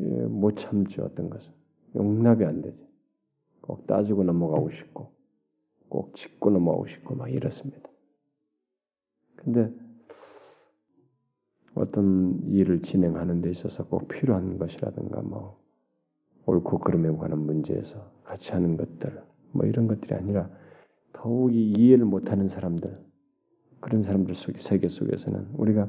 예, 0.00 0.04
못 0.26 0.56
참죠 0.56 1.04
어떤 1.04 1.30
것은 1.30 1.50
용납이 1.94 2.44
안 2.44 2.60
되죠. 2.60 2.84
꼭 3.62 3.86
따지고 3.86 4.24
넘어가고 4.24 4.70
싶고 4.70 5.10
꼭 5.88 6.14
짚고 6.14 6.50
넘어가고 6.50 6.86
싶고 6.88 7.14
막 7.14 7.32
이렇습니다. 7.32 7.88
근데 9.36 9.72
어떤 11.74 12.42
일을 12.46 12.82
진행하는 12.82 13.40
데 13.40 13.50
있어서 13.50 13.86
꼭 13.86 14.06
필요한 14.08 14.58
것이라든가 14.58 15.22
뭐 15.22 15.58
옳고 16.44 16.78
그름에 16.78 17.10
관한 17.16 17.38
문제에서 17.38 18.10
같이 18.22 18.52
하는 18.52 18.76
것들 18.76 19.22
뭐 19.52 19.66
이런 19.66 19.86
것들이 19.86 20.14
아니라 20.14 20.50
더욱이 21.12 21.72
이해를 21.72 22.04
못하는 22.04 22.48
사람들 22.48 22.98
그런 23.80 24.02
사람들 24.02 24.34
속 24.34 24.58
세계 24.58 24.88
속에서는 24.88 25.50
우리가 25.54 25.88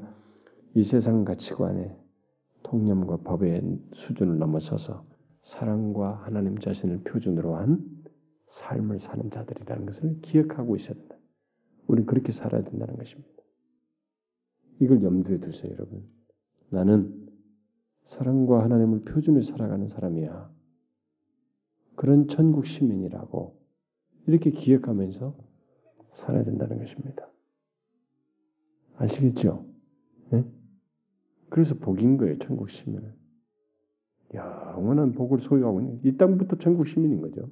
이 0.76 0.84
세상 0.84 1.26
가치관의 1.26 1.98
통념과 2.64 3.18
법의 3.18 3.80
수준을 3.94 4.38
넘어서서 4.38 5.06
사랑과 5.44 6.22
하나님 6.24 6.58
자신을 6.58 7.04
표준으로 7.04 7.56
한 7.56 7.80
삶을 8.50 9.00
사는 9.00 9.30
자들이라는 9.30 9.86
것을 9.86 10.20
기억하고 10.22 10.76
있어야 10.76 10.96
된다. 10.96 11.16
우리는 11.88 12.06
그렇게 12.06 12.32
살아야 12.32 12.64
된다는 12.64 12.98
것입니다. 12.98 13.30
이걸 14.80 15.02
염두에 15.04 15.40
두세요, 15.40 15.72
여러분. 15.74 16.06
나는 16.70 17.28
사랑과 18.04 18.64
하나님을 18.64 19.02
표준으로 19.02 19.44
살아가는 19.44 19.88
사람이야. 19.88 20.57
그런 21.98 22.28
천국 22.28 22.68
시민이라고 22.68 23.60
이렇게 24.28 24.52
기억하면서 24.52 25.36
살아야 26.14 26.44
된다는 26.44 26.78
것입니다. 26.78 27.28
아시겠죠? 28.98 29.66
네? 30.30 30.46
그래서 31.50 31.74
복인 31.74 32.18
거예요, 32.18 32.38
천국 32.38 32.70
시민은. 32.70 33.14
영원한 34.36 35.14
복을 35.14 35.40
소유하고 35.40 35.82
있는 35.82 36.00
이 36.04 36.18
땅부터 36.18 36.58
천국 36.60 36.86
시민인 36.86 37.20
거죠. 37.20 37.50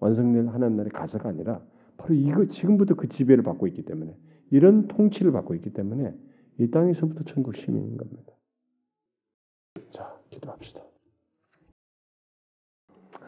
완성될 0.00 0.48
하나님 0.48 0.76
나라의 0.76 0.90
가서가 0.90 1.28
아니라 1.28 1.64
바로 1.96 2.14
이거 2.14 2.46
지금부터 2.46 2.94
그 2.94 3.08
지배를 3.08 3.44
받고 3.44 3.68
있기 3.68 3.82
때문에 3.82 4.16
이런 4.50 4.88
통치를 4.88 5.30
받고 5.30 5.54
있기 5.54 5.72
때문에 5.72 6.12
이 6.58 6.70
땅에서부터 6.70 7.22
천국 7.22 7.54
시민인 7.54 7.96
겁니다. 7.96 8.32
자, 9.90 10.18
기도합시다. 10.30 10.87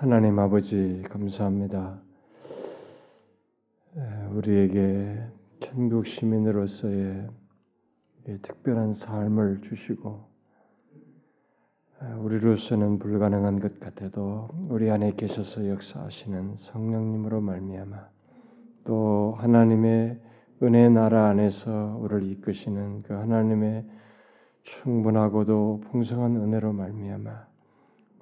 하나님 0.00 0.38
아버지 0.38 1.02
감사합니다. 1.10 2.00
우리에게 4.32 5.22
천국 5.60 6.06
시민으로서의 6.06 7.28
특별한 8.40 8.94
삶을 8.94 9.60
주시고 9.60 10.24
우리로서는 12.16 12.98
불가능한 12.98 13.60
것 13.60 13.78
같아도 13.78 14.48
우리 14.70 14.90
안에 14.90 15.12
계셔서 15.16 15.68
역사하시는 15.68 16.56
성령님으로 16.56 17.42
말미암아 17.42 18.08
또 18.84 19.34
하나님의 19.36 20.18
은혜 20.62 20.88
나라 20.88 21.28
안에서 21.28 21.98
우리를 22.00 22.22
이끄시는 22.22 23.02
그 23.02 23.12
하나님의 23.12 23.84
충분하고도 24.62 25.82
풍성한 25.90 26.36
은혜로 26.36 26.72
말미암아 26.72 27.49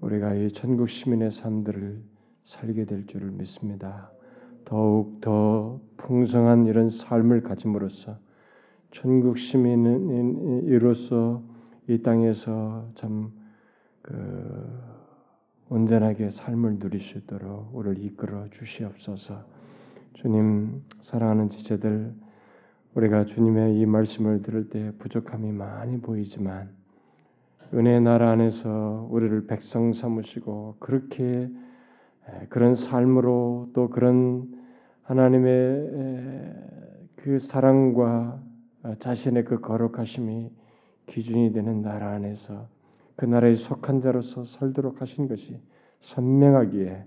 우리가 0.01 0.35
이 0.35 0.51
천국 0.53 0.89
시민의 0.89 1.31
삶들을 1.31 2.01
살게 2.45 2.85
될 2.85 3.07
줄을 3.07 3.31
믿습니다. 3.33 4.11
더욱 4.65 5.21
더 5.21 5.81
풍성한 5.97 6.67
이런 6.67 6.91
삶을 6.91 7.43
가짐으로써 7.43 8.19
천국 8.91 9.39
시민으로서 9.39 9.83
이 11.89 12.03
땅에서 12.03 12.91
참그 12.95 13.33
온전하게 15.71 16.31
삶을 16.31 16.79
누릴 16.79 17.01
수 17.01 17.19
있도록 17.19 17.75
우리를 17.75 18.03
이끌어 18.05 18.49
주시옵소서. 18.51 19.45
주님 20.15 20.83
사랑하는 21.03 21.49
지체들 21.49 22.15
우리가 22.95 23.25
주님의 23.25 23.79
이 23.79 23.87
말씀을 23.87 24.43
들을 24.43 24.69
때 24.71 24.93
부족함이 24.99 25.53
많이 25.53 26.01
보이지만 26.01 26.78
은혜 27.75 28.01
나라 28.01 28.31
안에서 28.31 29.09
우리를 29.11 29.47
백성 29.47 29.93
삼으시고 29.93 30.77
그렇게 30.79 31.51
그런 32.49 32.75
삶으로 32.75 33.71
또 33.75 33.91
그런 33.91 34.49
하나님의 35.03 36.55
그 37.17 37.39
사랑과 37.39 38.41
자신의 39.01 39.45
그 39.45 39.61
거룩하심이 39.61 40.51
기준이 41.07 41.53
되는 41.53 41.83
나라 41.83 42.11
안에서 42.13 42.69
그 43.17 43.27
나라에 43.27 43.57
속한 43.57 44.01
자로서 44.01 44.45
살도록 44.45 45.03
하신 45.03 45.29
것이 45.29 45.61
선명하기에 46.01 47.05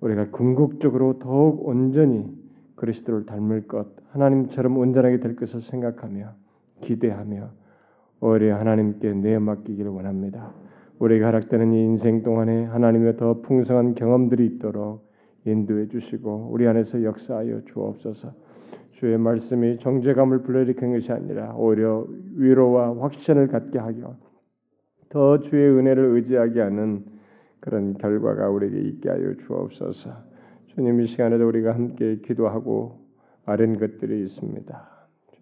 우리가 0.00 0.30
궁극적으로 0.30 1.18
더욱 1.18 1.66
온전히 1.66 2.36
그리스도를 2.76 3.26
닮을 3.26 3.66
것, 3.66 3.88
하나님처럼 4.10 4.76
온전하게 4.76 5.20
될 5.20 5.36
것을 5.36 5.60
생각하며 5.60 6.34
기대하며 6.82 7.61
오히려 8.22 8.56
하나님께 8.56 9.14
내맡기기를 9.14 9.90
원합니다. 9.90 10.54
우리가 11.00 11.26
하락되는 11.26 11.72
이 11.72 11.82
인생 11.82 12.22
동안에 12.22 12.66
하나님의 12.66 13.16
더 13.16 13.40
풍성한 13.40 13.96
경험들이 13.96 14.46
있도록 14.46 15.10
인도해 15.44 15.88
주시고 15.88 16.50
우리 16.52 16.68
안에서 16.68 17.02
역사하여 17.02 17.62
주옵소서. 17.64 18.32
주의 18.92 19.18
말씀이 19.18 19.78
정죄감을 19.78 20.42
불러일으킨 20.42 20.92
것이 20.92 21.10
아니라 21.10 21.56
오히려 21.56 22.06
위로와 22.36 22.96
확신을 23.00 23.48
갖게 23.48 23.80
하여 23.80 24.16
더 25.08 25.40
주의 25.40 25.68
은혜를 25.68 26.04
의지하게 26.14 26.60
하는 26.60 27.04
그런 27.58 27.94
결과가 27.94 28.48
우리에게 28.50 28.80
있게 28.82 29.10
하여 29.10 29.34
주옵소서. 29.34 30.10
주님 30.68 31.00
이 31.00 31.06
시간에도 31.06 31.48
우리가 31.48 31.74
함께 31.74 32.20
기도하고 32.24 33.00
아는 33.44 33.80
것들이 33.80 34.22
있습니다. 34.22 34.91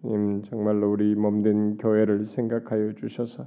주님 0.01 0.41
정말로 0.43 0.91
우리 0.91 1.15
몸된 1.15 1.77
교회를 1.77 2.25
생각하여 2.25 2.93
주셔서 2.93 3.45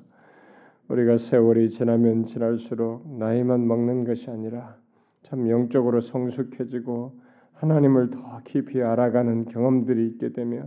우리가 0.89 1.19
세월이 1.19 1.71
지나면 1.71 2.27
지날수록 2.27 3.19
나이만 3.19 3.67
먹는 3.67 4.05
것이 4.05 4.31
아니라 4.31 4.77
참 5.23 5.49
영적으로 5.49 6.01
성숙해지고 6.01 7.13
하나님을 7.55 8.11
더 8.11 8.41
깊이 8.45 8.83
알아가는 8.83 9.47
경험들이 9.47 10.07
있게 10.09 10.33
되며 10.33 10.65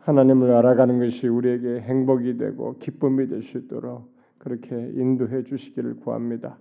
하나님을 0.00 0.52
알아가는 0.52 0.98
것이 1.00 1.26
우리에게 1.26 1.80
행복이 1.80 2.36
되고 2.36 2.78
기쁨이 2.78 3.26
될 3.26 3.42
수 3.42 3.58
있도록 3.58 4.12
그렇게 4.38 4.76
인도해 4.94 5.42
주시기를 5.44 5.96
구합니다. 5.96 6.58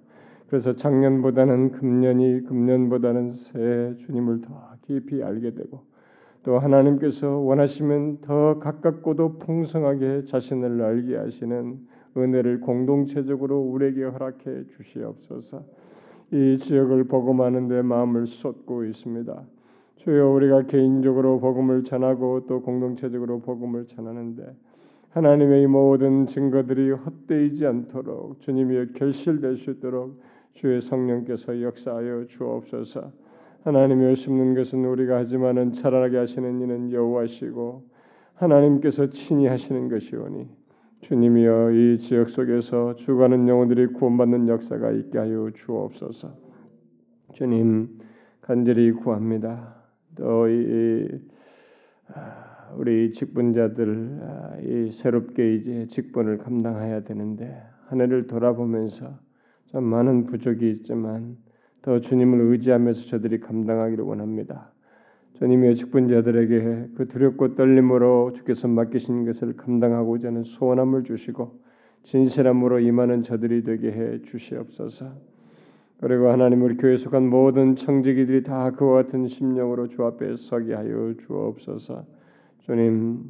그래서 0.47 0.75
작년보다는 0.75 1.73
금년이 1.73 2.43
금년보다는 2.43 3.33
새 3.33 3.95
주님을 4.05 4.41
더 4.41 4.73
깊이 4.83 5.21
알게 5.21 5.53
되고 5.55 5.83
또 6.43 6.59
하나님께서 6.59 7.37
원하시면 7.37 8.19
더 8.21 8.59
가깝고도 8.59 9.37
풍성하게 9.39 10.25
자신을 10.25 10.81
알게 10.81 11.15
하시는 11.15 11.79
은혜를 12.17 12.59
공동체적으로 12.59 13.61
우리에게 13.61 14.03
허락해 14.03 14.65
주시옵소서. 14.75 15.63
이 16.31 16.57
지역을 16.57 17.05
복음하는 17.05 17.67
데 17.67 17.81
마음을 17.81 18.27
쏟고 18.27 18.83
있습니다. 18.85 19.43
주여 19.97 20.29
우리가 20.31 20.63
개인적으로 20.63 21.39
복음을 21.39 21.83
전하고 21.83 22.45
또 22.47 22.61
공동체적으로 22.61 23.39
복음을 23.39 23.87
전하는데 23.87 24.43
하나님의 25.11 25.67
모든 25.67 26.25
증거들이 26.25 26.91
헛되이지 26.91 27.65
않도록 27.65 28.41
주님이 28.41 28.93
결실될 28.93 29.57
수 29.57 29.71
있도록 29.71 30.19
주의 30.53 30.81
성령께서 30.81 31.61
역사하여 31.61 32.25
주옵소서. 32.27 33.22
하나님을 33.63 34.15
심는 34.15 34.55
것은 34.55 34.83
우리가 34.85 35.17
하지만은 35.17 35.71
자라게 35.71 36.17
하시는 36.17 36.61
이는 36.61 36.91
여호와시고 36.91 37.83
하나님께서 38.35 39.09
친히 39.09 39.47
하시는 39.47 39.89
것이오니 39.89 40.47
주님이여 41.01 41.71
이 41.71 41.97
지역 41.97 42.29
속에서 42.29 42.95
죽어가는 42.95 43.47
영혼들이 43.47 43.87
구원받는 43.87 44.47
역사가 44.47 44.91
있게 44.91 45.17
하여 45.17 45.49
주옵소서. 45.53 46.33
주님 47.33 47.99
간절히 48.41 48.91
구합니다. 48.91 49.75
또이 50.15 51.07
아, 52.13 52.73
우리 52.77 53.11
직분자들 53.11 54.19
아, 54.21 54.57
이 54.61 54.91
새롭게 54.91 55.55
이제 55.55 55.87
직분을 55.87 56.37
감당해야 56.37 57.03
되는데 57.03 57.61
한 57.87 58.01
해를 58.01 58.27
돌아보면서 58.27 59.17
참 59.71 59.83
많은 59.85 60.25
부족이 60.25 60.69
있지만 60.69 61.37
더 61.83 61.99
주님을 61.99 62.39
의지하면서 62.39 63.07
저들이 63.07 63.41
감당하기를 63.41 64.03
원합니다. 64.03 64.71
주님의 65.33 65.75
직분자들에게 65.75 66.89
그 66.95 67.07
두렵고 67.09 67.55
떨림으로 67.55 68.31
주께서 68.33 68.69
맡기신 68.69 69.25
것을 69.25 69.57
감당하고자 69.57 70.29
하는 70.29 70.43
소원함을 70.43 71.03
주시고 71.03 71.59
진실함으로 72.03 72.79
임하는 72.79 73.23
저들이 73.23 73.63
되게 73.63 73.91
해 73.91 74.21
주시옵소서. 74.21 75.11
그리고 75.99 76.29
하나님 76.29 76.63
우리 76.63 76.77
교회 76.77 76.97
속한 76.97 77.29
모든 77.29 77.75
청지기들이 77.75 78.43
다 78.43 78.71
그와 78.71 79.03
같은 79.03 79.27
심령으로 79.27 79.89
주 79.89 80.05
앞에 80.05 80.37
서게 80.37 80.73
하여 80.73 81.13
주옵소서. 81.19 82.05
주님 82.59 83.23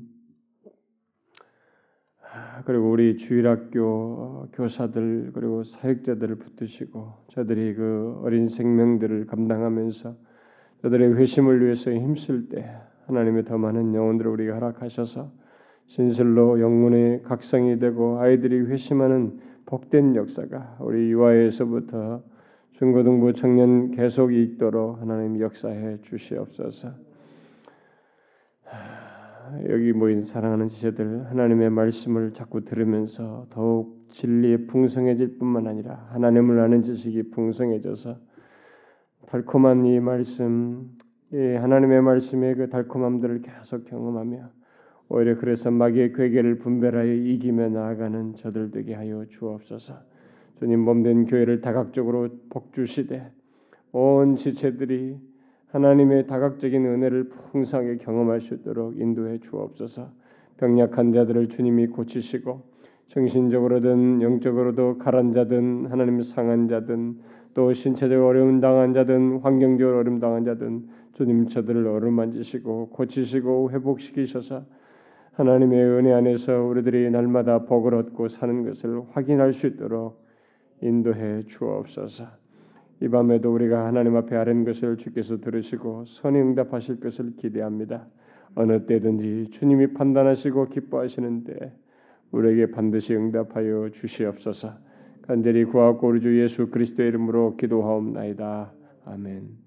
그리고 2.65 2.91
우리 2.91 3.17
주일학교 3.17 4.47
교사들 4.53 5.31
그리고 5.33 5.63
사역자들을 5.63 6.35
붙드시고 6.35 7.13
저들이 7.29 7.75
그 7.75 8.19
어린 8.23 8.47
생명들을 8.47 9.27
감당하면서 9.27 10.15
저들의 10.81 11.15
회심을 11.15 11.63
위해서 11.63 11.91
힘쓸 11.91 12.49
때 12.49 12.75
하나님의 13.07 13.45
더 13.45 13.57
많은 13.57 13.93
영혼들을 13.93 14.31
우리가 14.31 14.55
허락하셔서 14.55 15.31
진실로 15.87 16.59
영혼의 16.59 17.23
각성이 17.23 17.77
되고 17.77 18.19
아이들이 18.19 18.61
회심하는 18.61 19.39
복된 19.65 20.15
역사가 20.15 20.77
우리 20.79 21.11
유아에서부터 21.11 22.23
중고등부 22.73 23.33
청년 23.33 23.91
계속 23.91 24.33
있도록 24.33 24.99
하나님 24.99 25.39
역사해 25.39 25.99
주시옵소서. 26.01 26.91
여기 29.69 29.93
모인 29.93 30.23
사랑하는 30.23 30.67
지체들 30.67 31.29
하나님의 31.29 31.69
말씀을 31.69 32.33
자꾸 32.33 32.65
들으면서 32.65 33.45
더욱 33.49 34.07
진리에 34.09 34.65
풍성해질 34.67 35.37
뿐만 35.37 35.67
아니라 35.67 36.07
하나님을 36.11 36.59
아는 36.59 36.81
지식이 36.81 37.31
풍성해져서 37.31 38.17
달콤한 39.27 39.85
이 39.85 39.99
말씀, 39.99 40.91
이 41.31 41.37
하나님의 41.37 42.01
말씀의 42.01 42.55
그 42.55 42.69
달콤함들을 42.69 43.41
계속 43.41 43.85
경험하며 43.85 44.49
오히려 45.09 45.37
그래서 45.37 45.71
마귀의 45.71 46.13
괴계를 46.13 46.59
분별하여 46.59 47.13
이기며 47.13 47.69
나아가는 47.69 48.35
저들 48.35 48.71
되게 48.71 48.93
하여 48.93 49.25
주옵소서. 49.27 49.95
주님 50.59 50.79
몸된 50.79 51.25
교회를 51.25 51.61
다각적으로 51.61 52.29
복주시되 52.49 53.31
온 53.91 54.35
지체들이 54.35 55.17
하나님의 55.73 56.27
다각적인 56.27 56.85
은혜를 56.85 57.29
풍성하게 57.29 57.97
경험할 57.97 58.41
수 58.41 58.53
있도록 58.53 58.95
인도해 58.95 59.39
주옵소서. 59.39 60.07
병약한 60.57 61.13
자들을 61.13 61.49
주님이 61.49 61.87
고치시고 61.87 62.61
정신적으로든 63.07 64.21
영적으로도 64.21 64.99
가란 64.99 65.33
자든 65.33 65.87
하나님 65.87 66.21
상한 66.21 66.67
자든 66.67 67.17
또 67.55 67.73
신체적 67.73 68.23
어려움 68.23 68.61
당한 68.61 68.93
자든 68.93 69.39
환경적으로 69.39 69.97
어려움 69.97 70.19
당한 70.19 70.45
자든 70.45 70.89
주님 71.13 71.47
저들을 71.47 71.87
어루만지시고 71.87 72.89
고치시고 72.89 73.71
회복시키셔서 73.71 74.65
하나님의 75.33 75.83
은혜 75.83 76.13
안에서 76.13 76.65
우리들이 76.65 77.09
날마다 77.09 77.65
복을 77.65 77.95
얻고 77.95 78.27
사는 78.27 78.63
것을 78.63 79.01
확인할 79.11 79.53
수 79.53 79.65
있도록 79.65 80.23
인도해 80.81 81.41
주옵소서. 81.47 82.42
이 83.03 83.09
밤에도 83.09 83.53
우리가 83.53 83.85
하나님 83.85 84.15
앞에 84.15 84.33
아는 84.33 84.63
것을 84.63 84.95
주께서 84.95 85.41
들으시고 85.41 86.05
선히 86.07 86.39
응답하실 86.39 87.01
것을 87.01 87.35
기대합니다. 87.35 88.07
어느 88.55 88.85
때든지 88.85 89.49
주님이 89.51 89.87
판단하시고 89.87 90.69
기뻐하시는데 90.69 91.73
우리에게 92.31 92.71
반드시 92.71 93.13
응답하여 93.13 93.89
주시옵소서. 93.89 94.71
간절히 95.23 95.65
구하고 95.65 96.07
우리 96.07 96.21
주 96.21 96.41
예수 96.41 96.69
그리스도의 96.69 97.09
이름으로 97.09 97.57
기도하옵나이다. 97.57 98.71
아멘. 99.03 99.62